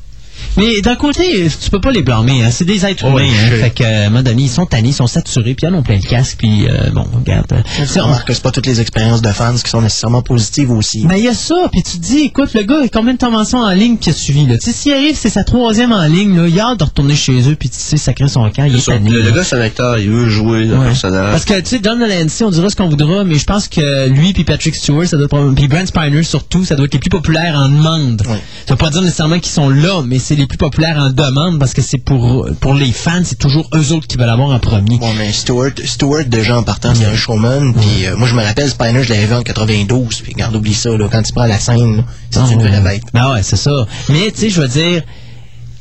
[0.58, 2.44] Mais d'un côté, tu peux pas les blâmer.
[2.44, 2.50] Hein.
[2.52, 3.28] C'est des êtres Oh, humains.
[3.30, 3.50] Hein.
[3.50, 3.58] sais.
[3.62, 5.78] Fait que, à un moment donné, ils sont tannés, ils sont saturés, puis ils en
[5.78, 6.38] ont plein le casque.
[6.40, 7.48] Puis, euh, bon, regarde.
[7.92, 11.06] Tu remarques que c'est pas toutes les expériences de fans qui sont nécessairement positives aussi.
[11.08, 13.14] Mais il y a ça, puis tu te dis, écoute, le gars, il a combien
[13.14, 14.58] de conventions en ligne qu'il a suivi, là?
[14.58, 17.16] Tu sais, s'il arrive, c'est sa troisième en ligne, là, il a hâte de retourner
[17.16, 19.10] chez eux, puis tu sais, sacrer son camp, il est tanné.
[19.10, 20.86] Le, gars, c'est un acteur, il veut jouer le Ouais.
[20.88, 21.32] personnage.
[21.32, 24.08] Parce que, tu sais, John Delancey, on dira ce qu'on voudra, mais je pense que
[24.10, 27.00] lui puis Patrick Stewart, ça doit être, puis Brent Spiner surtout, ça doit être les
[27.00, 28.22] plus populaires en demande.
[28.28, 28.40] Ouais.
[28.68, 31.60] Ça veut pas dire nécessairement qu'ils sont là, mais c'est les plus populaires en demande
[31.60, 34.60] parce que c'est pour, pour les fans, c'est toujours eux autres qui veulent avoir en
[34.60, 35.00] premier.
[35.00, 37.74] Bon, mais Stewart, Stewart déjà en partant, c'est un showman.
[37.74, 40.22] Puis euh, moi, je me rappelle, Spiner, je l'avais vu en 92.
[40.22, 42.68] Puis regarde, oublie ça, là, quand il prend la scène, c'est Ah, une ouais.
[42.70, 43.04] vraie bête.
[43.14, 43.88] Ben ouais, c'est ça.
[44.10, 45.02] Mais, tu sais, je veux dire,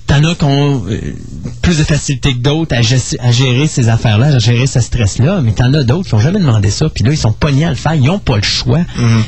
[0.07, 0.99] t'en as qui ont euh,
[1.63, 5.53] plus de facilité que d'autres à, à gérer ces affaires-là, à gérer ce stress-là, mais
[5.53, 7.75] t'en as d'autres qui ont jamais demandé ça, puis là, ils sont pognés à le
[7.77, 8.81] faire, ils ont pas le choix.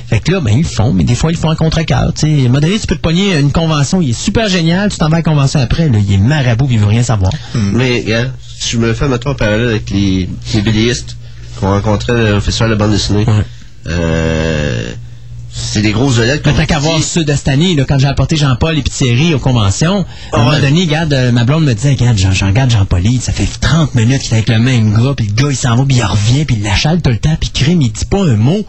[0.08, 2.12] Fait que là, ben, ils le font, mais des fois, ils le font en contre-cœur.
[2.14, 4.48] Tu sais, à un moment donné, tu peux te pogner une convention, il est super
[4.48, 6.86] génial, tu t'en vas à la convention après, là, il est marabout, puis il veut
[6.86, 7.32] rien savoir.
[7.54, 10.92] Mais, regarde, si je me fais, mettons, un parallèle avec les, les
[11.58, 13.42] qu'on rencontrait au festival de bande dessinée, Ouais.
[13.86, 14.92] euh,
[15.58, 16.44] c'est des grosses vedettes.
[16.46, 17.02] Mais tant qu'à voir dis.
[17.02, 20.44] ceux de cette année, là, quand j'ai apporté Jean-Paul et Thierry aux conventions, à un
[20.44, 23.94] moment donné, regarde, euh, ma blonde me disait, regarde, Jean, regarde Jean-Paul, ça fait 30
[23.94, 26.02] minutes qu'il est avec le même gars, puis le gars, il s'en va, puis il
[26.04, 28.64] revient, puis il l'achale tout le temps, puis crime, il dit pas un mot.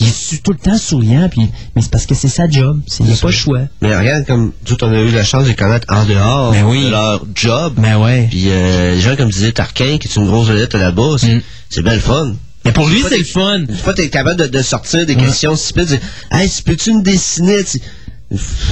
[0.00, 3.04] Il est tout le temps souriant, puis mais c'est parce que c'est sa job, c'est-
[3.04, 3.60] il n'y a pas le choix.
[3.80, 6.64] Mais regarde, comme autres, on a eu la chance de les connaître en dehors Ben
[6.84, 7.74] de leur job.
[7.76, 8.26] Mais ouais.
[8.30, 11.42] Puis euh, les gens, comme disait Tarquin, qui est une grosse vedette là-bas, c'est Mm.
[11.70, 12.34] c'est bien le fun.
[12.64, 13.60] Mais pour lui, c'est le fun.
[13.60, 16.00] Des fois, t'es capable de, de sortir des questions stupides.
[16.30, 17.64] Hey, tu peux-tu me dessiner?
[17.64, 17.80] Tu-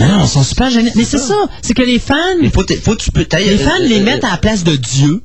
[0.00, 0.92] Non, ils sont super géniaux.
[0.94, 4.00] Mais c'est ça, c'est que les fans, Il faut, faut tu peux les fans les
[4.00, 5.22] mettent à la place de Dieu.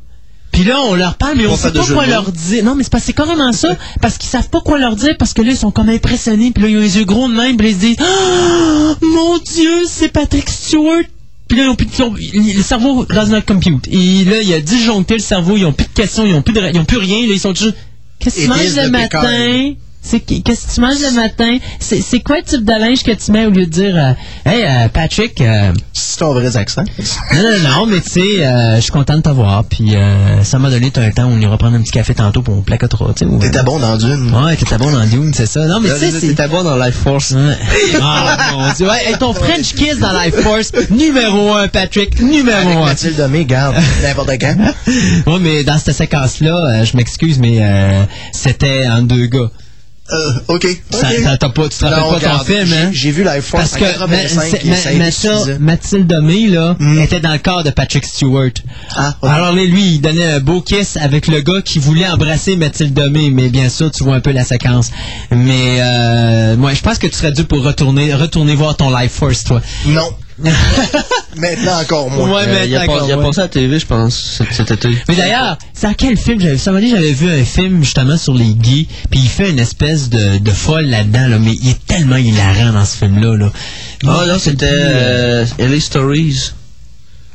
[0.52, 2.64] Puis là, on leur parle, mais on sait pas quoi leur dire.
[2.64, 3.76] Non, mais c'est parce carrément ça.
[4.02, 6.52] Parce qu'ils savent pas quoi leur dire, parce que là, ils sont comme impressionnés.
[6.52, 8.96] Puis là, ils ont les yeux gros de même, puis là, ils se disent Ah,
[9.02, 11.04] Mon Dieu, c'est Patrick Stewart!
[11.48, 11.94] Puis là, ils ont plus de,
[12.58, 13.88] le cerveau not compute.
[13.90, 16.54] Et là, il a disjoncté le cerveau, ils ont plus de questions, ils ont plus,
[16.54, 17.18] de, ils ont plus rien.
[17.28, 17.76] Là, ils sont juste
[18.26, 19.76] Qu'est-ce que tu manges le matin?
[20.11, 21.57] Qu'est-ce que tu manges le matin?
[21.80, 24.64] C'est quoi le type de linge que tu mets au lieu de dire euh, Hey,
[24.64, 26.84] euh, Patrick, euh, C'est ton vrai accent.
[27.34, 29.64] non, non, non, mais tu sais, euh, je suis content de te voir.
[29.65, 32.56] Puis euh, ça m'a donné un temps, on ira prendre un petit café tantôt pour
[32.57, 34.32] on placotera, T'étais bon dans Dune.
[34.34, 35.65] Ouais, t'étais bon dans Dune, c'est ça.
[35.65, 36.27] Non, mais tu sais, c'est...
[36.27, 37.32] T'étais bon dans Life Force.
[37.32, 37.57] Ouais.
[38.02, 38.88] Ah, mon Dieu.
[38.88, 42.86] Ouais, hey, ton French Kiss dans Life Force, numéro un, Patrick, numéro Avec un.
[42.86, 44.56] Mathilde Domé, garde, n'importe quand.
[45.27, 49.49] Ouais, mais dans cette séquence-là, euh, je m'excuse, mais euh, c'était en deux gars.
[50.11, 50.15] Euh,
[50.49, 50.68] OK.
[50.91, 51.23] Ça- ok.
[51.23, 52.90] ça- t'as pas- tu te rappelles Non, pas ton film, hein?
[52.94, 55.57] j'ai- vu Life Force Parce que 85 Ma- qui Ma- essaye Ma- de ça, suffisant.
[55.60, 56.99] Mathilde Domé, là, Mm.
[56.99, 58.52] était dans le corps de Patrick Stewart.
[58.95, 59.30] Ah, ok.
[59.30, 63.32] Alors lui, il donnait un beau kiss avec le gars qui voulait embrasser Mathilde Domé,
[63.32, 64.91] mais bien sûr, tu vois un peu la séquence.
[65.32, 69.11] Mais euh, moi, je pense que tu serais dû pour retourner, retourner voir ton Life
[69.14, 69.60] Force, toi.
[69.88, 70.07] Non.
[71.38, 72.30] Maintenant encore moins.
[72.30, 74.90] Ouais, mais Euh, il a, pas- passé à la TV, je pense, cet, cet été.
[75.07, 76.72] Mais d'ailleurs, c'est à quel film j'avais vu ça?
[76.82, 80.52] J'avais vu un film justement sur les gays, puis il fait une espèce de, de
[80.52, 83.38] folle là-dedans, là, mais il est tellement hilarant dans ce film-là.
[83.38, 83.52] Là.
[84.07, 86.52] Ah non, c'était euh, LA Stories.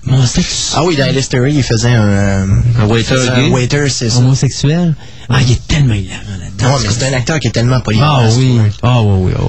[0.04, 2.02] Mon sexe Ah oui, dans Listery, il faisait un...
[2.02, 2.46] euh,
[2.80, 3.16] Un waiter.
[3.36, 4.16] Un waiter, c'est ça.
[4.18, 4.94] homosexuel.
[5.32, 6.74] Ah, il est tellement hilarant là-dedans.
[6.76, 8.16] Ouais, mais c'est un acteur qui est tellement polyvalent.
[8.24, 8.58] Ah oui.
[8.82, 9.42] Ah oui, oui, ah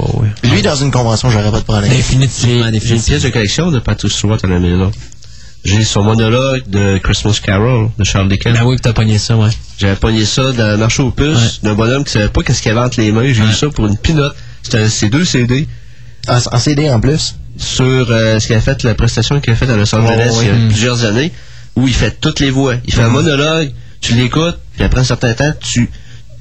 [0.43, 0.49] oui.
[0.51, 1.89] Lui, dans une convention, j'aurais pas de problème.
[1.91, 3.03] Définitivement, J'ai une définitivement.
[3.07, 4.91] pièce de collection de Patrick Stewart à la maison.
[5.63, 8.53] J'ai son monologue de Christmas Carol de Charles Dickens.
[8.57, 9.49] Ben oui, que t'as pogné ça, ouais.
[9.79, 12.71] J'avais pogné ça dans le marché aux puces d'un bonhomme qui savait pas qu'est-ce qu'il
[12.71, 13.31] avait entre les mains.
[13.31, 14.35] J'ai eu ça pour une pinotte.
[14.63, 15.67] C'était c'est deux CD
[16.27, 17.35] En, en CD en plus?
[17.57, 20.35] sur euh, ce qu'il a fait, la prestation qu'il a faite à Los Angeles Oh,
[20.39, 20.45] oui.
[20.45, 20.67] il y a Mm.
[20.69, 21.31] plusieurs années,
[21.75, 22.75] où il fait toutes les voix.
[22.85, 23.71] Il fait un monologue,
[24.01, 25.89] tu l'écoutes, puis après un certain temps, tu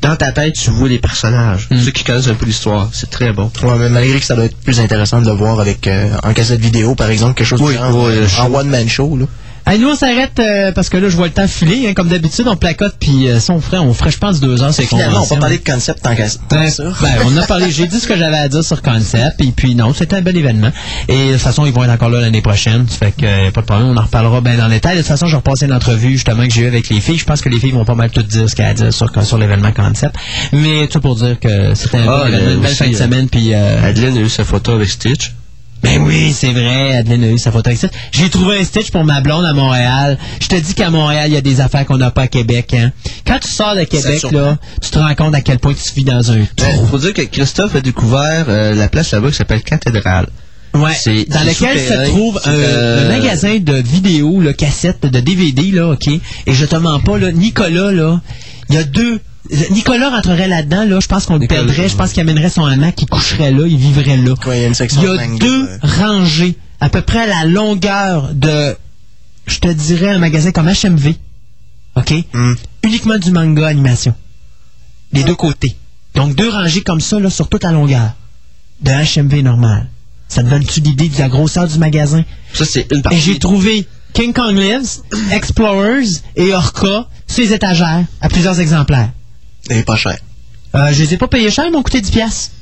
[0.01, 1.69] dans ta tête, tu vois les personnages.
[1.71, 2.89] Ceux qui connaissent un peu l'histoire.
[2.93, 3.51] C'est très bon.
[3.63, 6.33] Ouais, mais malgré que ça doit être plus intéressant de le voir avec euh, en
[6.33, 9.27] cassette vidéo, par exemple, quelque chose Oui, de différent, oui, en one-man show, là.
[9.67, 11.87] Hey, nous, on s'arrête euh, parce que là, je vois le temps filer.
[11.89, 14.63] Hein, comme d'habitude, on placote, puis euh, ça, on ferait, on ferait, je pense, deux
[14.63, 16.85] heures, c'est Finalement, on va parler de concept tant qu'à tant Ben, que ça.
[17.01, 19.75] ben, on a parlé, j'ai dit ce que j'avais à dire sur Concept, et puis
[19.77, 20.71] non, c'était un bel événement.
[21.09, 23.51] Et de toute façon, ils vont être encore là l'année prochaine, ça fait que euh,
[23.53, 24.97] pas de problème, on en reparlera bien dans le détail.
[24.97, 27.19] De toute façon, je vais repasser une entrevue justement que j'ai eu avec les filles.
[27.19, 29.11] Je pense que les filles vont pas mal tout dire ce qu'elles à dire sur,
[29.25, 30.17] sur l'événement Concept.
[30.53, 32.95] Mais tout pour dire que c'était un Ah, bel événement, une belle aussi, fin de
[32.95, 35.33] euh, semaine, puis euh, Adeline a eu sa photo avec Stitch.
[35.83, 37.81] Ben oui, c'est vrai, Adeline a eu sa photo avec.
[38.13, 40.19] J'ai trouvé un Stitch pour ma blonde à Montréal.
[40.41, 42.75] Je te dis qu'à Montréal, il y a des affaires qu'on n'a pas à Québec.
[42.75, 42.93] Hein.
[43.27, 46.05] Quand tu sors de Québec, là, tu te rends compte à quel point tu vis
[46.05, 46.87] dans un Il trou.
[46.87, 50.27] faut dire que Christophe a découvert euh, la place là-bas qui s'appelle Cathédrale.
[50.75, 55.19] Ouais, C'est- dans lequel se trouve un, euh, un magasin de vidéos, là, cassettes, de
[55.21, 56.07] DVD, là, OK?
[56.09, 56.21] Et
[56.53, 58.21] je te mens pas, là, Nicolas, là,
[58.69, 59.19] il y a deux...
[59.71, 62.65] Nicolas rentrerait là-dedans, là, je pense qu'on le Nicolas, perdrait, je pense qu'il amènerait son
[62.65, 64.35] hamac, il coucherait là, il vivrait là.
[64.47, 67.27] Il y a une section Il y a manga, deux rangées, à peu près à
[67.27, 68.77] la longueur de
[69.47, 71.15] je te dirais un magasin comme HMV.
[71.97, 72.15] OK?
[72.33, 72.55] Hmm.
[72.85, 74.15] Uniquement du manga animation.
[75.13, 75.77] Les deux côtés.
[76.15, 78.13] Donc, deux rangées comme ça, là, sur toute la longueur.
[78.81, 79.89] De HMV normal.
[80.29, 82.25] Ça te donne-tu l'idée de la grosseur du magasin?
[82.55, 83.19] Ça, c'est une Et partie.
[83.21, 85.03] j'ai trouvé King Kong Lives,
[85.33, 86.07] Explorers
[86.37, 89.11] et Orca sur les étagères à plusieurs exemplaires.
[89.69, 90.19] Et pas cher.
[90.75, 92.53] Euh, je les ai pas payés cher, ils m'ont coûté 10 piastres.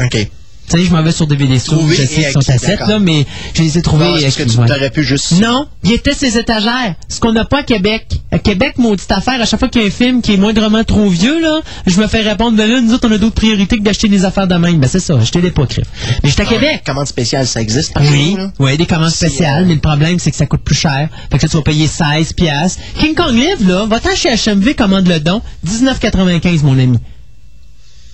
[0.00, 0.28] OK.
[0.66, 2.88] Tu sais, je m'en vais sur DVD Store, je sais qu'ils sont à 7, d'accord.
[2.88, 4.66] là, mais je les ai trouvés Non, Est-ce que tu ouais.
[4.66, 5.32] t'aurais pu juste...
[5.32, 6.94] Non, il était ces étagères.
[7.08, 8.06] Ce qu'on n'a pas à Québec.
[8.32, 10.82] À Québec, maudite affaire, à chaque fois qu'il y a un film qui est moindrement
[10.82, 13.76] trop vieux, là, je me fais répondre, ben là, nous autres, on a d'autres priorités
[13.76, 14.78] que d'acheter des affaires de même.
[14.80, 15.84] Ben c'est ça, acheter des pas, crif.
[16.22, 16.82] Mais j'étais à Québec.
[16.86, 18.50] Commande spéciale, ça existe par Oui, là?
[18.58, 21.08] oui, des commandes spéciales, mais le problème, c'est que ça coûte plus cher.
[21.30, 22.80] Fait que là, tu vas payer 16 piastres.
[22.98, 26.98] King Kong Live, là, va-t'en chez HMV, commande le don, 19,95, mon ami.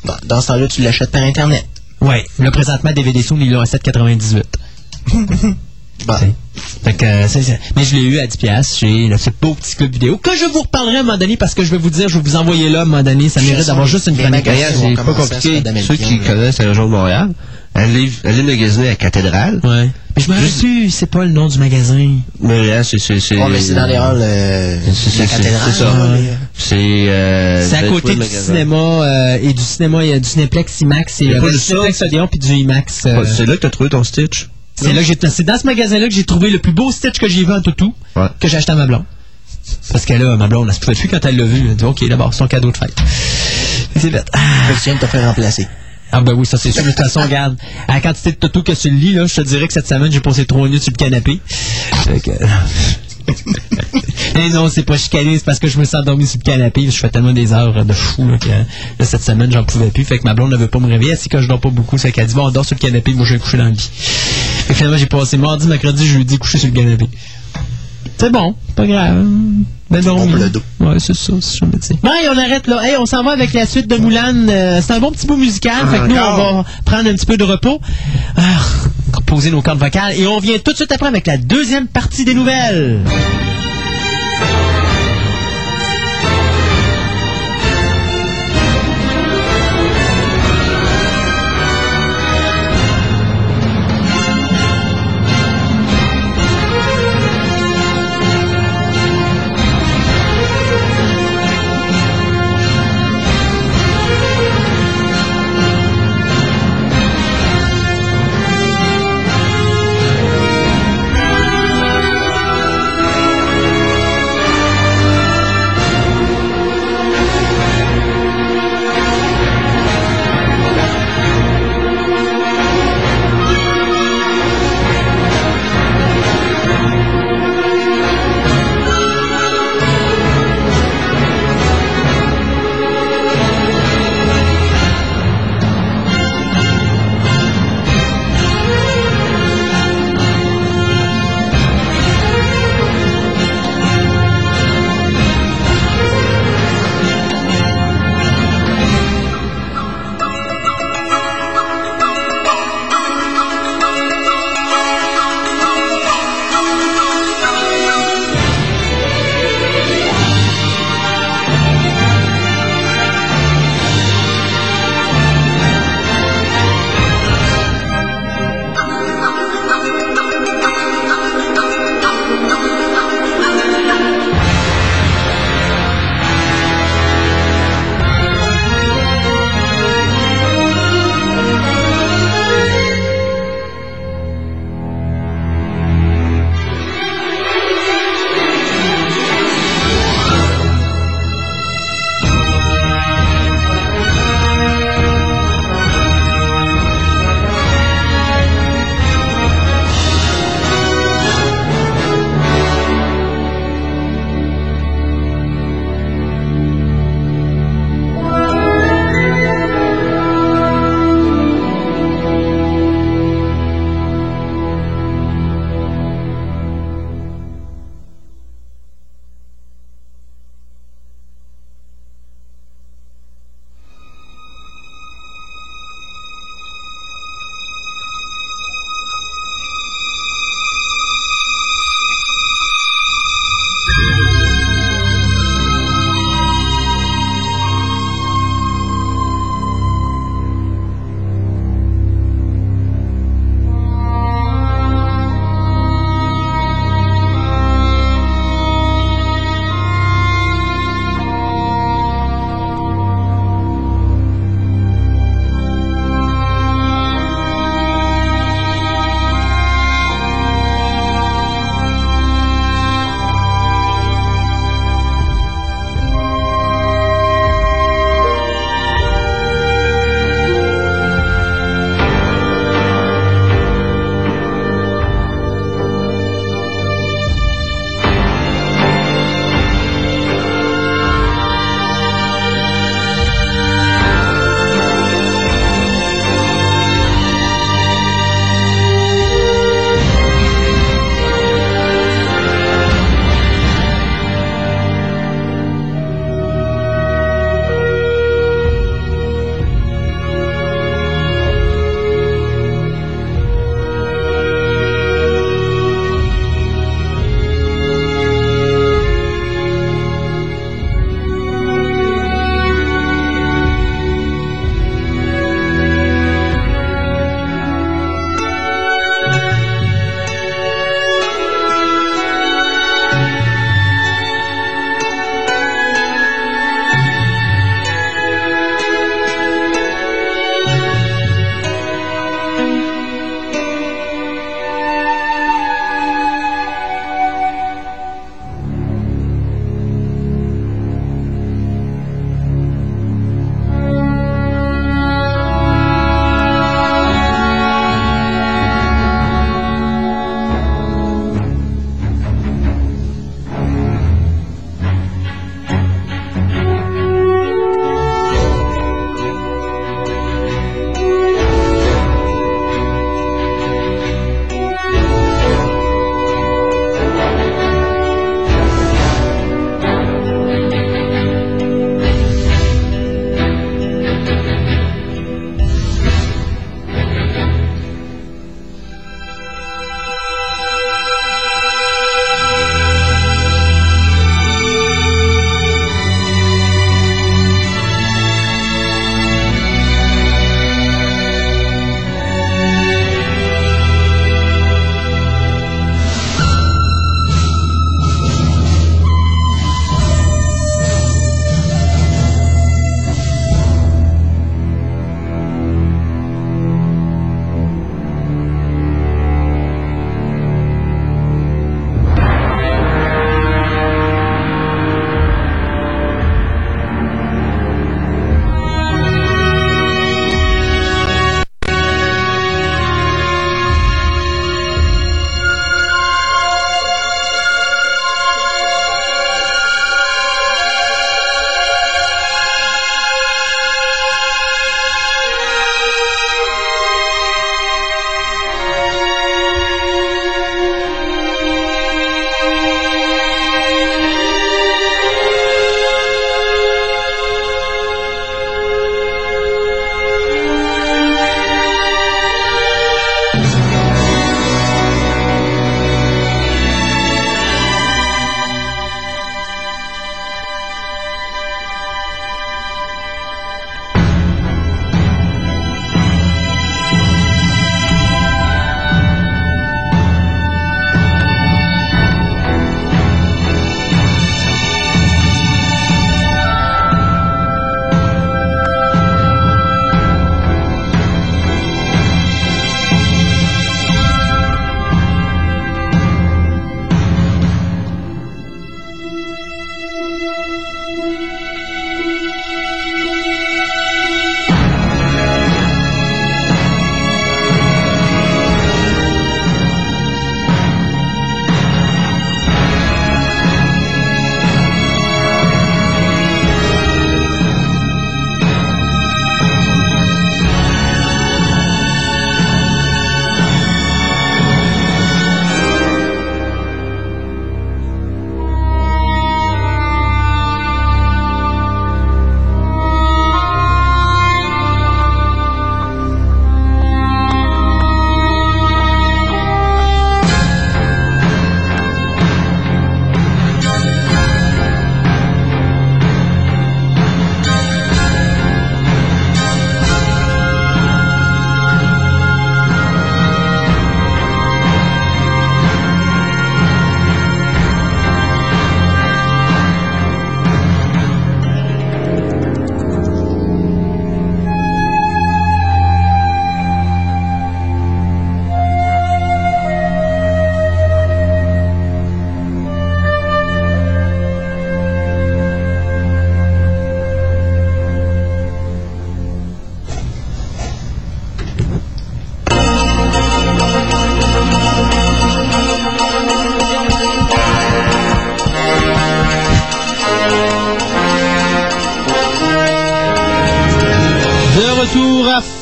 [0.05, 1.65] Bon, dans ce temps-là, tu l'achètes par Internet.
[2.01, 4.45] Ouais, là, présentement, DVD Sound, à 7,98.
[6.07, 6.15] Bon.
[6.83, 7.27] Fait que, euh,
[7.77, 10.31] mais je l'ai eu à 10 piastres chez le- ce beau petit club vidéo que
[10.37, 12.23] je vous reparlerai à un moment donné parce que je vais vous dire, je vais
[12.25, 13.29] vous envoyer là à un moment donné.
[13.29, 14.45] Ça mérite d'avoir juste une chronique.
[14.47, 15.63] c'est pas compliqué.
[15.65, 16.25] le Ceux qui là.
[16.27, 17.31] connaissent la région de Montréal,
[17.75, 19.61] allez, allez magasiner à Cathédrale.
[19.63, 19.91] Ouais.
[20.17, 22.17] Mais je me rappelle c'est pas le nom du magasin.
[22.41, 22.99] Mais là, c'est...
[22.99, 25.61] C'est c'est- Oh, mais c'est dans les halls euh, la c'est- cathédrale.
[25.73, 25.91] c'est ça.
[25.93, 25.99] Ouais.
[26.19, 26.75] euh, C'est...
[26.77, 30.29] euh, C'est à côté du le cinéma euh, et du cinéma, il y a du
[30.29, 31.75] Cineplex IMAX et juste ça.
[31.75, 33.07] Cineplex Odeon puis du IMAX.
[33.37, 34.49] C'est là que t'as trouvé ton Stitch.
[34.75, 37.19] C'est là que j'ai c'est dans ce magasin-là que j'ai trouvé le plus beau Stitch
[37.19, 38.29] que j'ai vu en toutou Ouais.
[38.41, 39.05] que j'ai acheté à ma blonde.
[39.93, 41.61] Parce que là, ma blonde, elle se pouvait plus quand elle l'a vu.
[41.65, 42.95] Elle a dit, OK, d'abord, c'est son cadeau de fête.
[43.95, 44.29] Et C'est bête.
[44.33, 44.39] Ah.
[44.75, 45.69] Je viens de te faire remplacer.
[46.13, 46.83] Ah ben oui, ça c'est sûr.
[46.83, 47.57] De toute façon, regarde,
[47.87, 49.87] à la quantité de toto que tu le lis, là, je te dirais que cette
[49.87, 51.41] semaine, j'ai passé trois minutes sur le canapé.
[52.05, 52.31] Fait que...
[54.37, 56.87] Eh non, c'est pas chicané, c'est parce que je me suis endormi sur le canapé.
[56.87, 60.05] Je fais tellement des heures de fou là, que là, cette semaine, j'en pouvais plus.
[60.05, 61.17] Fait que ma blonde ne veut pas me réveiller.
[61.17, 61.99] C'est que je dors pas beaucoup.
[61.99, 63.71] C'est qu'elle dit, bon, on dort sur le canapé, moi je vais coucher dans le
[63.73, 63.91] lit.
[64.71, 67.09] Fait que finalement, j'ai passé mardi, mercredi, jeudi, coucher sur le canapé.
[68.19, 69.27] C'est bon, pas grave.
[69.91, 70.63] Ben bon pour le dos.
[70.79, 71.95] Ouais, c'est ça, c'est tu sais.
[72.01, 72.81] Bon, et on arrête là.
[72.85, 74.49] Hey, on s'en va avec la suite de Moulin.
[74.49, 75.89] Euh, c'est un bon petit bout musical.
[75.91, 77.81] fait que nous, on va prendre un petit peu de repos.
[78.37, 78.43] Ah,
[79.13, 80.13] reposer nos cordes vocales.
[80.17, 83.01] Et on vient tout de suite après avec la deuxième partie des nouvelles.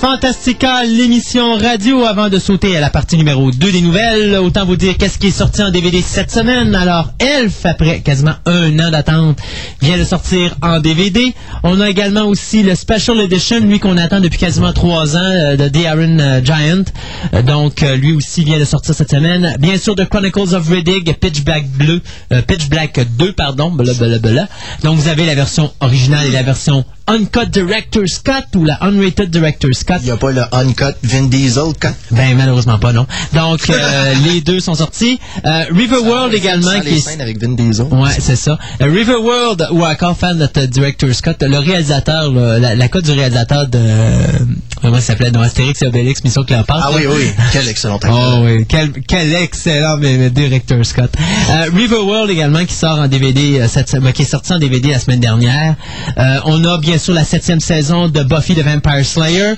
[0.01, 2.05] Fantastica, l'émission radio.
[2.05, 5.27] Avant de sauter à la partie numéro 2 des nouvelles, autant vous dire qu'est-ce qui
[5.27, 6.73] est sorti en DVD cette semaine.
[6.77, 9.39] Alors, Elf, après quasiment un an d'attente,
[9.83, 11.35] vient de sortir en DVD.
[11.65, 15.57] On a également aussi le Special Edition, lui qu'on attend depuis quasiment trois ans, euh,
[15.57, 16.85] de The Iron euh, Giant.
[17.35, 19.57] Euh, donc, lui aussi vient de sortir cette semaine.
[19.59, 22.01] Bien sûr, The Chronicles of Riddick, Pitch Black Bleu,
[22.47, 24.47] Pitch Black 2, pardon, blablabla.
[24.85, 29.31] Donc, vous avez la version originale et la version Uncut Director's Cut ou la Unrated
[29.31, 29.97] Director's Cut.
[30.01, 31.89] Il n'y a pas le Uncut Vin Diesel cut.
[32.11, 33.07] Ben malheureusement pas non.
[33.33, 35.19] Donc euh, les deux sont sortis.
[35.45, 37.87] Euh, Riverworld également qui est avec Vin Diesel.
[37.87, 38.59] Ouais, c'est ça.
[38.81, 43.13] Euh, Riverworld, ou encore fan de Director's Cut, le réalisateur, là, la, la cote du
[43.13, 43.79] réalisateur de...
[44.81, 45.31] comment ça s'appelait?
[45.31, 46.81] Non, Astérix et Obélix, Mission Cléopâtre.
[46.83, 47.31] Ah oui, oui.
[47.53, 48.13] Quel excellent acteur.
[48.15, 51.13] Oh oui, quel, quel excellent mais, mais directeur Scott.
[51.51, 54.99] Euh, Riverworld également qui sort en DVD, euh, cette, qui est sorti en DVD la
[54.99, 55.77] semaine dernière.
[56.19, 59.55] Euh, on a bien sûr la septième saison de Buffy the Vampire Slayer.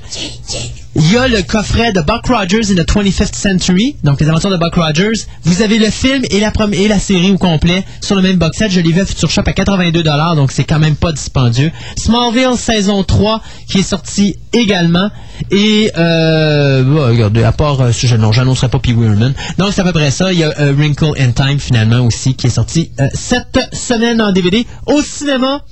[0.96, 4.50] Il y a le coffret de Buck Rogers in the 25th Century, donc les aventures
[4.50, 5.24] de Buck Rogers.
[5.44, 8.72] Vous avez le film et la, série au complet sur le même box set.
[8.72, 10.02] Je l'ai vu à Future Shop à 82
[10.34, 11.70] donc c'est quand même pas dispendieux.
[11.96, 15.10] Smallville saison 3 qui est sorti également.
[15.52, 19.32] Et, euh, bah, regardez, à part, euh, je, non, j'annoncerai pas Pee Wee Herman.
[19.58, 20.32] Donc c'est à peu près ça.
[20.32, 24.20] Il y a euh, Wrinkle in Time finalement aussi qui est sorti euh, cette semaine
[24.20, 25.62] en DVD au cinéma.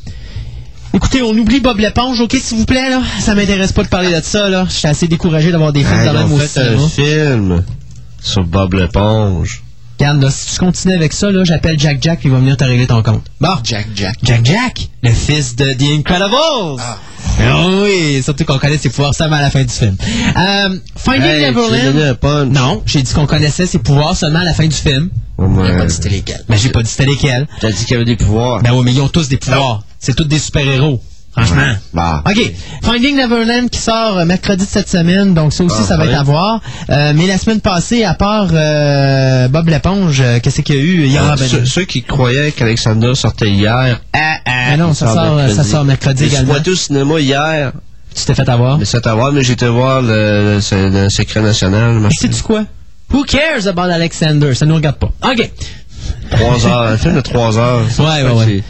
[0.95, 3.03] Écoutez, on oublie Bob l'éponge, ok, s'il vous plaît, là.
[3.21, 4.65] Ça m'intéresse pas de parler de ça, là.
[4.69, 6.89] Je suis assez découragé d'avoir des films Hey, de ils même ont au fait un
[6.89, 7.65] film
[8.21, 9.63] sur Bob l'éponge.
[10.01, 12.57] Regarde, là, si tu continues avec ça, là, j'appelle Jack Jack, puis il va venir
[12.57, 13.25] te régler ton compte.
[13.41, 13.49] Bon.
[13.65, 14.15] Jack Jack.
[14.23, 16.81] Jack Jack, le fils de The Incredibles.
[16.81, 16.99] Ah.
[17.41, 19.97] Oh oui, surtout qu'on connaît ses pouvoirs seulement à la fin du film.
[20.37, 22.53] Euh, Finding Hey, Neverland.
[22.53, 25.11] Non, j'ai dit qu'on connaissait ses pouvoirs seulement à la fin du film.
[25.37, 25.79] Ouais, Il n'a ouais.
[25.79, 26.45] pas dit c'était lesquels.
[26.49, 27.47] Mais j'ai pas dit c'était lesquels.
[27.61, 28.63] T'as dit qu'il y avait des pouvoirs.
[28.63, 29.83] Ben oui, mais ils ont tous des pouvoirs.
[29.99, 31.01] C'est tous des super-héros.
[31.33, 31.73] Franchement.
[31.93, 32.25] Bah.
[32.29, 32.53] OK.
[32.83, 36.07] Finding Neverland qui sort euh, mercredi de cette semaine, donc ça aussi, Ah, ça va
[36.07, 36.61] être à voir.
[36.91, 41.17] Euh, mais la semaine passée, à part euh, Bob l'éponge, qu'est-ce qu'il y a eu?
[41.17, 44.01] Aura Ah, ben, ceux, ceux qui croyaient qu'Alexander sortait hier.
[44.15, 46.55] Ah, ah, non, ça sort, ça sort mercredi Je également.
[46.55, 47.73] pointé au cinéma hier.
[48.17, 48.79] tu t'es fait avoir.
[48.79, 52.09] Mais c'est à voir, mais j'étais voir le, le, le secret national.
[52.19, 52.65] Sais-tu quoi?
[53.13, 54.55] Who cares about Alexander?
[54.55, 55.11] Ça nous regarde pas.
[55.31, 55.51] OK.
[56.31, 56.83] Trois heures.
[56.83, 57.83] Un film de trois heures.
[57.99, 58.63] Ouais, ouais, ouais.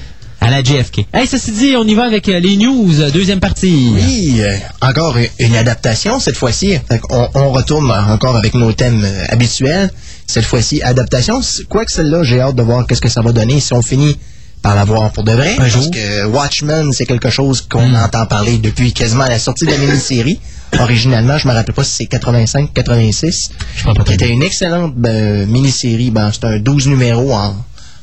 [0.48, 1.04] À la JFK.
[1.12, 3.90] Hey, ceci dit, on y va avec euh, les news, euh, deuxième partie.
[3.92, 6.78] Oui, euh, encore une adaptation cette fois-ci.
[7.10, 9.90] On, retourne encore avec nos thèmes habituels.
[10.26, 11.42] Cette fois-ci, adaptation.
[11.68, 14.16] Quoique celle-là, j'ai hâte de voir qu'est-ce que ça va donner si on finit
[14.62, 15.52] par la voir pour de vrai.
[15.52, 15.90] Un parce jour.
[15.90, 20.40] que Watchmen, c'est quelque chose qu'on entend parler depuis quasiment la sortie de la mini-série.
[20.80, 23.50] Originalement, je me rappelle pas si c'est 85, 86.
[23.76, 26.10] Je pas Qui était une excellente euh, mini-série.
[26.10, 27.54] Ben, c'était un 12 numéros en,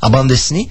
[0.05, 0.67] en bande dessinée.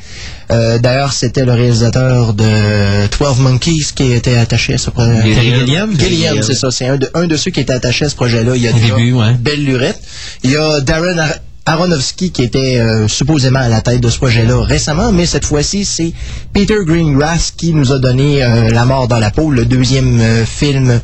[0.50, 5.22] Euh, D'ailleurs, c'était le réalisateur de 12 Monkeys qui était attaché à ce projet.
[5.34, 5.98] Gilliam?
[5.98, 6.70] Gilliam, c'est ça.
[6.70, 8.52] C'est un de, un de ceux qui était attaché à ce projet-là.
[8.54, 9.32] Il y a Au déjà début, ouais.
[9.34, 10.00] belle lurette.
[10.42, 11.34] Il y a Darren Ar-
[11.66, 15.86] Aronofsky qui était euh, supposément à la tête de ce projet-là récemment, mais cette fois-ci,
[15.86, 16.12] c'est
[16.52, 20.44] Peter Greengrass qui nous a donné euh, La mort dans la peau, le deuxième euh,
[20.44, 21.00] film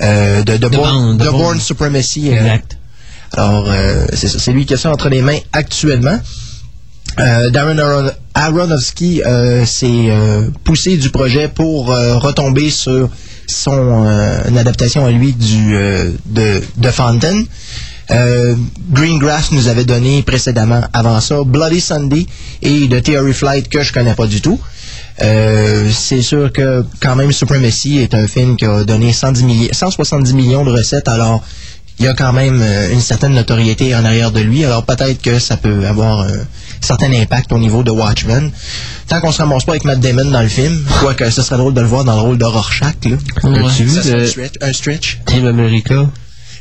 [0.00, 1.28] de, Bourne, de.
[1.30, 2.28] Bourne Supremacy.
[2.30, 2.76] Exact.
[3.36, 6.18] alors, euh, c'est lui qui a ça entre les mains actuellement.
[7.18, 13.08] Euh, Darren Aron- Aronofsky euh, s'est euh, poussé du projet pour retomber sur
[13.46, 14.06] son
[14.48, 15.72] une adaptation à lui du
[16.26, 17.42] de, de Fountain.
[18.92, 22.26] Greengrass nous avait donné précédemment, avant ça, Bloody Sunday
[22.62, 24.60] et The Theory Flight que je connais pas du tout.
[25.18, 30.32] C'est sûr que quand même Supremacy est un film qui a donné 110 milli- 170
[30.34, 31.42] millions de recettes, alors
[31.98, 32.62] il y a quand même
[32.92, 36.24] une certaine notoriété en arrière de lui, alors peut-être que ça peut avoir
[36.80, 38.50] certain impact au niveau de Watchmen.
[39.08, 41.74] Tant qu'on se ramasse pas avec Matt Damon dans le film, quoique ce serait drôle
[41.74, 43.16] de le voir dans le rôle de Rorschach, là.
[43.66, 45.18] As-tu vu Ça serait un le stretch, un stretch.
[45.26, 46.06] Team America?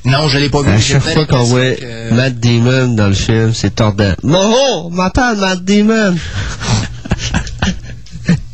[0.06, 0.70] Non, je l'ai pas vu.
[0.70, 4.14] À chaque fois qu'on voit que- Matt Damon dans le film, c'est tordant.
[4.24, 4.90] Moho!
[4.90, 6.16] M'appelle Matt Damon!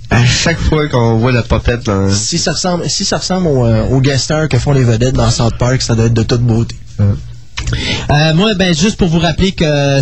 [0.09, 2.11] à chaque fois qu'on voit la popette dans...
[2.11, 5.15] Si ça ressemble, si ça ressemble aux, euh, aux guest stars que font les vedettes
[5.15, 6.75] dans South Park, ça doit être de toute beauté.
[6.99, 9.99] Euh, moi, ben, juste pour vous rappeler que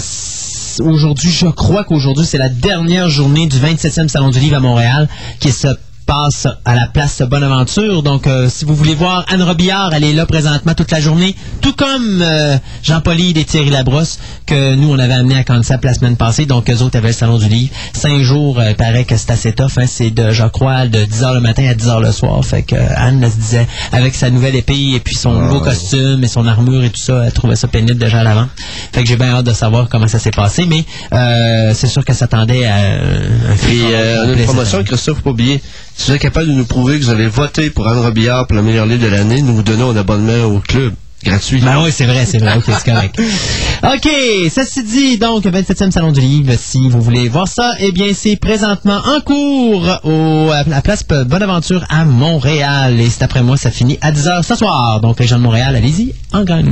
[0.81, 5.07] aujourd'hui, je crois qu'aujourd'hui, c'est la dernière journée du 27e Salon du Livre à Montréal
[5.39, 5.67] qui se
[6.05, 8.03] passe à la place Bonaventure.
[8.03, 11.35] Donc, euh, si vous voulez voir Anne Robillard, elle est là présentement toute la journée,
[11.61, 15.93] tout comme euh, Jean-Paul et Thierry Labrosse, que nous, on avait amené à Concept la
[15.93, 16.45] semaine passée.
[16.45, 17.73] Donc, eux autres avaient le Salon du Livre.
[17.93, 19.77] Cinq jours, euh, il paraît que c'est assez tough.
[19.77, 19.85] Hein.
[19.87, 22.43] C'est de, je crois, de 10h le matin à 10h le soir.
[22.43, 25.59] Fait que euh, Anne elle se disait, avec sa nouvelle épée et puis son nouveau
[25.59, 28.47] costume et son armure et tout ça, elle trouvait ça pénible déjà à l'avant.
[28.91, 30.65] Fait que j'ai bien hâte de savoir comment ça s'est passé.
[30.65, 35.29] Mais euh, c'est sûr qu'elle s'attendait à un film Puis euh, une promotion, Christophe, pas
[35.31, 35.61] oublier.
[35.95, 38.55] Si vous êtes capable de nous prouver que vous avez voté pour Anne Robillard pour
[38.55, 40.93] le meilleur livre de l'année, nous vous donnons un abonnement au club.
[41.23, 41.61] Gratuit.
[41.61, 42.57] Ben oui, c'est vrai, c'est vrai.
[42.57, 43.17] OK, c'est correct.
[43.83, 44.09] OK,
[44.53, 48.35] ceci dit, donc, 27e Salon du Livre, si vous voulez voir ça, eh bien, c'est
[48.35, 52.99] présentement en cours au, à la place Bonaventure à Montréal.
[52.99, 54.99] Et c'est après moi, ça finit à 10h ce soir.
[54.99, 56.69] Donc, les gens de Montréal, allez-y, en gagne.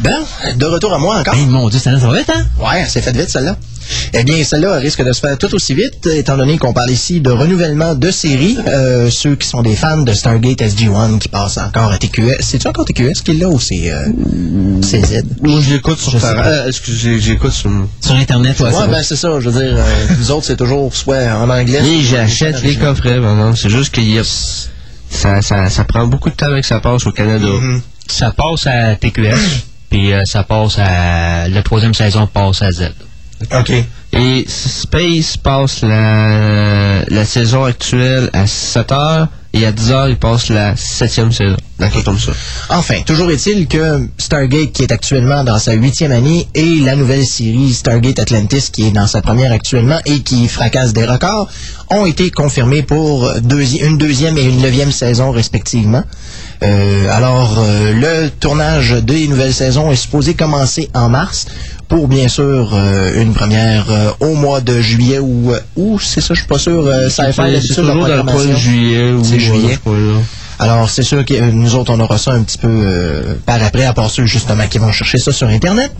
[0.00, 0.18] Ben,
[0.56, 1.34] de retour à moi encore.
[1.34, 2.46] Hey, mon Dieu, ça, ça va vite, hein?
[2.58, 3.56] Ouais, c'est fait vite celle-là.
[4.12, 7.20] Eh bien, celle-là risque de se faire tout aussi vite, étant donné qu'on parle ici
[7.20, 8.56] de renouvellement de séries.
[8.66, 12.36] Euh, ceux qui sont des fans de Stargate SG-1 qui passent encore à TQS.
[12.40, 14.04] C'est-tu encore TQS qui est là ou c'est euh,
[14.82, 15.22] c'est Z?
[15.42, 17.70] Moi, je l'écoute sur euh, excusez, j'écoute sur...
[18.00, 19.38] Sur Internet, ouais, Ouais, ben c'est ça.
[19.40, 19.84] Je veux dire, euh,
[20.18, 21.80] nous autres, c'est toujours soit en anglais.
[21.82, 23.54] Oui, soit- j'achète les coffrets, maintenant.
[23.54, 24.22] C'est juste qu'il y a...
[25.10, 27.46] Ça, ça, ça prend beaucoup de temps avec que ça passe au Canada.
[27.46, 27.80] Mhm.
[28.08, 29.34] Ça passe à TQS,
[29.90, 31.48] puis euh, ça passe à...
[31.48, 32.90] La troisième saison passe à Z.
[33.52, 33.72] OK.
[34.16, 40.16] Et Space passe la, la saison actuelle à 7 heures et à 10 heures, il
[40.16, 41.56] passe la septième saison.
[41.78, 42.32] D'accord, comme ça.
[42.70, 47.24] Enfin, toujours est-il que Stargate, qui est actuellement dans sa huitième année, et la nouvelle
[47.26, 51.48] série Stargate Atlantis, qui est dans sa première actuellement et qui fracasse des records,
[51.90, 56.02] ont été confirmés pour deuxi- une deuxième et une neuvième saison respectivement.
[56.62, 61.46] Euh, alors, euh, le tournage des nouvelles saisons est supposé commencer en mars
[61.88, 66.34] pour bien sûr euh, une première euh, au mois de juillet ou ou c'est ça
[66.34, 68.56] je suis pas sûr euh, ça C'est d'habitude, la toujours dans le coin de programmation.
[68.56, 69.78] juillet ou C'est juillet.
[70.60, 73.60] Alors, c'est sûr que euh, nous autres, on aura ça un petit peu euh, par
[73.62, 75.90] après, à part ceux justement qui vont chercher ça sur Internet.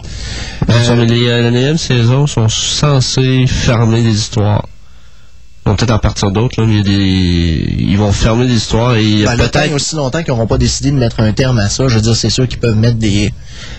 [0.70, 4.65] Euh, les, euh, la neuvième saison sont censés fermer des histoires.
[5.66, 7.74] Ils vont peut-être en partir d'autres, là, mais il y a des...
[7.78, 9.74] ils vont fermer des histoires et Ben, le temps, il y a peut-être...
[9.74, 11.89] aussi longtemps qu'ils n'auront pas décidé de mettre un terme à ça.
[11.89, 13.32] Je veux dire, c'est sûr qu'ils peuvent mettre des,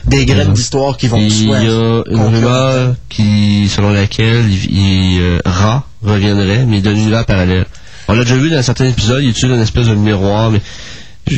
[0.06, 5.22] des graines d'histoire qui vont Il y a une rumeur qui, selon laquelle il, il,
[5.22, 7.66] euh, Ra reviendrait, mais d'un univers parallèle.
[8.07, 10.62] On l'a déjà vu dans certains épisodes, il utilise une espèce de miroir, mais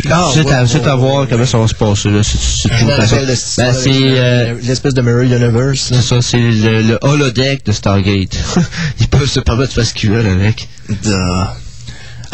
[0.10, 1.28] Ah, c'est à, ouais, c'est ouais, à voir ouais.
[1.30, 2.10] comment ça va se passer.
[2.10, 2.22] Là.
[2.24, 2.72] C'est, cette
[3.58, 5.80] Ben, euh, l'espèce de Mirror Universe.
[5.90, 8.38] c'est ça, c'est le, le holodeck de Stargate.
[9.00, 10.68] Ils peuvent se permettre de faire ce qu'ils veulent avec.
[10.90, 11.14] Duh.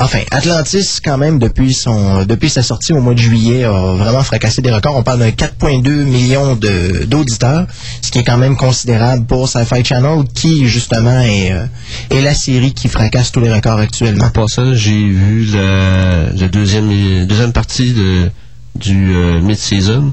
[0.03, 4.21] Enfin, Atlantis, quand même, depuis son depuis sa sortie au mois de juillet, a vraiment
[4.23, 4.95] fracassé des records.
[4.97, 7.65] On parle d'un 4,2 millions de- d'auditeurs,
[8.01, 11.65] ce qui est quand même considérable pour Sci-Fi Channel, qui, justement, est, euh,
[12.09, 14.25] est la série qui fracasse tous les records actuellement.
[14.25, 18.29] En passant, j'ai vu la, la deuxième, deuxième partie de,
[18.75, 20.11] du euh, mid-season.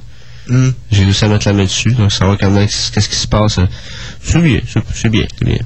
[0.49, 0.71] Hmm.
[0.93, 3.59] J'ai réussi à mettre la main dessus, donc savoir qu'est-ce qui se passe?
[4.23, 4.61] C'est bien,
[4.95, 5.59] c'est bien, c'est bien.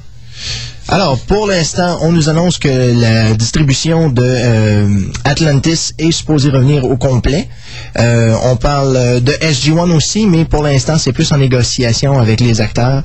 [0.87, 4.87] Alors, pour l'instant, on nous annonce que la distribution de euh,
[5.23, 7.49] Atlantis est supposée revenir au complet.
[7.97, 12.39] Euh, on parle euh, de SG-1 aussi, mais pour l'instant, c'est plus en négociation avec
[12.39, 13.03] les acteurs.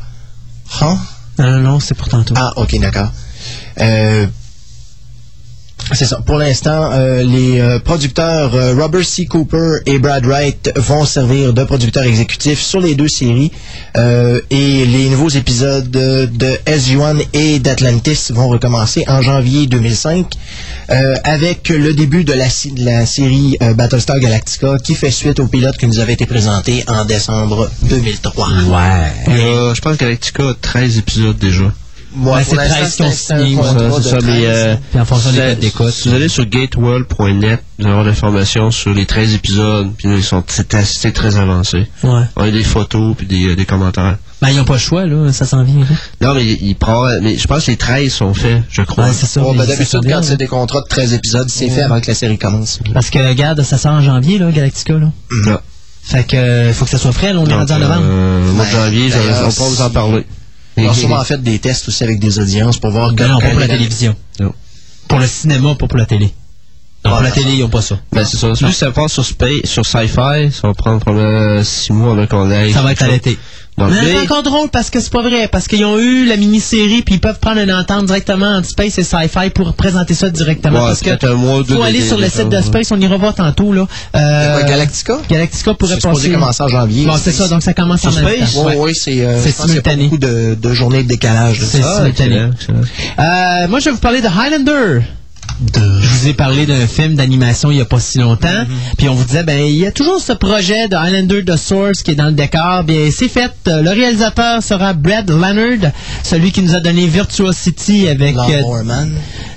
[0.82, 0.98] Hein?
[1.39, 2.35] Non, non, non, c'est pour tantôt.
[2.36, 3.11] Ah, ok, d'accord.
[3.81, 4.27] Euh,
[5.93, 6.21] c'est ça.
[6.25, 9.27] Pour l'instant, euh, les euh, producteurs euh, Robert C.
[9.27, 13.51] Cooper et Brad Wright vont servir de producteurs exécutifs sur les deux séries.
[13.97, 20.27] Euh, et les nouveaux épisodes de, de SG-1 et d'Atlantis vont recommencer en janvier 2005
[20.91, 22.47] euh, avec le début de la,
[22.77, 26.85] la série euh, Battlestar Galactica qui fait suite au pilote qui nous avait été présenté
[26.89, 28.49] en décembre 2003.
[28.49, 28.83] Ouais.
[29.29, 31.73] Euh, je pense que Galactica a 13 épisodes déjà.
[32.12, 34.24] Moi, c'est l'instant, 13 qui ont signé, Ça, de c'est ça, 13.
[34.24, 35.91] mais euh, Puis en fonction des d'écoute.
[35.91, 40.16] Si vous allez sur gateworld.net, vous allez avoir l'information sur les 13 épisodes, puis là,
[40.16, 41.87] ils sont, c'est, assez- c'est très avancé.
[42.03, 42.23] Ouais.
[42.37, 44.16] On a des photos, puis des, des commentaires.
[44.43, 45.32] Ben, ils n'ont pas le choix, là.
[45.32, 45.87] Ça s'en vient, là.
[46.28, 49.05] Non, mais il prend, mais je pense que les 13 sont faits, je crois.
[49.05, 49.41] Ouais, c'est ça.
[49.41, 52.15] Bon, ben, D'habitude, quand c'est des contrats de 13 épisodes, c'est fait avant que la
[52.15, 52.81] série commence.
[52.93, 55.11] Parce que, regarde, ça sort en janvier, là, Galactica, là.
[55.47, 55.59] Non.
[56.03, 57.41] Fait que, euh, faut que ça soit prêt, là.
[57.41, 58.01] On est rendu en novembre.
[58.03, 60.27] euh, mois de Ben, janvier, on va pas vous en parler.
[60.76, 63.38] Ils ont Et- sûrement fait des tests aussi avec des audiences pour voir Ben non,
[63.38, 64.14] pas pour la télévision.
[64.38, 64.52] Non.
[65.09, 66.26] Pour le cinéma, pas pour la télé.
[67.05, 67.30] Non, pour la Voilà.
[67.34, 67.98] télé, ils ont pas ça.
[68.12, 68.52] Ben, c'est ça.
[68.52, 72.72] Que ça passe sur, sur Sci-Fi, ça va prendre probablement 6 mois avant qu'on aille.
[72.72, 73.38] Ça va être à l'été.
[73.89, 75.48] Donc, Mais c'est encore drôle parce que c'est pas vrai.
[75.48, 78.98] Parce qu'ils ont eu la mini-série puis ils peuvent prendre une entente directement entre Space
[78.98, 80.81] et Sci-Fi pour présenter ça directement.
[80.85, 81.11] Ouais, parce que
[81.74, 83.86] faut aller sur le site de Space, on ira voir tantôt, là.
[84.16, 85.19] Euh, Galactica?
[85.28, 86.31] Galactica pourrait passer.
[86.31, 87.07] commencer en janvier.
[87.07, 88.55] Bon, c'est ça, donc ça commence en même Space?
[88.55, 88.61] temps.
[88.66, 88.77] Oui, Ouais.
[88.78, 90.05] oui, c'est euh, simultané.
[90.05, 91.59] beaucoup de, de journées de décalage.
[91.61, 91.81] de C'est.
[91.82, 92.36] Ah, simultané.
[93.19, 95.01] Euh, moi, je vais vous parler de Highlander.
[95.74, 98.48] Je vous ai parlé d'un film d'animation il n'y a pas si longtemps.
[98.48, 98.97] Mm-hmm.
[98.98, 102.02] Puis on vous disait, ben, il y a toujours ce projet de Highlander The Source
[102.02, 102.85] qui est dans le décor.
[102.85, 103.52] Bien, c'est fait.
[103.68, 108.62] Euh, Le réalisateur sera Brad Leonard, celui qui nous a donné Virtuosity avec euh.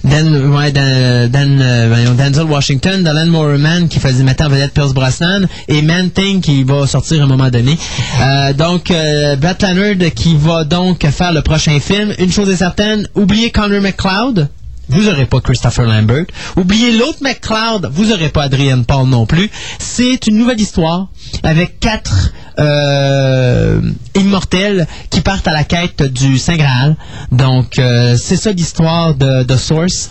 [0.03, 4.93] Dan, ouais, Dan, Dan, euh, Denzel Washington, Dylan Moorman qui faisait mettre en vedette Pierce
[4.93, 7.77] Brosnan et Man Thing qui va sortir à un moment donné.
[8.21, 12.13] Euh, donc, euh, Brad Leonard qui va donc faire le prochain film.
[12.19, 14.49] Une chose est certaine, oubliez Connor McCloud
[14.89, 16.25] vous aurez pas Christopher Lambert.
[16.55, 19.49] Oubliez l'autre McCloud, vous aurez pas Adrian Paul non plus.
[19.79, 21.07] C'est une nouvelle histoire
[21.43, 23.81] avec quatre euh,
[24.15, 26.95] immortels qui partent à la quête du Saint Graal.
[27.31, 30.09] Donc, euh, c'est ça l'histoire de Source.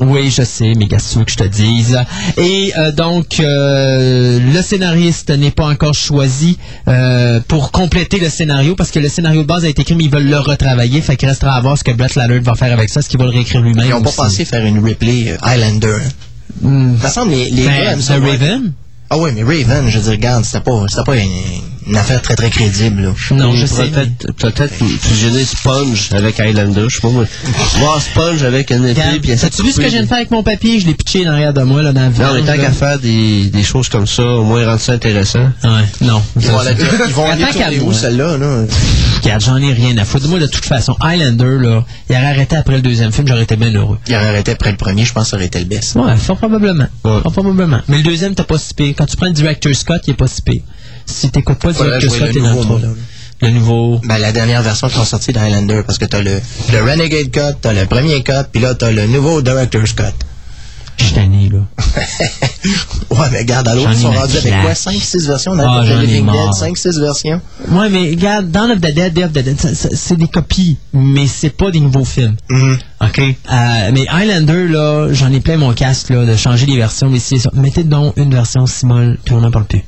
[0.00, 1.98] Oui, je sais, sous que je te dise.
[2.36, 6.56] Et euh, donc, euh, le scénariste n'est pas encore choisi
[6.86, 10.04] euh, pour compléter le scénario parce que le scénario de base a été écrit, mais
[10.04, 11.00] ils veulent le retravailler.
[11.00, 13.18] Fait qu'il restera à voir ce que Brett Lallard va faire avec ça, ce qu'il
[13.18, 13.86] va le réécrire lui-même.
[13.86, 15.96] Ils n'ont pas pensé faire une Ripley euh, Highlander.
[16.04, 16.08] hein.
[16.62, 16.96] Hmm.
[17.00, 18.20] Ça semble les, les Ben, gars The.
[18.22, 18.72] Raven?
[19.10, 21.30] Ah oui, mais Raven, je veux dire, regarde, c'était pas, pas une,
[21.88, 23.02] une affaire très très crédible.
[23.02, 23.12] Là.
[23.32, 23.86] Non, je sais.
[23.86, 27.24] Peut-être peut-être fusionner Sponge avec Highlander, je sais pas moi.
[27.78, 30.08] Voir Sponge avec un épée, puis T'as-tu vu ce que couper je viens de des-
[30.08, 30.80] faire avec mon papier?
[30.80, 32.98] Je l'ai pitché en arrière de moi, là, dans la Non, mais tant qu'à faire
[32.98, 35.48] des, des choses comme ça, au moins rendre ça intéressant.
[35.64, 35.70] Ouais,
[36.02, 36.22] non.
[36.40, 36.74] Ils vont, aller
[37.52, 38.36] tourner où, celle-là?
[38.36, 38.64] Là?
[39.22, 40.28] Regarde, j'en ai rien à foutre.
[40.28, 43.56] Moi, de toute façon, Highlander, là, il aurait arrêté après le deuxième film, j'aurais été
[43.56, 43.98] bien heureux.
[44.08, 45.94] Il aurait arrêté après le premier, je pense que ça aurait été le best.
[45.96, 46.86] Ouais, fort probablement.
[47.04, 47.20] Ouais.
[47.22, 47.80] Fort probablement.
[47.88, 48.94] Mais le deuxième, t'as pas si pire.
[48.96, 50.62] Quand tu prends le Director Scott, il est pas si pire.
[51.08, 52.78] Si t'écoutes pas le jouer Scott, le t'es dans le trou.
[53.40, 54.00] Le nouveau.
[54.04, 56.40] Ben, la dernière version qui est sortie de Highlander, parce que t'as le,
[56.72, 60.02] le Renegade Cut, t'as le premier cut, puis là, t'as le nouveau Director's Cut.
[60.98, 61.60] Je tanné, là.
[63.10, 64.72] Ouais, mais regarde, à l'autre, ils sont rendus avec quoi?
[64.72, 65.52] 5-6 versions?
[65.52, 66.54] On Ah, ai Living Dead, marre.
[66.54, 67.40] 5-6 versions?
[67.68, 70.76] Ouais, mais regarde, Dawn of the Dead, of the Dead, ça- ça- c'est des copies,
[70.92, 72.36] mais c'est pas des nouveaux films.
[72.50, 72.78] Mhm.
[73.00, 73.18] OK?
[73.20, 77.20] Euh, mais Highlander, là, j'en ai plein mon casque, là, de changer les versions, mais
[77.20, 77.50] c'est ça.
[77.54, 79.84] Mettez donc une version Simol, puis on n'en parle plus.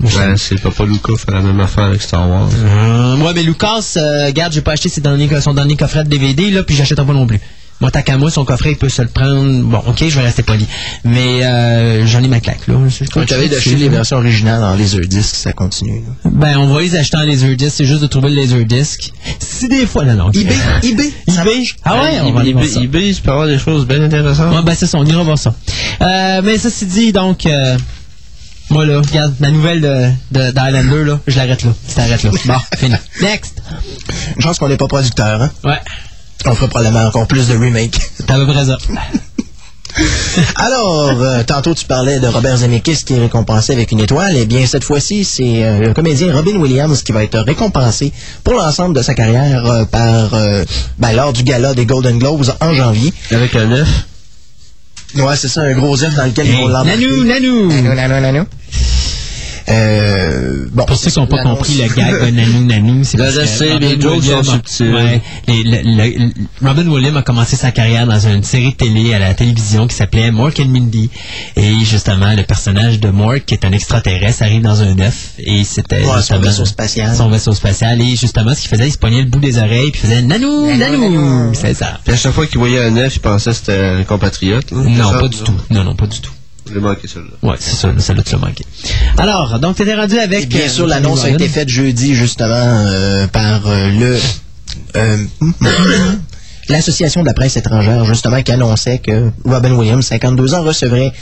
[0.00, 2.48] Ouais, c'est Papa Luca fait la même affaire avec Star Wars.
[2.54, 6.08] Euh, ouais, mais Lucas, euh, regarde, j'ai pas acheté ses derniers, son dernier coffret de
[6.08, 7.40] DVD, là, puis j'achèterai pas non plus.
[7.82, 9.62] Moi, tant qu'à moi, son coffret, il peut se le prendre.
[9.62, 10.66] Bon, ok, je vais rester poli.
[11.04, 12.74] Mais euh, j'en ai ma claque, là.
[13.16, 16.02] On t'avait d'acheter les versions originales en Laserdisc, ça continue.
[16.24, 16.30] là.
[16.30, 19.12] Ben, on va les acheter en Laserdisc, c'est juste de trouver le Laserdisc.
[19.38, 20.30] Si des fois, non, non.
[20.30, 21.64] eBay, eBay, eBay?
[21.84, 22.80] Ah ouais, on va aller voir ça.
[22.82, 24.54] eBay, eBay, tu peux avoir des choses bien intéressantes.
[24.54, 25.54] Ouais, ben c'est ça, on ira voir ça.
[26.02, 27.78] Euh, mais ça c'est dit, donc, euh,
[28.70, 31.70] moi là, regarde, la nouvelle de, de, d'Highlander, là, je l'arrête là.
[31.88, 32.30] Je t'arrête là.
[32.44, 32.94] Bon, fini.
[33.20, 33.62] Next!
[34.36, 35.50] Une chance qu'on n'est pas producteur, hein?
[35.64, 35.78] Ouais,
[36.46, 38.00] On ferait probablement encore plus de remakes.
[38.16, 38.78] c'est à peu près ça.
[40.56, 44.34] Alors, euh, tantôt tu parlais de Robert Zemeckis qui est récompensé avec une étoile.
[44.36, 48.12] Eh bien, cette fois-ci, c'est euh, le comédien Robin Williams qui va être récompensé
[48.44, 50.64] pour l'ensemble de sa carrière euh, par euh,
[50.98, 53.12] ben, lors du gala des Golden Globes en janvier.
[53.32, 53.88] Avec un œuf.
[55.16, 57.06] Ouais, c'est ça, un gros œuf dans lequel ils Hey, vont l'embarquer.
[57.06, 57.68] nanou, nanou!
[57.82, 58.46] Nanou, nanou, nanou.
[59.68, 63.34] Euh, bon, Pour ceux qui n'ont pas compris le gag de Nanou Nanou, c'est parce
[63.34, 64.94] que Robin les jokes Williams sont a- subtils.
[64.94, 68.76] Ouais, les- le- le- le- Robin Williams a commencé sa carrière dans une série de
[68.76, 71.10] télé à la télévision qui s'appelait Mork and Mindy.
[71.56, 75.30] Et justement, le personnage de Mork, qui est un extraterrestre, arrive dans un œuf.
[75.38, 77.14] Et c'était Ouais, son vaisseau spatial.
[77.16, 78.00] Son vaisseau spatial.
[78.00, 80.22] Et justement, ce qu'il faisait, il se poignait le bout des oreilles, puis il faisait
[80.22, 81.52] Nanou, Nanou.
[81.54, 81.98] C'est ça.
[82.04, 84.70] Puis à chaque fois qu'il voyait un œuf, il pensait que c'était un compatriote.
[84.70, 84.78] là.
[84.84, 85.54] Non, Ça, pas du tout.
[85.70, 86.30] Non, non, pas du tout.
[86.72, 87.48] J'ai manqué celle-là.
[87.48, 88.64] Ouais, c'est ça, celle-là, tu l'as manqué.
[89.16, 90.44] Alors, donc, t'étais rendu avec...
[90.44, 94.18] Et bien euh, sûr, l'annonce a été faite jeudi, justement, euh, par euh, le...
[94.96, 95.16] euh,
[96.70, 101.12] L'Association de la presse étrangère, justement, qui annonçait que Robin Williams, 52 ans, recevrait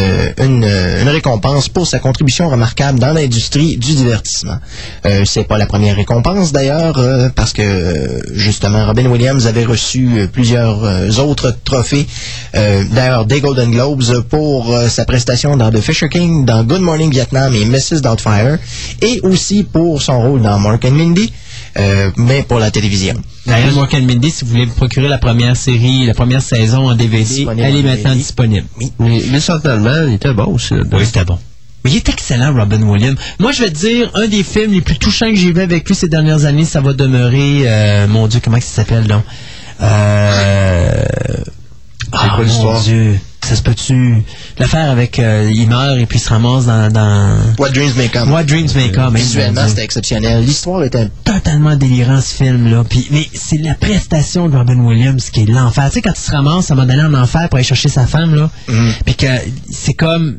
[0.00, 4.58] euh, une, euh, une récompense pour sa contribution remarquable dans l'industrie du divertissement.
[5.06, 9.64] Euh, C'est pas la première récompense, d'ailleurs, euh, parce que, euh, justement, Robin Williams avait
[9.64, 10.82] reçu euh, plusieurs
[11.20, 12.06] autres trophées,
[12.52, 17.54] d'ailleurs, des Golden Globes, pour sa prestation dans The Fisher King, dans Good Morning Vietnam
[17.54, 18.00] et Mrs.
[18.02, 18.58] Doubtfire,
[19.02, 21.32] et aussi pour son rôle dans Mark and Mindy,
[21.78, 23.14] euh, mais pour la télévision.
[23.46, 26.88] D'ailleurs, Mork and Mindy, si vous voulez vous procurer la première série, la première saison
[26.88, 28.16] en DVD, Disponible elle est en maintenant DVD.
[28.16, 28.66] disponible.
[28.98, 30.74] Mais Miss Allman, il était bon aussi.
[30.92, 31.38] Oui, c'était bon.
[31.84, 33.16] Mais il est excellent, Robin Williams.
[33.38, 35.86] Moi, je vais te dire, un des films les plus touchants que j'ai vu avec
[35.88, 39.22] lui ces dernières années, ça va demeurer, euh, mon Dieu, comment ça s'appelle donc?
[39.82, 41.04] Euh...
[42.12, 42.80] Ah, quoi mon l'histoire?
[42.82, 44.22] Dieu, ça se peut-tu?
[44.58, 47.36] L'affaire avec, euh, il meurt et puis il se ramasse dans, dans...
[47.58, 48.30] What Dreams May Come.
[48.32, 49.14] What Dreams May Come.
[49.16, 50.44] hein, Visuellement, c'était exceptionnel.
[50.44, 55.30] L'histoire était totalement délirant ce film là puis mais c'est la prestation de Robin Williams
[55.30, 57.48] qui est l'enfer tu sais quand il se ramasse à un moment donné en enfer
[57.48, 58.50] pour aller chercher sa femme là
[59.04, 59.26] puis que
[59.70, 60.38] c'est comme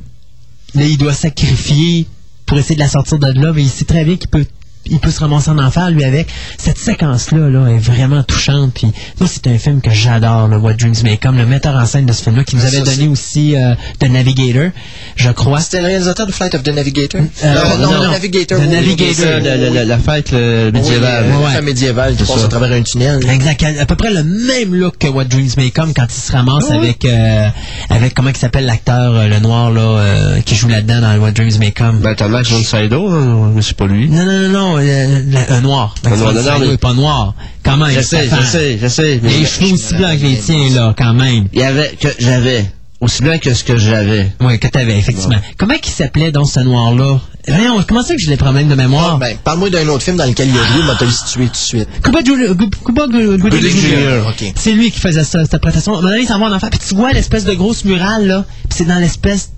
[0.75, 2.07] là il doit sacrifier
[2.45, 4.45] pour essayer de la sortir de là mais il sait très bien qu'il peut
[4.89, 6.27] il peut se ramasser en enfer lui avec
[6.57, 8.87] cette séquence là là est vraiment touchante puis
[9.19, 12.05] moi c'est un film que j'adore le What Dreams May Come le metteur en scène
[12.05, 14.69] de ce film là qui nous Ça, avait donné aussi euh, The Navigator
[15.15, 17.21] je crois C'était le réalisateur de Flight of the Navigator?
[17.43, 18.11] Euh, non, non, le non.
[18.11, 18.57] Navigator.
[18.59, 21.25] The oui, Navigator, la, la- la- la fête le, médiévale.
[21.29, 23.19] Oui, Ouais, la médiévale qui passe à travers un tunnel.
[23.29, 23.63] Exact.
[23.79, 26.65] À peu près le même look que What Dreams May Come quand il se ramasse
[26.69, 27.47] Ah avec, euh,
[27.89, 31.31] avec comment il s'appelle l'acteur, euh, le noir, là, euh, qui joue là-dedans dans What
[31.31, 31.99] Dreams May Come.
[31.99, 34.09] Ben, t'as Max von Sydow, hein, mais c'est pas lui.
[34.09, 35.95] non, non, non, non, non, euh, un noir.
[36.05, 37.35] Un noir, non, non, mais- pas noir.
[37.63, 37.91] Quand même.
[37.91, 39.19] Je sais, je sais, je sais.
[39.21, 41.47] mais Les cheveux aussi blancs que les tiens, là, quand même.
[41.53, 42.65] Il y avait que j'avais.
[42.99, 44.31] Aussi bien que ce que j'avais.
[44.41, 45.35] Oui, que t'avais, effectivement.
[45.57, 47.19] Comment il s'appelait, donc, ce noir-là?
[47.47, 49.19] Voyons, comment ça que j'ai des problèmes de mémoire?
[49.19, 51.45] Ben, parle-moi d'un autre film dans lequel il y a joué, mais t'as le situé
[51.45, 51.87] tout de suite.
[52.01, 54.51] Cuba Gooding Jr.
[54.55, 56.69] C'est lui qui faisait ça, cette moment donné, il s'en va en enfer.
[56.71, 58.45] Puis tu vois l'espèce de grosse murale, là.
[58.67, 59.51] Puis c'est dans l'espèce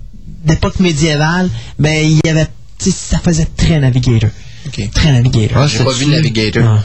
[0.44, 1.48] d'époque médiévale.
[1.78, 2.46] Ben, il y avait,
[2.78, 4.30] tu sais, ça faisait très Navigator.
[4.94, 5.58] Très Navigator.
[5.62, 6.62] Ah, J'ai pas vu Navigator.
[6.66, 6.82] Ah.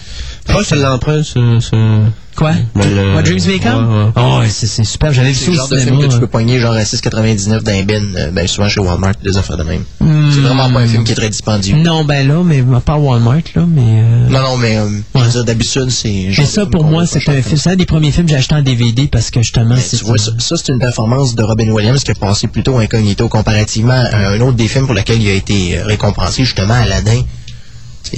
[0.47, 2.05] Pense que c'est l'empreinte, ce, ce...
[2.35, 2.51] Quoi?
[2.75, 3.73] Le- What Dreams May Come?
[3.97, 4.11] Ouais, ouais.
[4.17, 5.11] Oh, ouais, c'est c'est super.
[5.13, 6.83] J'avais vu C'est ça le au genre de film que tu peux poigner genre à
[6.83, 9.83] 6,99 d'un bin, euh, ben souvent chez Walmart, des affaires de même.
[10.01, 10.29] Hmm.
[10.31, 11.77] C'est vraiment pas un film qui est très dispendieux.
[11.77, 13.81] Non, ben là, mais à part Walmart, là, mais...
[14.03, 16.27] euh, Non, non, mais euh, je veux dire, d'habitude, c'est...
[16.37, 17.57] Mais ça, pour moi, c'est un pas film.
[17.57, 19.97] C'est un des premiers films que j'ai acheté en DVD parce que justement, c'est.
[19.97, 23.27] tu vois, ça, ça, c'est une performance de Robin Williams qui a passé plutôt incognito
[23.29, 27.21] comparativement à un autre des films pour lequel il a été récompensé, justement, Aladdin.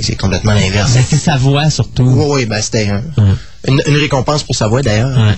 [0.01, 0.93] C'est complètement l'inverse.
[0.93, 2.03] Ben, c'est sa voix surtout.
[2.03, 3.03] Oui, oui, ben c'était un-
[3.67, 5.17] une, une récompense pour sa voix d'ailleurs.
[5.17, 5.35] Ouais.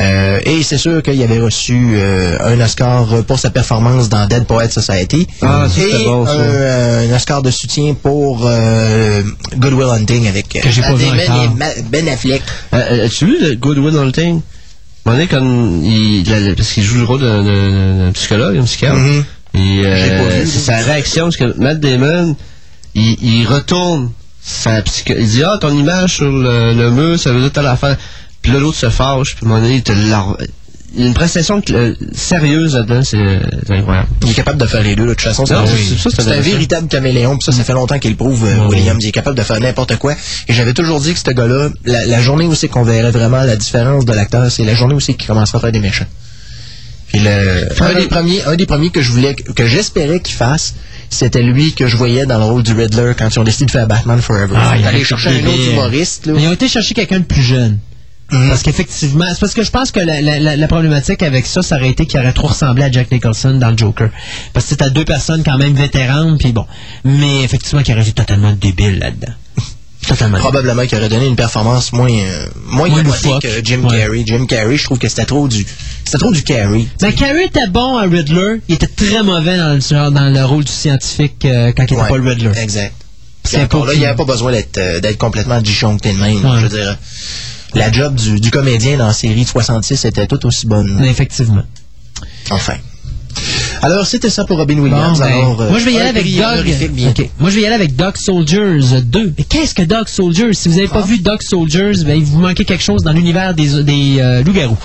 [0.00, 4.44] Euh, et c'est sûr qu'il avait reçu euh, un Oscar pour sa performance dans Dead
[4.44, 5.26] Poet Society.
[5.42, 6.32] Ah, et bon, ça.
[6.32, 9.22] un, euh, un Oscar de soutien pour euh,
[9.58, 12.42] Good Will Hunting avec euh, Que pas vu et Ma- Ben Affleck.
[12.72, 14.40] As-tu vu le Good Will Hunting?
[15.04, 15.42] Donné, quand
[15.82, 18.96] il, la- parce qu'il joue le rôle d'un- psychologue, un psychiatre.
[19.54, 20.80] Et vu, c'est là.
[20.80, 22.34] sa réaction, parce que Matt Damon,
[22.94, 24.10] il, il retourne
[24.42, 25.14] sa psycho...
[25.18, 27.96] Il dit, ah, ton image sur le, le mur, ça veut dire telle affaire.
[28.42, 30.26] Puis là, l'autre se fâche, puis à un moment donné, il te la...
[30.94, 33.16] Il y a une prestation euh, sérieuse là-dedans, c'est
[33.70, 34.08] incroyable.
[34.24, 35.46] Il est capable de faire les deux, de toute façon.
[35.46, 36.40] c'est un- oui.
[36.42, 39.02] véritable caméléon, puis ça, ça fait longtemps qu'il prouve, euh, Williams.
[39.02, 40.12] Il est capable de faire n'importe quoi.
[40.48, 43.42] Et j'avais toujours dit que ce gars-là, la, la journée où c'est qu'on verrait vraiment
[43.42, 46.04] la différence de l'acteur, c'est la journée où c'est qu'il commencera à faire des méchants.
[47.08, 50.74] Puis le, un des premiers, un des premiers que je voulais, que j'espérais qu'il fasse,
[51.14, 53.70] c'était lui que je voyais dans le rôle du Riddler quand ils ont décidé de
[53.70, 54.54] faire Batman Forever.
[54.56, 56.32] Ah, il Aller avait chercher un été autre humoriste, là.
[56.34, 57.78] Mais ils ont été chercher quelqu'un de plus jeune.
[58.30, 58.48] Mhm.
[58.48, 61.60] Parce qu'effectivement, c'est parce que je pense que la, la- la- la problématique avec ça,
[61.60, 64.08] ça aurait été qu'il aurait trop ressemblé à Jack Nicholson dans le Joker.
[64.54, 66.64] Parce que c'était deux personnes quand même vétéranes, puis bon.
[67.04, 69.32] Mais effectivement, qu'il aurait été totalement débile là-dedans.
[70.06, 70.38] Totalement.
[70.38, 73.98] Probablement qu'il aurait donné une performance moins, euh, moins Moins que Jim Ouais.
[73.98, 74.22] Carrey.
[74.26, 75.64] Jim Carrey, je trouve que c'était trop du,
[76.04, 76.86] c'était trop du Carrey.
[77.00, 78.60] Ben, Carey était bon à Riddler.
[78.68, 81.92] Il était très mauvais dans le, genre, dans le rôle du scientifique euh, quand il
[81.94, 82.50] n'était Ouais, pas le Riddler.
[82.60, 82.94] Exact.
[83.44, 86.44] C'est encore là, il n'y avait pas besoin d'être euh, d'être complètement disjoncté de même.
[86.44, 86.58] Ouais.
[86.60, 86.98] Je veux dire,
[87.74, 91.02] la job du, du comédien dans la série de 66 était tout aussi bonne.
[91.04, 91.64] Effectivement.
[92.50, 92.74] Enfin.
[93.84, 95.18] Alors, c'était ça pour Robin Williams.
[95.18, 96.24] Bon, ben, Alors, euh, moi, je vais y aller avec.
[97.18, 97.28] Ok.
[97.40, 99.34] Moi, je vais y aller avec Dog Soldiers 2.
[99.36, 100.52] Mais qu'est-ce que Dog Soldiers?
[100.54, 101.06] Si vous n'avez pas Ah.
[101.06, 104.78] vu Dog Soldiers, ben, il vous manquait quelque chose dans l'univers des, des euh, loups-garous.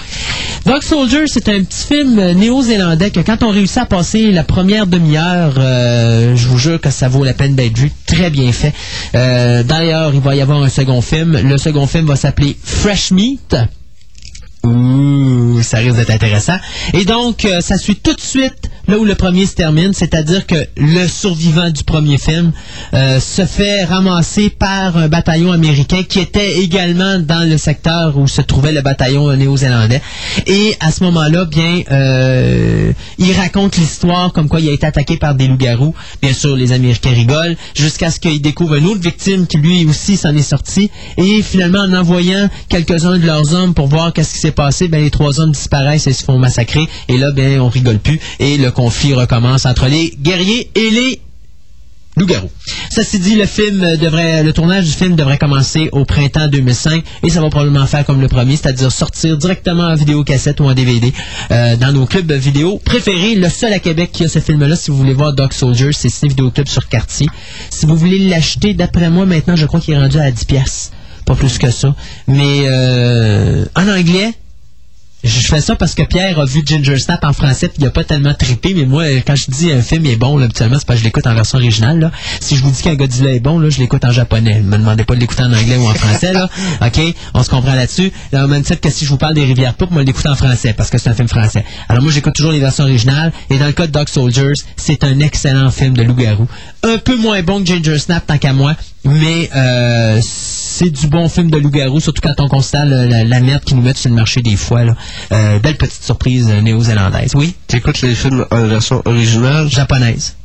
[0.66, 4.44] Dog Soldiers, c'est un petit film euh, néo-zélandais que quand on réussit à passer la
[4.44, 7.92] première demi-heure, euh, je vous jure que ça vaut la peine d'être vu.
[8.08, 8.74] Très bien fait.
[9.16, 11.38] Euh, D'ailleurs, il va y avoir un second film.
[11.38, 13.56] Le second film va s'appeler Fresh Meat.
[14.64, 16.58] Ouh, ça risque d'être intéressant.
[16.94, 20.48] Et donc, euh, ça suit tout de suite là où le premier se termine, c'est-à-dire
[20.48, 22.54] que le survivant du premier film
[22.94, 28.28] euh, se fait ramasser par un bataillon américain qui était également dans le secteur où
[28.28, 30.02] se trouvait le bataillon néo-zélandais.
[30.46, 35.18] Et à ce moment-là, bien, euh, il raconte l'histoire comme quoi il a été attaqué
[35.18, 35.94] par des loups-garous.
[36.22, 40.16] Bien sûr, les Américains rigolent jusqu'à ce qu'il découvre une autre victime qui lui aussi
[40.16, 40.90] s'en est sorti.
[41.18, 45.02] Et finalement, en envoyant quelques-uns de leurs hommes pour voir qu'est-ce qui s'est passé, ben
[45.02, 46.88] les trois hommes disparaissent et se font massacrer.
[47.08, 51.22] Et là, ben on rigole plus et le conflit recommence entre les guerriers et les
[52.18, 52.50] loups-garous.
[52.90, 57.30] Ceci dit, le film devrait, le tournage du film devrait commencer au printemps 2005 et
[57.30, 61.14] ça va probablement faire comme le premier, c'est-à-dire sortir directement en vidéocassette ou en DVD
[61.52, 63.36] euh, dans nos clubs vidéo préférés.
[63.36, 66.10] Le seul à Québec qui a ce film-là, si vous voulez voir Dog Soldiers, c'est
[66.10, 67.28] Ciné Vidéo Club sur Cartier.
[67.70, 70.92] Si vous voulez l'acheter, d'après moi, maintenant, je crois qu'il est rendu à 10 pièces,
[71.26, 71.96] pas plus que ça.
[72.28, 74.34] Mais euh, en anglais,
[75.28, 77.92] je fais ça parce que Pierre a vu Ginger Snap en français puis il a
[77.92, 80.88] pas tellement trippé, mais moi, quand je dis un film est bon, là, habituellement, c'est
[80.88, 82.00] parce que je l'écoute en version originale.
[82.00, 82.12] Là.
[82.40, 84.62] Si je vous dis qu'un Godzilla est bon, là, je l'écoute en japonais.
[84.62, 86.34] Ne me demandez pas de l'écouter en anglais ou en français.
[86.34, 86.50] Là.
[86.86, 87.02] OK?
[87.34, 88.12] On se comprend là-dessus.
[88.32, 90.26] Dans le même titre que si je vous parle des Rivières Pourpres, moi, je l'écoute
[90.26, 91.64] en français parce que c'est un film français.
[91.90, 93.32] Alors moi, j'écoute toujours les versions originales.
[93.50, 96.48] Et dans le cas de Dog Soldiers, c'est un excellent film de loup-garou.
[96.84, 100.20] Un peu moins bon que Ginger Snap, tant qu'à moi, mais euh,
[100.78, 103.82] c'est du bon film de loup-garou, surtout quand on constate la, la merde qu'ils nous
[103.82, 104.84] mettent sur le marché des fois.
[104.84, 104.96] Là.
[105.32, 107.32] Euh, belle petite surprise néo-zélandaise.
[107.34, 110.36] Oui, T'écoutes les films en version originale, japonaise.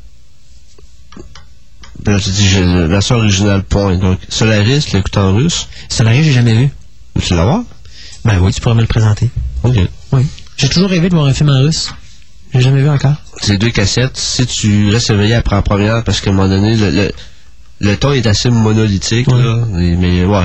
[2.06, 3.96] là, tu dis, la version originale, point.
[3.98, 6.70] Donc, Solaris, l'écoute en russe, Solaris, j'ai jamais vu.
[7.22, 7.62] tu l'as voir?
[8.24, 9.28] Ben oui, tu pourrais me le présenter.
[9.64, 9.76] Ok.
[10.12, 10.26] Oui.
[10.56, 11.90] J'ai toujours rêvé de voir un film en russe.
[12.54, 13.14] J'ai jamais vu encore.
[13.42, 14.16] C'est deux cassettes.
[14.16, 17.12] Si tu restes éveillé après la première, parce qu'à un moment donné, le, le,
[17.82, 19.58] le ton est assez monolithique, là.
[19.72, 20.44] Mais ouais.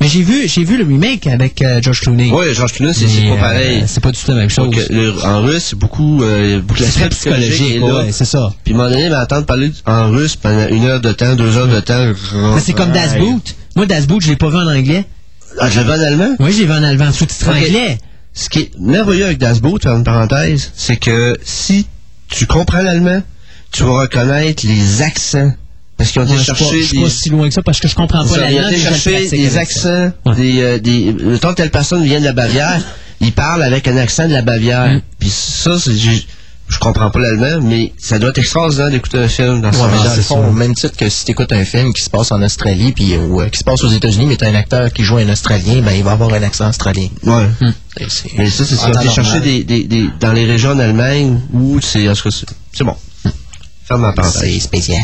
[0.00, 2.30] Mais j'ai vu, j'ai vu le remake avec euh, George Clooney.
[2.30, 3.80] Ouais, Georges Clooney, c'est pas pareil.
[3.80, 4.66] euh, c'est pas du tout la même chose.
[4.70, 8.26] Donc, le- en russe, c'est beaucoup, euh, beaucoup C'est très d'aspects psychologiques, psychologique, ouais, c'est
[8.26, 8.52] ça.
[8.62, 11.56] Puis, à un moment donné, m'entendre parler en russe pendant une heure de temps, deux
[11.56, 12.12] heures de temps.
[12.54, 13.54] Mais c'est comme Das Boot.
[13.74, 15.06] Moi, Das Boot, je l'ai pas vu en anglais.
[15.58, 16.36] Ah, je l'avais en allemand?
[16.40, 17.56] Oui, j'ai vu en allemand, sous-titré Ok.
[17.66, 17.98] anglais.
[18.34, 21.86] Ce qui est merveilleux avec Das Boot, en parenthèse, c'est que si
[22.28, 23.22] tu comprends l'allemand,
[23.72, 25.54] tu vas reconnaître les accents.
[25.96, 27.54] Parce qu'ils ont été Ouais, je suis pas- chercher je suis pas si loin que
[27.54, 30.34] ça parce que je comprends pas la ils ont été chercher des accents, Ouais.
[30.36, 32.82] des, euh, des, le temps que telle personne vient de la Bavière,
[33.20, 34.88] il parle avec un accent de la Bavière.
[34.88, 35.00] Mm.
[35.18, 36.10] Puis ça, c'est, je,
[36.68, 39.88] je comprends pas l'allemand, mais ça doit être extraordinaire d'écouter un film dans ce Ouais,
[40.04, 42.30] dans le fond, au même titre que si tu écoutes un film qui se passe
[42.30, 45.02] en Australie puis ou euh, qui se passe aux États-Unis, mais tu un acteur qui
[45.02, 47.08] joue un Australien, ben il va avoir un accent australien.
[47.22, 47.46] Ouais.
[48.08, 48.92] C'est- Mais ça, c'est ça.
[49.00, 49.40] cherché normal.
[49.42, 52.46] des, des, des, dans les régions en Allemagne où c'est, en tout cas, c'est,
[52.76, 52.96] c'est bon.
[53.88, 54.40] Ferme ma parenthèse.
[54.42, 55.00] C'est spécial.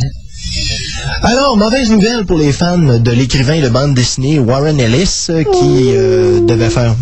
[1.23, 5.93] Alors, mauvaise nouvelle pour les fans de l'écrivain de bande dessinée Warren Ellis euh, qui
[5.95, 6.95] euh, devait faire...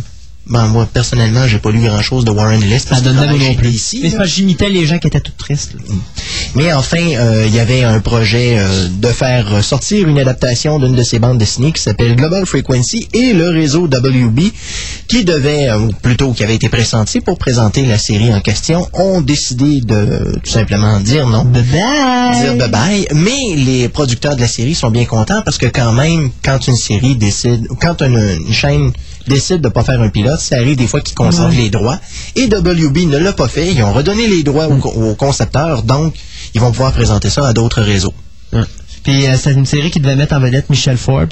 [0.46, 2.80] Ben, moi, personnellement, j'ai pas lu grand-chose de Warren Ellis.
[2.80, 3.70] Ça parce donne pas travaille non plus.
[3.70, 5.74] DC, Mais j'imitais les gens qui étaient tout tristes.
[5.74, 5.80] là.
[6.56, 10.96] Mais enfin, euh, il y avait un projet euh, de faire sortir une adaptation d'une
[10.96, 14.40] de ces bandes dessinées qui s'appelle Global Frequency et le réseau WB
[15.06, 18.88] qui devait, euh, ou plutôt qui avait été pressenti pour présenter la série en question,
[18.94, 21.44] ont décidé de tout simplement dire non.
[21.44, 22.40] Bye bye!
[22.42, 25.92] Dire bye bye, mais les producteurs de la série sont bien contents parce que quand
[25.92, 28.92] même, quand une série décide, quand une, une chaîne
[29.26, 31.98] décide de pas faire un pilote, ça arrive des fois qu'ils conservent les droits.
[32.36, 33.72] Et WB ne l'a pas fait.
[33.72, 34.78] Ils ont redonné les droits aux,
[35.10, 36.14] aux concepteurs, donc
[36.54, 38.14] ils vont pouvoir présenter ça à d'autres réseaux.
[39.04, 41.28] Puis euh, c'est une série qui devait mettre en vedette Michelle Forbes.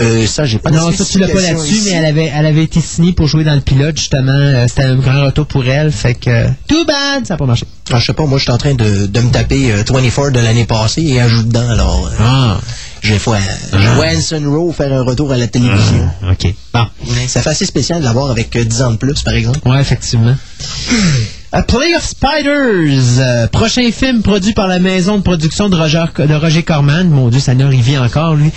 [0.00, 2.64] Euh, ça, j'ai pas Non, ça tu l'as pas là-dessus, mais elle avait, elle avait
[2.64, 4.32] été signée pour jouer dans le pilote, justement.
[4.32, 6.30] Euh, C'était un grand retour pour elle, fait que...
[6.30, 7.26] euh, Too bad!
[7.26, 7.66] Ça a pas marché.
[7.92, 10.30] Ah, je sais pas, moi, je suis en train de, de me taper euh, 24
[10.30, 12.06] de l'année passée et ajoute dedans, alors...
[12.06, 12.60] euh, Ah!
[13.02, 13.30] J'ai fait
[13.72, 16.08] Hanson Rowe faire un retour à la télévision.
[16.30, 16.54] OK.
[16.72, 16.86] Bon.
[17.26, 19.58] Ça fait assez spécial de l'avoir avec euh, 10 ans de plus, par exemple.
[19.68, 20.36] Ouais, effectivement.
[21.54, 26.04] A Play of Spiders, euh, prochain film produit par la maison de production de Roger,
[26.16, 27.10] de Roger Corman.
[27.10, 28.50] Mon Dieu, Seigneur, il vit encore, lui.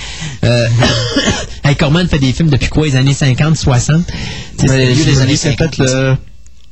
[0.46, 0.68] Euh,
[1.66, 4.06] hey, Corman fait des films depuis quoi, les années 50, 60?
[4.06, 5.58] Tu sais, c'est le vieux les des années années 50.
[5.58, 6.16] Peut-être le...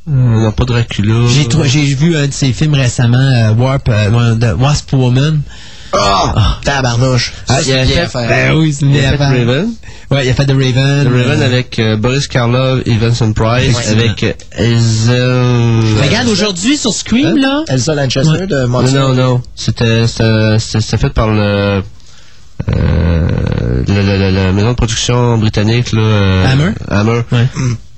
[0.07, 1.27] On n'a pas Dracula.
[1.65, 5.41] J'ai vu un de ses films récemment, euh, Warp, euh, Wasp Woman.
[5.95, 6.59] Ah!
[6.63, 7.33] Tabarnouche.
[7.47, 8.27] Ah, il c'est a fait-.
[8.27, 9.23] Ben oui, c'est Il a fait.
[9.23, 9.69] Raven.
[10.11, 11.05] Ouais, il a fait The Raven.
[11.05, 13.87] The Raven Euh, avec euh, Boris Karloff et Vincent Price, Ouais.
[13.89, 16.03] avec euh, Hazel...
[16.03, 18.93] Regarde, aujourd'hui, sur Scream, là, Elsa Lanchester de Non, Monty.
[18.93, 19.41] non, non.
[19.55, 21.81] C'était c'était- c'était- c'était fait par le,
[22.69, 23.27] euh,
[23.87, 25.91] le- le- le- la maison de production britannique.
[25.91, 26.71] Là, euh, Hammer?
[26.89, 27.21] Hammer.
[27.31, 27.47] Ouais.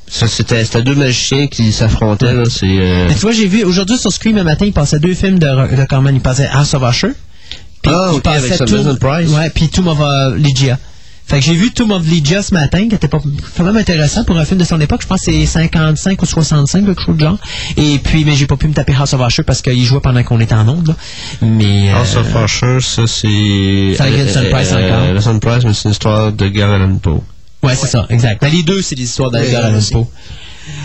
[0.08, 2.32] Ça, C'était c'était deux magiciens qui s'affrontaient.
[2.34, 5.00] là, C'est euh, Mais tu vois, j'ai vu, aujourd'hui, sur Scream, un matin, il passait
[5.00, 6.14] deux films de, de Corman.
[6.14, 7.12] Il passait House of Usher.
[7.86, 9.30] Puis Ah, avec Tomb- Price.
[9.30, 10.78] Ouais, puis Tomb of uh, Lygia.
[11.28, 13.18] Fait que j'ai vu Tomb of Lygia ce matin, qui était pas
[13.58, 15.02] quand même intéressant pour un film de son époque.
[15.02, 17.38] Je pense que c'est 55 ou 65, quelque chose de genre.
[17.78, 20.22] Et puis, mais j'ai pas pu me taper House of Usher parce qu'il jouait pendant
[20.24, 20.96] qu'on était en onde, là.
[21.42, 23.94] Mais, euh, House of Usher, ça c'est...
[23.98, 25.14] C'est avec Vincent Price encore.
[25.16, 27.24] Vincent Price, mais c'est une histoire de Gary Allan Poe.
[27.64, 28.42] Ouais, c'est ça, exact.
[28.42, 29.80] Ben, les deux, c'est des histoires d'Edgar Allan.
[29.92, 30.08] Poe.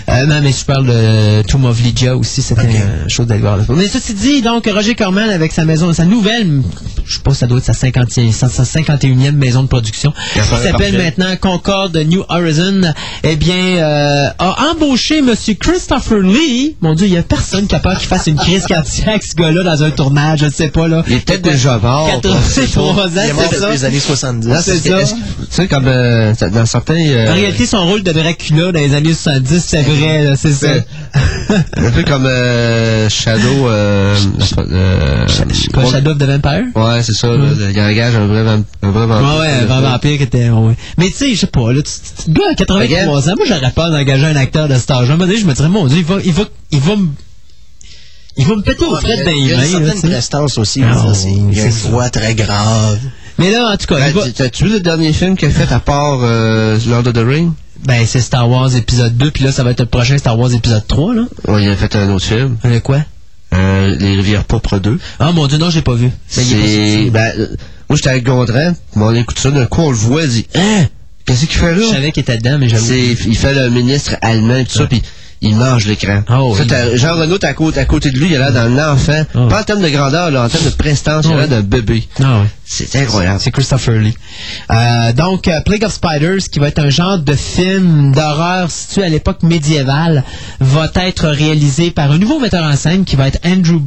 [0.08, 3.64] Euh, non, mais je parle de Tomb of Lydia aussi, c'était une chose d'Edgar Allan
[3.64, 3.74] Poe.
[3.76, 6.62] Mais ceci dit, donc, Roger Corman avec sa maison, sa nouvelle,
[7.06, 10.40] je sais pas, ça doit être sa, 50, sa, sa 51e maison de production, qui
[10.40, 12.80] s'appelle maintenant Concorde New Horizon,
[13.22, 16.76] eh bien, euh, a embauché Monsieur Christopher Lee.
[16.80, 19.34] Mon Dieu, il y a personne qui a peur qu'il fasse une crise cardiaque, ce
[19.36, 21.04] gars-là, dans un tournage, je ne sais pas, là.
[21.06, 22.08] Il est peut-être déjà mort.
[22.22, 23.10] 83 ans,
[23.50, 23.70] c'est ça?
[23.70, 24.48] les années 70.
[24.48, 25.14] Là, c'est c'est ça.
[25.14, 25.14] Tu
[25.50, 26.94] sais, comme euh, dans certains...
[26.94, 30.52] euh, En réalité, son rôle de Dracula dans les années 70, c'est vrai, là, c'est
[30.52, 30.68] ça.
[31.76, 33.68] un peu comme euh, Shadow...
[33.68, 34.16] Euh,
[34.58, 35.26] euh,
[35.72, 36.64] Quoi, Shadow of the Vampire?
[36.74, 37.28] Ouais, c'est ça.
[37.28, 39.28] là, il engage un vrai, vamp- un vrai vampire.
[39.34, 40.50] Ouais, ouais, un vrai vampire qui était.
[40.50, 40.74] ouais.
[40.98, 43.90] Mais tu sais, je sais pas, là, tu, gars à 83 ans, moi j'aurais pas
[43.90, 45.12] d'engager un acteur de cet âge-là.
[45.12, 46.42] À un moment donné, je me dirais, mon Dieu, il va, il va,
[46.72, 47.08] il va me.
[48.36, 50.82] Il va me péter aux frettes dans Il y les a une certaine prestance aussi.
[50.84, 52.98] Ah, Il y a une voix très grave.
[53.38, 55.50] Mais là, en tout cas, il va- Ben, T'as-tu vu le dernier film qu'il a
[55.50, 57.52] fait à part euh, Lord of the Ring?
[57.84, 60.52] Ben, c'est Star Wars épisode 2, puis là, ça va être le prochain Star Wars
[60.52, 61.22] épisode 3, là.
[61.48, 62.56] Ouais, il a fait un autre film.
[62.64, 63.04] Le quoi?
[63.54, 64.98] Euh, Les Rivières Pourpres 2.
[65.18, 66.10] Ah, mon Dieu, non, j'ai pas vu.
[66.28, 67.10] C'est...
[67.10, 67.46] Ben, euh,
[67.88, 70.46] moi, j'étais avec Gondrin, mais on écoute ça, d'un coup, on le voit, il dit
[70.54, 70.86] «Hein?
[71.26, 71.86] Qu'est-ce qu'il fait Je là?
[71.90, 72.68] savais qu'il était dedans, mais».
[72.78, 75.02] C'est- Il fait le ministre allemand et tout ça, puis
[75.42, 76.22] il mange l'écran.
[76.28, 76.66] Oh, oui.
[76.94, 79.24] Jean Renaud, à côté, à côté de lui, il a l'air d'un enfant.
[79.34, 79.48] Oh.
[79.48, 81.62] Pas en termes de grandeur, là, en termes de prestance, il a Oh, l'air d'un
[81.62, 82.06] bébé.
[82.22, 82.46] Ah, ouais.
[82.64, 83.40] C'est incroyable.
[83.40, 84.14] C'est Christopher Lee.
[84.70, 89.04] Euh, donc, euh, Plague of Spiders, qui va être un genre de film d'horreur situé
[89.04, 90.24] à l'époque médiévale,
[90.60, 93.80] va être réalisé par un nouveau metteur en scène qui va être Andrew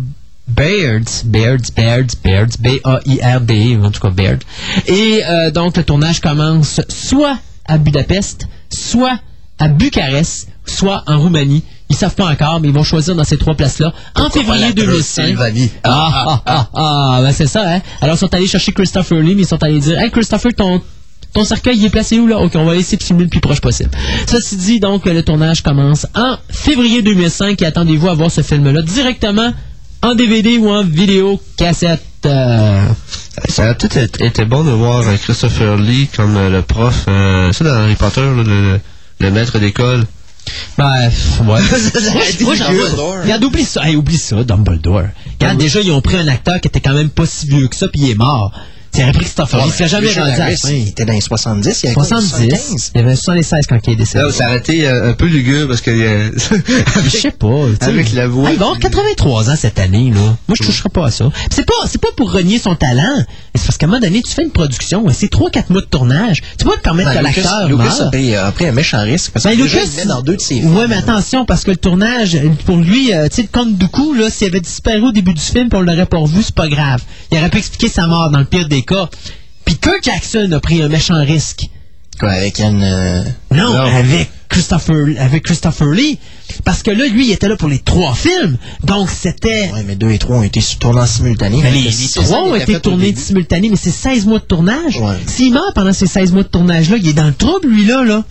[0.48, 4.40] Beards, Beards, Beards, Beards, B-A-I-R-D, en tout cas Beard.
[4.88, 9.20] Et euh, donc le tournage commence soit à Budapest, soit
[9.60, 11.64] à Bucarest, soit en Roumanie.
[11.90, 15.26] Ils savent pas encore, mais ils vont choisir dans ces trois places-là en février 2005.
[15.28, 15.70] Sylvanie?
[15.84, 17.82] Ah, ah, ah, ah, ben c'est ça, hein.
[18.02, 20.82] Alors, ils sont allés chercher Christopher Lee, mais ils sont allés dire, hey, Christopher, ton,
[21.34, 22.40] ton cercueil, il est placé où, là?
[22.40, 23.92] Ok, on va essayer de filmer le plus proche possible.
[24.28, 28.82] Ceci dit, donc, le tournage commence en février 2005 et attendez-vous à voir ce film-là
[28.82, 29.54] directement
[30.02, 32.02] en DVD ou en vidéo cassette.
[32.26, 32.88] Euh,
[33.50, 37.52] Ça a peut-être été- bon de voir euh, Christopher Lee comme euh, le prof, euh,
[37.52, 38.22] ça dans Harry Potter,
[39.20, 40.06] le maître d'école.
[40.78, 41.62] Bref, ouais.
[43.22, 43.88] Regarde, oublie ça.
[43.88, 45.06] Hey, oublie ça, Dumbledore.
[45.40, 47.76] Regarde, déjà, ils ont pris un acteur qui était quand même pas si vieux que
[47.76, 48.52] ça, puis il est mort.
[48.94, 49.66] Tu aurais pris Christopher Lee.
[49.68, 50.70] Il serait jamais rendu à la fin.
[50.70, 52.30] Il était dans les 70, il y avait quoi, 70.
[52.30, 52.92] 75?
[52.94, 54.24] Il y avait 76 quand il est décédé.
[54.24, 56.30] Là, ça a été euh, un peu lugubre parce que euh,
[57.04, 57.66] Je sais pas.
[57.82, 58.52] Avec la voix.
[58.52, 60.22] Il va avoir 83 ans cette année, là.
[60.48, 61.32] Moi, je toucherai pas à ça.
[61.52, 63.26] C'est pas, c'est pas pour renier son talent.
[63.56, 66.42] C'est parce qu'à un moment donné, tu fais une production, c'est 3-4 mois de tournage.
[66.58, 68.02] Tu peux pas te permettre que l'acteur Lucas meure.
[68.08, 69.32] a pris, a pris un méchant risque.
[69.32, 70.76] Parce que Ben, déjà, Lucas, il dans deux de ses films.
[70.76, 74.14] Ouais, mais attention, parce que le tournage, pour lui, euh, tu sais, le Comte Dooku,
[74.14, 77.02] là, s'il avait disparu au début du film on l'aurait pas revu, c'est pas grave.
[77.32, 79.10] Il aurait pu expliquer sa mort dans le pire des cas.
[79.66, 81.70] Puis Kirk Jackson a pris un méchant risque.
[82.20, 82.84] Quoi, avec une...
[82.84, 83.80] euh, Non, Non.
[83.80, 86.20] avec Christopher, avec Christopher Lee.
[86.64, 88.58] Parce que là, lui, il était là pour les trois films.
[88.84, 89.72] Donc, c'était...
[89.74, 91.58] Ouais, mais deux et trois ont été tournés en simultané.
[91.64, 94.98] Mais les, trois ont été tournés simultanés, mais c'est 16 mois de tournage.
[95.00, 95.16] Ouais.
[95.26, 98.24] S'il meurt pendant ces 16 mois de tournage-là, il est dans le trouble, lui-là, là.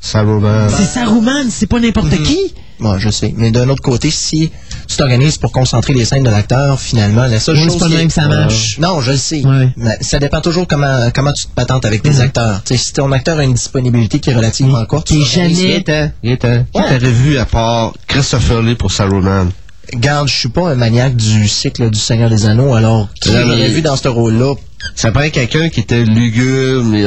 [0.00, 0.68] Saruman.
[0.68, 2.22] C'est Saruman, c'est pas n'importe Mhm.
[2.22, 2.38] qui.
[2.80, 3.34] Bon, je sais.
[3.36, 4.50] Mais d'un autre côté, si
[4.88, 7.74] tu t'organises pour concentrer les scènes de l'acteur, finalement, la seule Oui, chose.
[7.74, 8.78] c'est pas le même que ça marche.
[8.78, 9.44] Non, je le sais.
[9.46, 9.68] Ouais.
[9.76, 12.20] Mais ça dépend toujours comment, comment tu te patentes avec tes Mhm.
[12.22, 12.62] acteurs.
[12.64, 16.64] Si ton acteur a une disponibilité qui est relativement courte, Qui jamais- était, il était.
[16.72, 16.86] Qui Ouais.
[16.98, 19.48] t'aurais vu à part Christopher Lee pour Saruman?
[19.94, 23.68] Garde, je suis pas un maniaque du cycle du Seigneur des Anneaux, alors qui l'aurait
[23.68, 24.54] vu dans ce rôle-là?
[24.94, 27.04] Ça paraît quelqu'un qui était lugubre, mais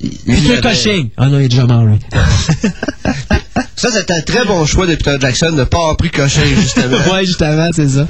[0.00, 1.10] Peter Cushing.
[1.16, 1.98] Ah non, il est déjà mort, lui.
[3.76, 6.54] Ça, c'était un très bon choix de Peter Jackson de ne pas avoir pris Cushing,
[6.56, 6.96] justement.
[7.12, 8.06] ouais, justement, c'est ça.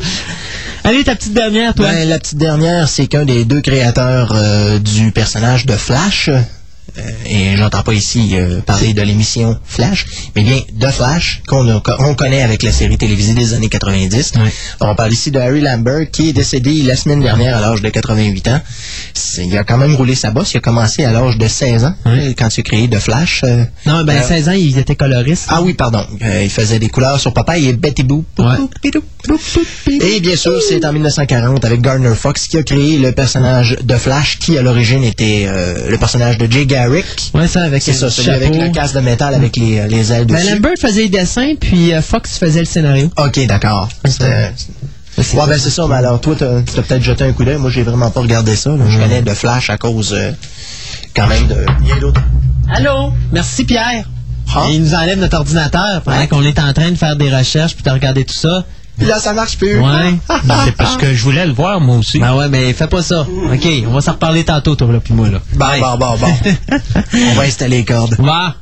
[0.85, 1.89] Allez, ta petite dernière, toi.
[1.89, 6.31] Ben, la petite dernière, c'est qu'un des deux créateurs euh, du personnage de Flash,
[7.27, 10.07] et j'entends pas ici euh, parler de l'émission Flash,
[10.37, 14.33] mais bien de Flash, qu'on connaît avec la série télévisée des années 90.
[14.37, 14.53] Ouais.
[14.81, 17.89] On parle ici de Harry Lambert, qui est décédé la semaine dernière à l'âge de
[17.89, 18.61] 88 ans.
[19.39, 20.53] Il a quand même roulé sa bosse.
[20.55, 22.35] Il a commencé à l'âge de 16 ans, Ouais.
[22.39, 23.43] quand il a créé de Flash.
[23.45, 25.47] euh, non, ben, euh, 16 ans, il était coloriste.
[25.49, 26.05] ah oui, pardon.
[26.23, 28.27] Euh, il faisait des couleurs sur Papa et Betty Boop.
[29.91, 33.95] Et bien sûr, c'est en 1940 avec Gardner Fox qui a créé le personnage de
[33.97, 36.88] Flash qui à l'origine était euh, le personnage de Jay Garrick.
[37.35, 38.45] Ouais, ça, avec C'est ça, celui chapeau.
[38.45, 40.55] avec le casque de métal avec les, euh, les ailes Ben, dessus.
[40.55, 43.11] Lambert faisait les dessins, puis euh, Fox faisait le scénario.
[43.17, 43.89] Ok, d'accord.
[44.05, 44.53] C'était-
[45.35, 45.85] Ouais, ben c'est ça.
[45.89, 47.57] Mais alors, toi, t'as t'as peut-être jeté un coup d'œil.
[47.57, 48.71] Moi, j'ai vraiment pas regardé ça.
[48.71, 48.85] là.
[48.89, 50.31] Je connais de Flash à cause, euh,
[51.17, 51.57] quand même, de...
[51.83, 52.21] Il y a d'autres...
[52.73, 53.13] Allô?
[53.33, 54.09] Merci, Pierre.
[54.55, 54.67] Ah.
[54.71, 56.29] Il nous enlève notre ordinateur pendant Ouais.
[56.29, 58.65] qu'on est en train de faire des recherches puis de regarder tout ça.
[58.99, 59.79] Puis là, ça marche plus.
[59.79, 60.15] Ouais.
[60.65, 62.19] C'est parce que je voulais le voir, moi aussi.
[62.19, 63.21] ben ouais, mais fais pas ça.
[63.23, 65.41] OK, on va s'en reparler tantôt, toi, là, puis moi, là.
[65.55, 66.35] Bon, bon, bon, bon.
[67.31, 68.15] On va installer les cordes.
[68.19, 68.57] Va.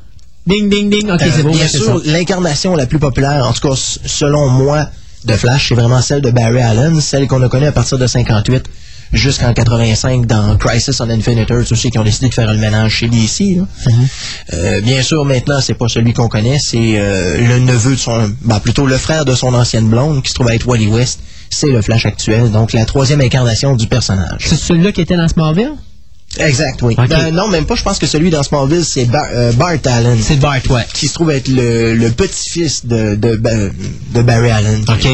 [0.46, 1.10] Ding, ding, ding.
[1.10, 1.50] OK, Euh, c'est bon.
[1.52, 4.86] bien sûr, l'incarnation la plus populaire, en tout cas selon moi,
[5.24, 8.06] de Flash, c'est vraiment celle de Barry Allen, celle qu'on a connue à partir de
[8.06, 8.64] 58
[9.12, 12.92] jusqu'en 85 dans Crisis on Infinite Earths aussi, qui ont décidé de faire le ménage
[12.92, 13.56] chez DC.
[13.56, 13.66] là.
[13.86, 14.06] Mhm.
[14.54, 18.30] Euh, bien sûr, maintenant, c'est pas celui qu'on connaît, c'est euh, le neveu de son,
[18.42, 21.20] ben, plutôt le frère de son ancienne blonde, qui se trouve à être Wally West.
[21.50, 24.40] C'est le Flash actuel, donc la troisième incarnation du personnage.
[24.46, 25.72] C'est celui-là qui était dans Smallville?
[26.38, 26.94] Exact, oui.
[27.08, 27.76] Ben, non, même pas.
[27.76, 30.18] Je pense que celui dans Smallville, c'est Bar- euh, Bart Allen.
[30.20, 30.82] C'est Bart, ouais.
[30.92, 33.50] qui se trouve être le, le petit-fils de, de, Ba-
[34.14, 34.84] de Barry Allen.
[34.88, 35.08] OK.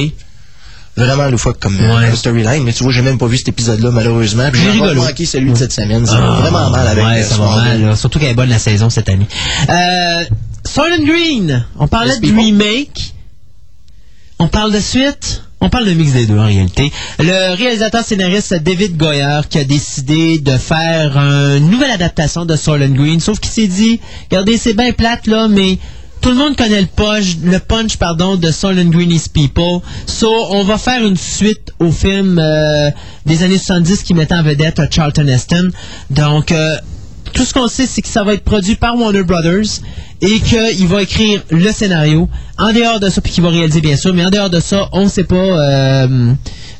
[0.97, 2.15] Vraiment loufoque comme euh, Ouais.
[2.17, 2.65] storyline.
[2.65, 4.51] Mais tu vois, j'ai même pas vu cet épisode-là, malheureusement.
[4.53, 6.05] Puis J'ai manqué celui de cette semaine.
[6.07, 7.97] Ça Ah, va vraiment mal avec Ouais, ça va mal, là.
[7.97, 9.27] Surtout qu'elle est bonne la saison cette année.
[9.71, 10.25] Euh,
[10.67, 11.65] Soylent Green.
[11.79, 13.15] On parlait du remake.
[14.39, 15.43] On parle de suite.
[15.61, 16.93] On parle de mix des deux en réalité.
[17.21, 22.95] Le réalisateur scénariste David Goyer qui a décidé de faire une nouvelle adaptation de Soylent
[22.95, 25.79] Green, sauf qu'il s'est dit, regardez, c'est bien plate là, mais
[26.23, 29.81] tout le monde connaît le punch, le punch pardon, de Soylent Green is People.
[30.07, 32.91] So, on va faire une suite au film euh,
[33.27, 35.71] des années 70 qui mettait en vedette euh, Charlton Heston.
[36.11, 36.77] Donc, euh,
[37.35, 39.81] tout ce qu'on sait, c'est que ça va être produit par Warner Brothers
[40.21, 42.29] et qu'il va écrire le scénario.
[42.57, 44.89] En dehors de ça, puis qu'il va réaliser bien sûr, mais en dehors de ça,
[44.93, 46.33] on sait pas, euh,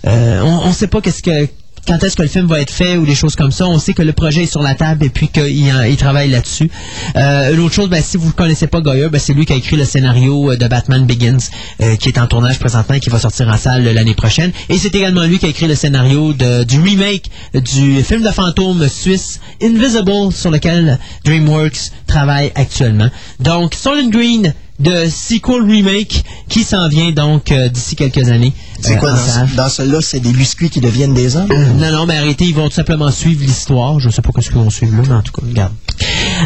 [0.07, 1.49] euh, on, on sait pas qu'est-ce que
[1.87, 3.67] quand est-ce que le film va être fait ou des choses comme ça.
[3.67, 6.71] On sait que le projet est sur la table et puis qu'il travaille là-dessus.
[7.17, 9.57] Euh, L'autre chose, ben, si vous ne connaissez pas Goyer, ben, c'est lui qui a
[9.57, 11.39] écrit le scénario euh, de Batman Begins,
[11.81, 14.53] euh, qui est en tournage présentement et qui va sortir en salle l'année prochaine.
[14.69, 18.89] Et c'est également lui qui a écrit le scénario du remake du film de fantôme
[18.89, 23.09] suisse Invisible, sur lequel DreamWorks travaille actuellement.
[23.41, 28.53] Donc, Solid Green de sequel remake qui s'en vient donc euh, d'ici quelques années.
[28.81, 31.49] C'est euh, quoi en dans, dans celui-là, c'est des biscuits qui deviennent des hommes?
[31.79, 33.99] Non, non, mais arrêtez, ils vont tout simplement suivre l'histoire.
[34.01, 35.73] Je sais pas ce qu'ils vont suivre là, mais en tout cas, regarde.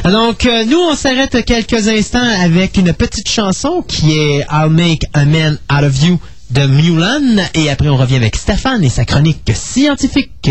[0.04, 5.04] Donc, euh, nous, on s'arrête quelques instants avec une petite chanson qui est I'll Make
[5.14, 6.20] a Man Out of You
[6.50, 7.42] de Mulan.
[7.54, 10.50] Et après, on revient avec Stéphane et sa chronique scientifique.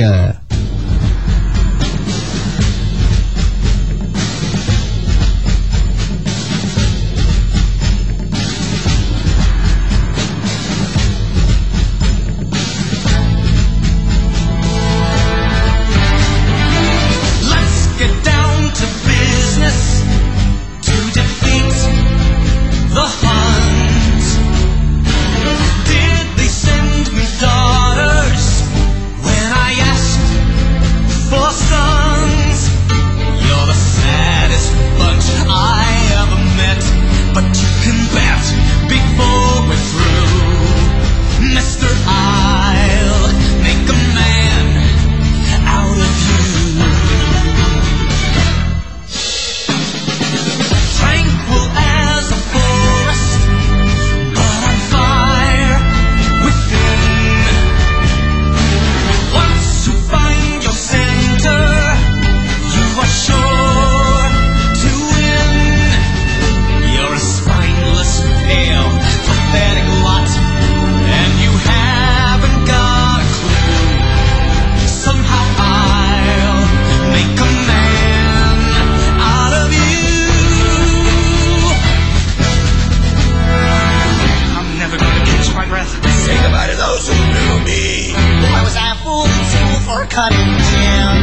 [90.05, 90.37] School for cutting
[90.69, 91.17] gin.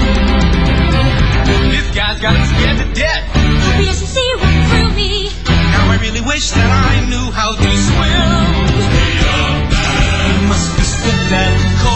[1.70, 3.24] This guy's got him scared to death.
[3.34, 5.30] Hope he doesn't see right through me.
[5.46, 8.30] Now I really wish that I knew how to swim.
[10.28, 11.91] You must be swift at coursing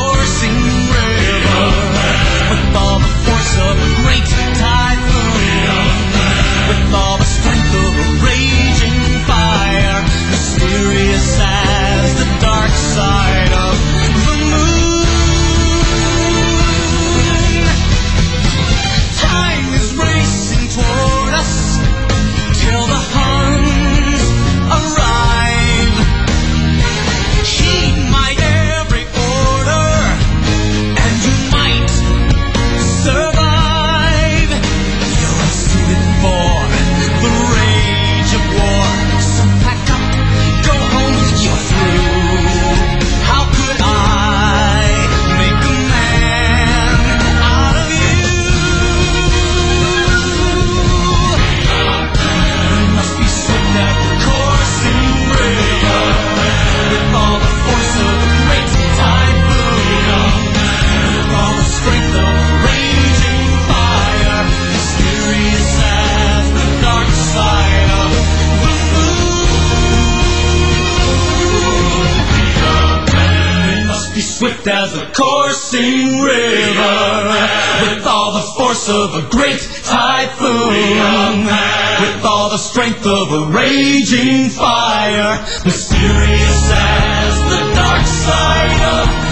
[78.66, 87.42] force of a great typhoon, with all the strength of a raging fire, mysterious as
[87.44, 89.25] the dark side of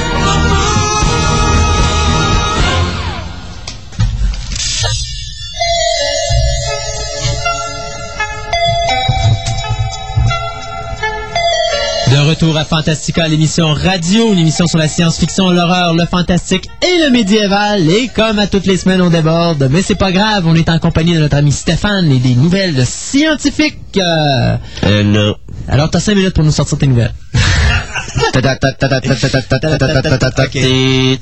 [12.35, 17.11] retour à Fantastica, l'émission radio, une émission sur la science-fiction, l'horreur, le fantastique et le
[17.13, 17.89] médiéval.
[17.89, 19.69] Et comme à toutes les semaines, on déborde.
[19.71, 22.85] Mais c'est pas grave, on est en compagnie de notre ami Stéphane et des nouvelles
[22.87, 23.79] scientifiques.
[23.99, 25.37] Euh, Euh, non.
[25.69, 27.15] Alors, t'as cinq minutes pour nous sortir tes nouvelles.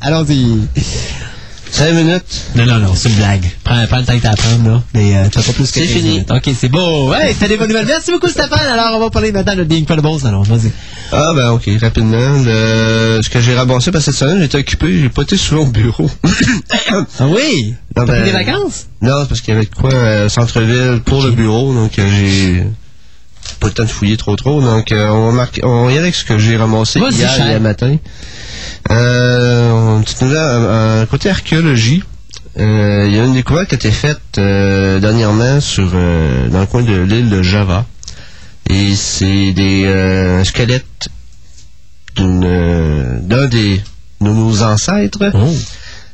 [0.01, 0.61] Allons-y.
[1.73, 2.23] Cinq minutes.
[2.55, 3.51] Non, non, non, c'est une blague.
[3.65, 4.83] Prends, prends le temps que t'as à prendre, là.
[4.93, 6.09] Mais euh, tu pas plus que C'est 15 fini.
[6.11, 6.31] minutes.
[6.31, 7.09] OK, c'est beau.
[7.11, 7.87] Ouais, t'as des bonnes nouvelles.
[7.87, 8.61] Merci beaucoup, Stéphane.
[8.61, 10.27] Alors, on va parler maintenant de The Incredibles.
[10.27, 10.71] Alors, vas-y.
[11.13, 12.43] Ah ben ok, rapidement.
[12.45, 15.63] Le- Ce que j'ai ramassé parce que cette semaine, j'étais occupé, j'ai pas été souvent
[15.63, 16.11] au bureau.
[16.91, 17.75] Ah oui?
[17.97, 18.87] Non, T'as ben, pris des vacances?
[19.01, 22.07] Non, c'est parce qu'il y avait de quoi euh, centre-ville pour le bureau, donc euh,
[22.21, 22.65] j'ai
[23.61, 24.61] pas le temps de fouiller trop trop.
[24.61, 27.35] Donc euh, on, va marquer- on y va avec ce que j'ai ramassé Vas-y, hier,
[27.47, 27.97] hier matin.
[28.91, 32.03] Euh, petite nouvelle, un côté archéologie.
[32.59, 36.61] Euh, Il y a une découverte qui a été faite euh, dernièrement sur euh, dans
[36.61, 37.87] le coin de l'île de Java.
[38.69, 41.09] Et c'est des euh, squelettes
[42.17, 43.81] d'une euh, d'un des
[44.21, 45.31] de nos ancêtres.
[45.35, 45.55] Oh.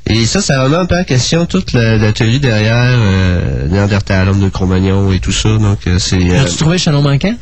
[0.06, 4.26] Et ça, ça remet un peu en question toute la, la théorie derrière euh, Néandertal,
[4.26, 5.50] l'homme de Cro-Magnon et tout ça.
[5.58, 6.16] Donc, euh, c'est...
[6.16, 7.34] euh, As-tu trouvé le manquant?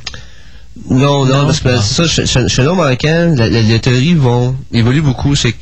[0.90, 4.56] Non, non, Non, parce que c'est ça, chez, l'homme manquant, la- la- les théories vont
[4.72, 5.34] évoluer beaucoup.
[5.34, 5.54] C'est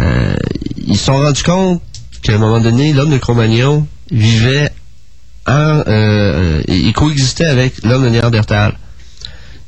[0.00, 0.34] euh,
[0.86, 1.82] ils se sont rendus compte
[2.22, 4.70] qu'à un moment donné, l'homme de Cro-Magnon vivait
[5.46, 8.74] en, euh, euh, il coexistait avec l'homme de Néandertal.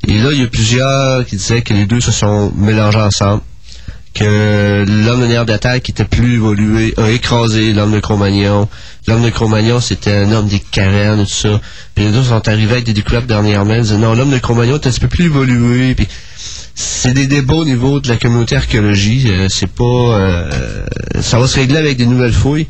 [0.07, 3.41] Et là, il y a plusieurs qui disaient que les deux se sont mélangés ensemble,
[4.17, 8.67] que l'homme de Néandertal qui était plus évolué a écrasé l'homme de Cro-Magnon.
[9.07, 11.61] L'homme de Cro-Magnon, c'était un homme des cavernes et tout ça.
[11.95, 13.75] Puis les deux sont arrivés avec des découvertes dernièrement.
[13.75, 15.93] Ils disaient non, l'homme de Cro-Magnon était un petit peu plus évolué.
[15.95, 16.07] Puis
[16.75, 19.25] c'est des débats au niveau de la communauté archéologie.
[19.29, 20.85] Euh, c'est pas, euh,
[21.21, 22.67] ça va se régler avec des nouvelles fouilles.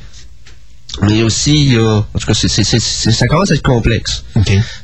[1.04, 3.56] Mais aussi, il y a, en tout cas, c'est, c'est, c'est- c'est- ça commence à
[3.56, 4.24] être complexe.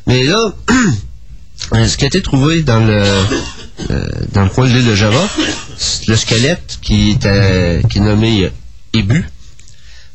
[0.07, 0.53] Mais là,
[1.87, 3.03] ce qui a été trouvé dans le
[3.89, 5.21] euh, dans le coin de l'île de Java,
[6.07, 8.49] le squelette qui était qui est nommé euh,
[8.93, 9.25] Ebu.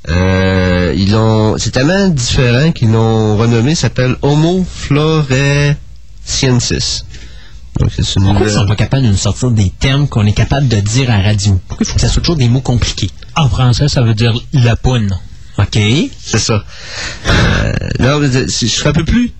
[0.08, 7.04] Euh, ils l'ont, c'est tellement différent qu'ils l'ont renommé, ça s'appelle Homo floresiensis.
[7.78, 10.32] Donc c'est une Pourquoi ils sont pas capables de nous sortir des termes qu'on est
[10.32, 11.60] capable de dire à la radio?
[11.68, 13.10] Pourquoi il faut que ça soit toujours des mots compliqués?
[13.36, 15.10] En français, ça veut dire la poune.
[15.58, 15.78] OK.
[16.20, 16.64] C'est ça.
[17.26, 19.32] Euh, non, mais si je serais un peu plus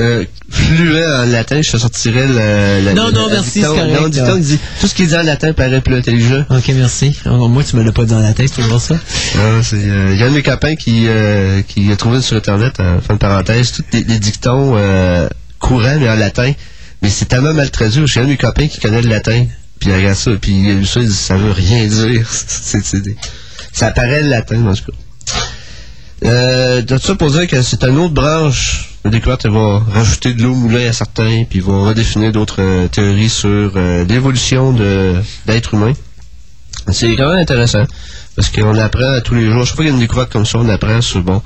[0.00, 3.66] euh, fluent en latin, je te sortirais le, le- Non, le- non, le merci, c'est
[3.66, 6.44] correct, Non, dicton dit tout ce qui est dit en latin paraît plus intelligent.
[6.50, 7.14] OK, merci.
[7.26, 8.94] Oh, moi, tu me l'as pas dit dans la tête, c'est toujours ça.
[9.36, 12.20] Non, c'est, euh, Il y a un de mes copains qui, euh, qui a trouvé
[12.22, 15.28] sur Internet, en fin de parenthèse, tous les, les dictons euh,
[15.58, 16.52] courants, mais en latin.
[17.02, 18.06] Mais c'est tellement mal traduit.
[18.06, 19.44] J'ai un de mes copains qui connaît le latin.
[19.78, 22.26] Puis il regarde ça, puis il a lu ça, il dit ça veut rien dire.
[22.30, 23.02] C'est- c'est
[23.72, 25.38] ça apparaît le latin, en tout cas.
[26.24, 29.46] Euh, ça pour dire que c'est une autre branche de découverte.
[29.46, 34.04] Va rajouter de l'eau moulée à certains, puis va redéfinir d'autres euh, théories sur euh,
[34.04, 35.14] l'évolution de
[35.46, 35.92] d'être humain.
[36.90, 37.84] C'est quand même intéressant,
[38.34, 39.64] parce qu'on apprend tous les jours.
[39.64, 41.40] Chaque fois qu'il y a une découverte comme ça, on apprend sur, bon,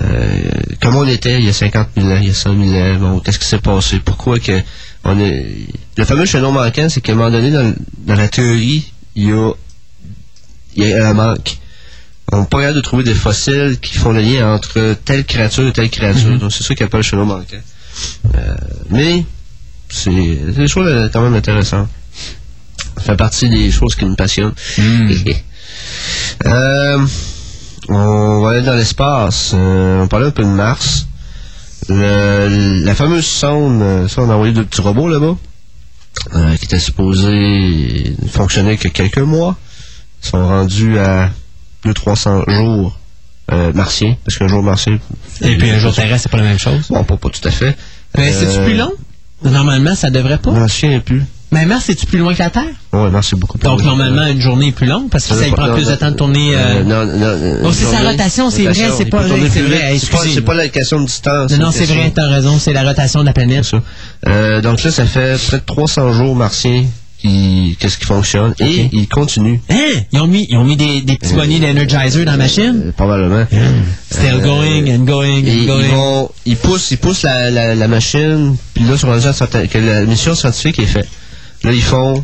[0.00, 0.50] euh,
[0.80, 2.94] comment on était il y a 50 000 ans, il y a 100 000 ans,
[2.98, 4.62] bon, qu'est-ce qui s'est passé, pourquoi que
[5.04, 5.46] on est...
[5.96, 9.32] Le fameux chaînon manquant, c'est qu'à un moment donné, dans, dans la théorie, il y
[9.32, 9.50] a,
[10.76, 11.58] il y a un manque.
[12.34, 15.72] On pas capable de trouver des fossiles qui font le lien entre telle créature et
[15.72, 16.38] telle créature.
[16.38, 17.56] Donc c'est ça qui appelle le chaînon manquant.
[18.34, 18.54] Euh,
[18.88, 19.24] mais
[19.90, 21.88] c'est des choses quand même intéressantes.
[22.96, 24.54] Ça fait partie des choses qui me passionnent.
[26.46, 27.06] Euh,
[27.88, 29.52] on va aller dans l'espace.
[29.54, 31.06] Euh, on parlait un peu de Mars.
[31.88, 35.36] Le- la fameuse sonde, ça on a envoyé deux petits robots là-bas,
[36.34, 39.56] euh, qui étaient supposés fonctionner que quelques mois.
[40.22, 41.30] Ils sont rendus à
[41.84, 42.96] 200-300 jours
[43.50, 44.98] euh, martiens, parce qu'un jour martien...
[45.42, 46.86] Et puis un jour terrestre, c'est pas la même chose.
[46.90, 47.76] Bon, pas, pas tout à fait.
[48.16, 48.92] Mais c'est-tu Euh, plus long?
[49.44, 50.54] Normalement, ça devrait pas.
[50.54, 51.22] Je m'en souviens plus.
[51.50, 52.64] Mais Mars, c'est-tu plus loin que la Terre?
[52.94, 53.88] Ouais, Mars, c'est beaucoup plus Donc, loin.
[53.88, 56.10] normalement, une journée est plus longue parce que ça, prend Non, plus de non, temps
[56.12, 56.54] de tourner.
[56.56, 60.40] euh, euh, non, non, non, Oh, c'est sa rotation, c'est vrai, c'est pas c'est vrai,
[60.42, 61.50] pas, la question de distance.
[61.50, 63.64] Non, non, c'est vrai, t'as raison, c'est la rotation de la planète.
[63.64, 63.82] ça.
[64.28, 66.84] Euh, donc là, ça fait près de 300 jours martiens
[67.22, 68.54] qui, qu'est-ce qui fonctionne?
[68.60, 69.58] Et ils continuent.
[69.70, 70.00] Hein?
[70.12, 72.82] Ils ont mis, ils ont mis des, des petits bonnets d'Energizer dans la machine?
[72.86, 73.46] Euh, probablement.
[74.10, 75.88] Still going and going and ils going.
[75.88, 79.78] vont, ils poussent, ils poussent la, la, la machine, puis là, sur un certain, que
[79.78, 81.08] la mission scientifique est faite.
[81.64, 82.22] Là, ils font,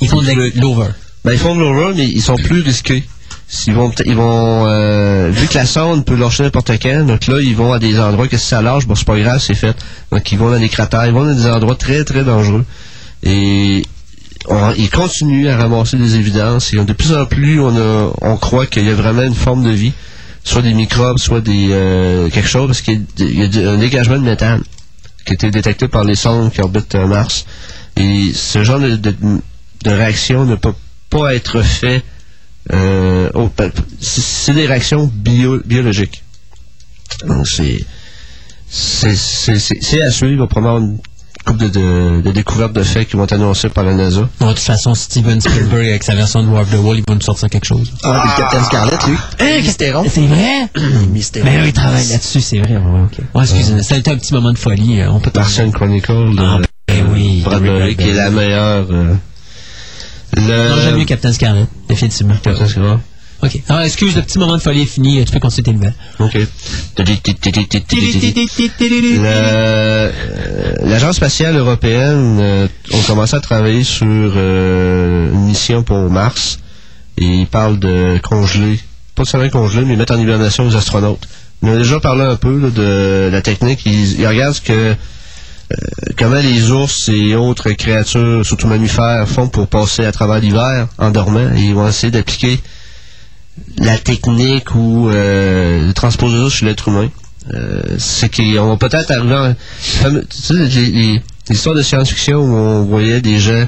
[0.00, 0.90] Ils font de l'over.
[1.24, 3.02] ben, ils font de l'over, mais ils sont plus risqués.
[3.66, 7.40] Ils vont, ils vont, euh, vu que la sonde peut lâcher n'importe quand, donc là,
[7.40, 9.74] ils vont à des endroits que si ça lâche, bon, c'est pas grave, c'est fait.
[10.12, 12.66] Donc, ils vont dans des cratères, ils vont dans des endroits très, très dangereux.
[13.22, 13.82] Et,
[14.48, 18.36] on- ils continuent à ramasser des évidences, et de plus en plus, on a, on
[18.36, 19.92] croit qu'il y a vraiment une forme de vie,
[20.44, 23.70] soit des microbes, soit des, euh, quelque chose, parce qu'il y a- il y a
[23.70, 24.62] un dégagement de méthane
[25.24, 27.44] qui a été détecté par les sondes qui orbitent euh, Mars.
[27.96, 29.12] Et ce genre de,
[29.84, 30.74] réaction ne peut
[31.10, 32.02] pas être fait.
[32.72, 33.30] Euh,
[34.00, 36.22] c'est des réactions bio- biologiques.
[37.26, 37.84] Donc c'est
[38.70, 40.46] c'est à suivre.
[40.46, 40.98] Probablement
[41.48, 44.28] couple de, de, de découvertes de faits qui vont être annoncées par la NASA.
[44.38, 47.04] Bon, de toute façon, Steven Spielberg, avec sa version de War of the Wall, il
[47.08, 47.90] va nous sortir quelque chose.
[48.02, 49.16] Ah, puis le Captain Scarlett, lui.
[49.40, 50.04] Hein, Mystéron.
[50.08, 50.68] C'est vrai?
[51.12, 51.46] Mystéron.
[51.46, 52.76] Mais oui, il travaille là-dessus, c'est vrai.
[52.76, 53.18] Ouais, ok.
[53.34, 55.00] Ouais, excusez-moi, c'était un petit moment de folie.
[55.00, 56.58] euh, On peut Martian Chronicle de Ah,
[56.88, 57.40] ben oui.
[57.44, 58.86] Bradbury, qui est la meilleure.
[58.90, 59.14] euh,
[60.36, 60.42] le...
[60.42, 62.34] Non, j'aime mieux Captain Scarlett, définitivement.
[62.42, 62.98] Captain Scarlett.
[63.42, 63.60] Ok.
[63.68, 65.24] Alors, excuse, le petit moment de folie est fini.
[65.24, 65.94] Tu peux continuer tes nouvelles.
[66.18, 66.36] Ok.
[69.24, 70.10] Euh,
[70.82, 76.58] L'Agence spatiale européenne euh, ont commencé à travailler sur euh, une mission pour Mars.
[77.16, 78.78] Et il parle de congeler,
[79.14, 81.28] pas seulement congeler, mais mettre en hibernation les astronautes.
[81.62, 83.82] On a déjà parlé un peu de la technique.
[83.86, 84.94] Il, il regarde ce que euh,
[86.16, 91.10] comment les ours et autres créatures, surtout mammifères, font pour passer à travers l'hiver en
[91.10, 91.50] dormant.
[91.56, 92.60] Et ils vont essayer d'appliquer
[93.78, 97.08] la technique ou euh, de transposer ça sur l'être humain.
[97.54, 99.54] Euh, c'est qu'on va peut-être arriver en...
[99.54, 103.64] Tu sais, les, histoires de science-fiction où on voyait des gens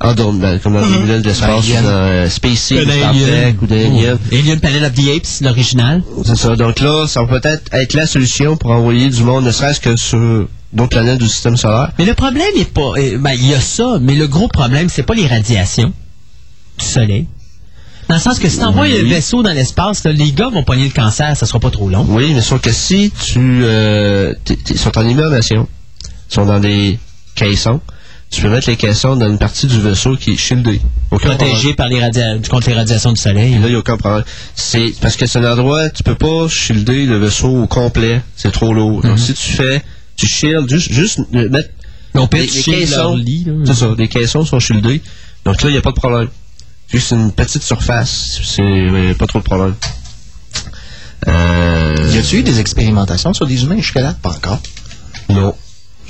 [0.00, 1.84] endormis, ben, comme dans les minutes d'espace, ou Alien.
[1.84, 3.28] dans euh, Space Seed, Que Star d'Alien.
[3.28, 4.18] Trek, ou d'Alien.
[4.32, 6.02] Alien Planet of the Apes, l'original.
[6.24, 6.56] C'est ça.
[6.56, 9.94] Donc là, ça va peut-être être la solution pour envoyer du monde, ne serait-ce que
[9.96, 11.92] sur d'autres planètes du système solaire.
[11.98, 12.94] Mais le problème est pas.
[12.98, 15.92] euh, Ben, il y a ça, mais le gros problème, c'est pas les radiations
[16.78, 17.26] du soleil.
[18.12, 20.84] Dans le sens que si t'envoies un vaisseau dans l'espace, là, les gars vont pogner
[20.84, 22.04] le cancer, ça sera pas trop long.
[22.10, 23.38] Oui, mais sauf que si tu...
[23.64, 25.66] Euh, t'es- t'es- ils sont en hibernation,
[26.30, 26.98] ils sont dans des
[27.34, 27.80] caissons,
[28.30, 30.82] tu peux mettre les caissons dans une partie du vaisseau qui est shieldée.
[31.10, 33.54] Aucun Protégés par les radia- contre les radiations du soleil.
[33.54, 34.24] Et là, il n'y a aucun problème.
[34.54, 38.20] C'est parce que c'est un endroit, tu peux pas shielder le vaisseau au complet.
[38.36, 38.98] C'est trop lourd.
[39.04, 39.10] Mhm.
[39.10, 39.82] Donc, si tu fais,
[40.16, 41.70] tu shields, juste, juste mettre.
[42.14, 43.14] Mais on peut les, les caissons.
[43.16, 43.52] lit, là.
[43.64, 45.00] C'est ça, les caissons sont shieldés.
[45.46, 46.28] Donc là, il n'y a pas de problème.
[46.92, 49.74] Juste une petite surface, c'est pas trop de problème.
[51.28, 54.14] Euh, Y a-tu eu des expérimentations sur des humains jusque-là?
[54.22, 54.60] Pas encore.
[55.28, 55.54] non.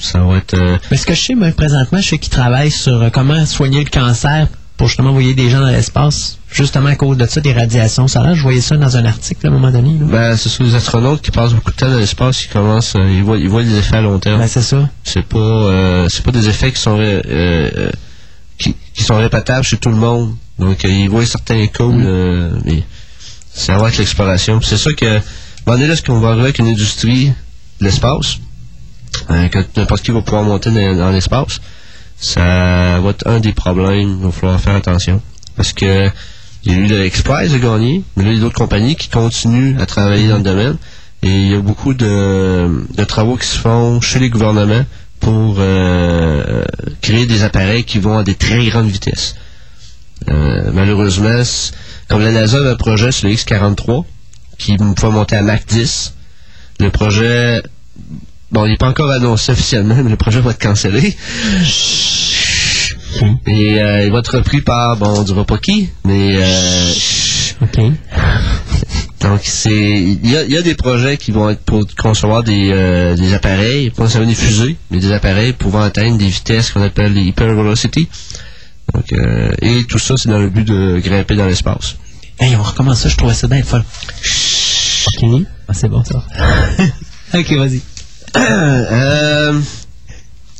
[0.00, 0.54] Ça va être.
[0.54, 3.46] euh, Mais ce que je sais, moi, présentement, je sais qu'ils travaillent sur euh, comment
[3.46, 6.38] soigner le cancer pour justement envoyer des gens dans l'espace.
[6.50, 8.34] Justement à cause de ça, des radiations solaires.
[8.34, 9.90] Je voyais ça dans un article à un moment donné.
[10.00, 10.06] là.
[10.06, 13.08] ben, c'est sur les astronautes qui passent beaucoup de temps dans l'espace, ils commencent, euh,
[13.12, 14.40] ils voient, ils voient les effets à long terme.
[14.40, 14.88] Ben, c'est ça.
[15.04, 17.90] c'est pas euh, c'est pas des effets qui sont euh,
[18.58, 22.04] qui sont répétables chez tout le monde donc euh, ils voient certains cas Mm.
[22.06, 22.82] euh, mais
[23.52, 24.60] ça va être l'exploration.
[24.62, 25.20] C'est ça que
[25.66, 27.26] donné là ce qu'on va arriver avec une industrie
[27.80, 28.38] de l'espace
[29.30, 31.60] euh, que n'importe qui va pouvoir monter dans, dans l'espace
[32.18, 34.18] ça va être un des problèmes.
[34.20, 35.20] Il va falloir faire attention.
[35.56, 36.08] Parce que
[36.64, 39.08] il y a eu l'Express de gagner mais là il y a d'autres compagnies qui
[39.08, 40.76] continuent à travailler dans le domaine.
[41.24, 44.84] Et il y a beaucoup de, de travaux qui se font chez les gouvernements
[45.20, 46.64] pour euh,
[47.00, 49.36] créer des appareils qui vont à des très grandes vitesses.
[50.30, 51.42] Euh, malheureusement,
[52.08, 54.04] comme la NASA avait un projet sur le X-43
[54.58, 56.14] qui pouvait monter à Mach 10,
[56.80, 57.62] le projet,
[58.50, 61.16] bon, il n'est pas encore annoncé officiellement, mais le projet va être cancellé.
[63.46, 66.92] Et euh, il va être repris par, bon, on dira pas qui, mais euh,
[67.62, 67.78] OK.
[69.20, 72.70] donc, c'est il y a, y a des projets qui vont être pour concevoir des,
[72.72, 76.82] euh, des appareils, pas nécessairement des fusées, mais des appareils pouvant atteindre des vitesses qu'on
[76.82, 78.08] appelle les hypervelocity.
[78.94, 81.96] Donc, euh, et tout ça, c'est dans le but de grimper dans l'espace.
[82.38, 83.84] Hey, on recommence ça, je trouvais ça bien folle.
[85.06, 85.42] OK.
[85.68, 86.24] Ah, c'est bon, ça.
[87.34, 87.80] OK, vas-y.
[88.34, 89.60] Euh,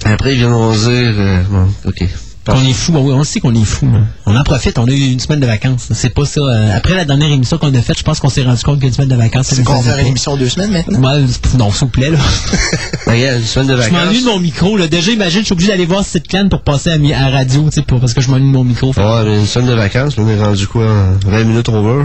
[0.04, 1.14] après, ils viendront dire...
[1.18, 2.04] euh, bon, OK.
[2.44, 3.88] Qu'on est fou, oui, on le sait qu'on est fou.
[4.26, 5.88] On en profite, on a eu une semaine de vacances.
[5.92, 6.40] C'est pas ça.
[6.40, 8.92] euh, après la dernière émission qu'on a faite, je pense qu'on s'est rendu compte qu'une
[8.92, 10.98] semaine de vacances, C'est qu'on va faire une émission deux semaines maintenant?
[11.00, 12.18] Ouais, c'est- non, s'il vous plaît, là.
[13.06, 14.24] Regarde, une semaine de Je m'ennuie vacances.
[14.24, 14.88] de mon micro, là.
[14.88, 16.96] Déjà, imagine, je suis obligé d'aller voir cette pour passer à,
[17.30, 18.88] radio, tu sais, pour- parce que je m'ennuie de mon micro.
[18.88, 20.84] Ouais, mais une semaine de vacances, là, on est rendu quoi?
[20.84, 22.04] en 20 minutes over?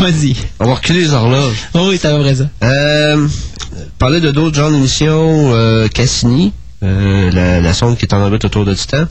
[0.00, 0.34] Vas-y.
[0.60, 1.56] On va reculer les horloges.
[1.74, 2.44] Oh oui, va vrai ça.
[2.62, 3.26] Euh,
[3.98, 7.30] parler de d'autres genres d'émissions, euh, Cassini, euh,
[7.62, 9.04] la, sonde qui est en orbite autour de Titan.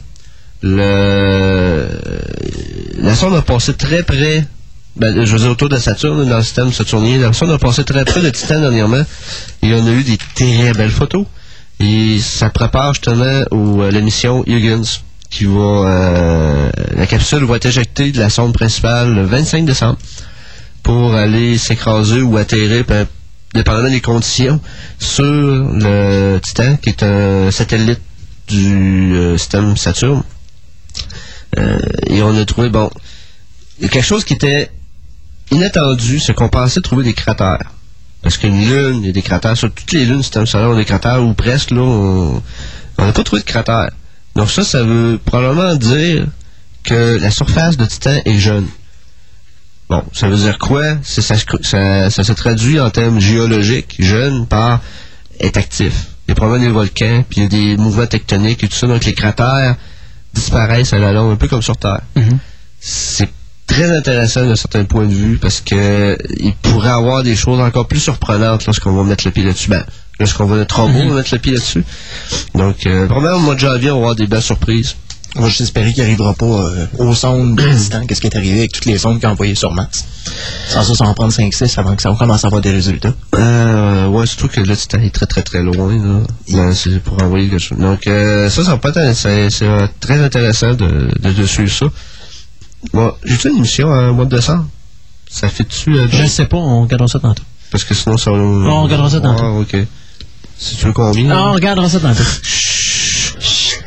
[0.64, 1.88] Le,
[3.00, 4.46] la sonde a passé très près,
[4.96, 7.20] ben, je veux dire autour de Saturne, dans le système saturnien.
[7.20, 9.04] La sonde a passé très près de Titan dernièrement
[9.62, 11.26] et on a eu des très belles photos.
[11.80, 17.66] Et ça prépare justement au, à l'émission Huygens qui va, euh, la capsule va être
[17.68, 19.98] éjectée de la sonde principale le 25 décembre
[20.82, 23.06] pour aller s'écraser ou atterrir, peu-
[23.54, 24.60] dépendamment des conditions,
[25.00, 28.02] sur le Titan, qui est un satellite
[28.48, 30.24] du euh, système Saturne.
[31.58, 32.90] Euh, et on a trouvé, bon,
[33.80, 34.70] quelque chose qui était
[35.52, 37.72] inattendu, c'est qu'on pensait trouver des cratères.
[38.22, 39.56] Parce qu'une lune, il y a des cratères.
[39.56, 42.42] Sur toutes les lunes du système solaire, on a des cratères, ou presque, là, on
[42.98, 43.92] n'a pas trouvé de cratères.
[44.36, 46.28] Donc ça, ça veut probablement dire
[46.84, 48.68] que la surface de Titan est jeune.
[49.90, 50.84] Bon, ça veut dire quoi?
[51.04, 54.82] Ça, se- ça, ça se traduit en termes géologiques, jeune par
[55.40, 55.94] est actif.
[56.28, 58.76] Il y a probablement des volcans, puis il y a des mouvements tectoniques et tout
[58.76, 59.76] ça, donc les cratères
[60.34, 62.02] disparaissent à la longue, un peu comme sur Terre.
[62.80, 63.30] C'est
[63.66, 67.88] très intéressant d'un certain point de vue parce que il pourrait avoir des choses encore
[67.88, 69.70] plus surprenantes lorsqu'on va mettre le pied là-dessus.
[69.70, 69.86] Ben,
[70.20, 71.84] lorsqu'on va notre robot va mettre le pied là-dessus.
[72.56, 74.96] Donc, euh, vraiment, au mois de janvier, on va avoir des belles surprises.
[75.38, 78.60] On va juste espérer qu'il n'arrivera pas euh, aux sondes distant qu'est-ce qui est arrivé
[78.60, 80.04] avec toutes les sondes qu'il a envoyées sur Mars.
[80.70, 83.14] Sans ça, ça va en prendre 5-6 avant que ça commence à avoir des résultats.
[83.36, 86.20] Euh, ouais, surtout que là, tu t'es allé très très très loin, là.
[86.52, 87.78] Ben, c'est pour envoyer quelque chose.
[87.78, 91.46] Donc, euh, ça, ça va pas être, c'est, c'est euh, très intéressant de, de, de
[91.46, 91.86] suivre ça.
[92.94, 94.66] Bon, j'ai-tu une émission en mois de décembre?
[95.30, 97.44] Ça fait dessus, euh, Je ne sais pas, on regardera ça tantôt.
[97.72, 98.38] parce que sinon, ça va...
[98.38, 99.44] on regardera ça tantôt.
[99.44, 99.76] Ah, ok.
[100.58, 101.24] Si tu veux combien?
[101.26, 102.24] Non, on regardera ça tantôt.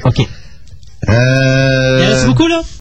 [0.05, 0.29] OK.
[1.11, 2.27] Euh...
[2.27, 2.63] Beaucoup, là.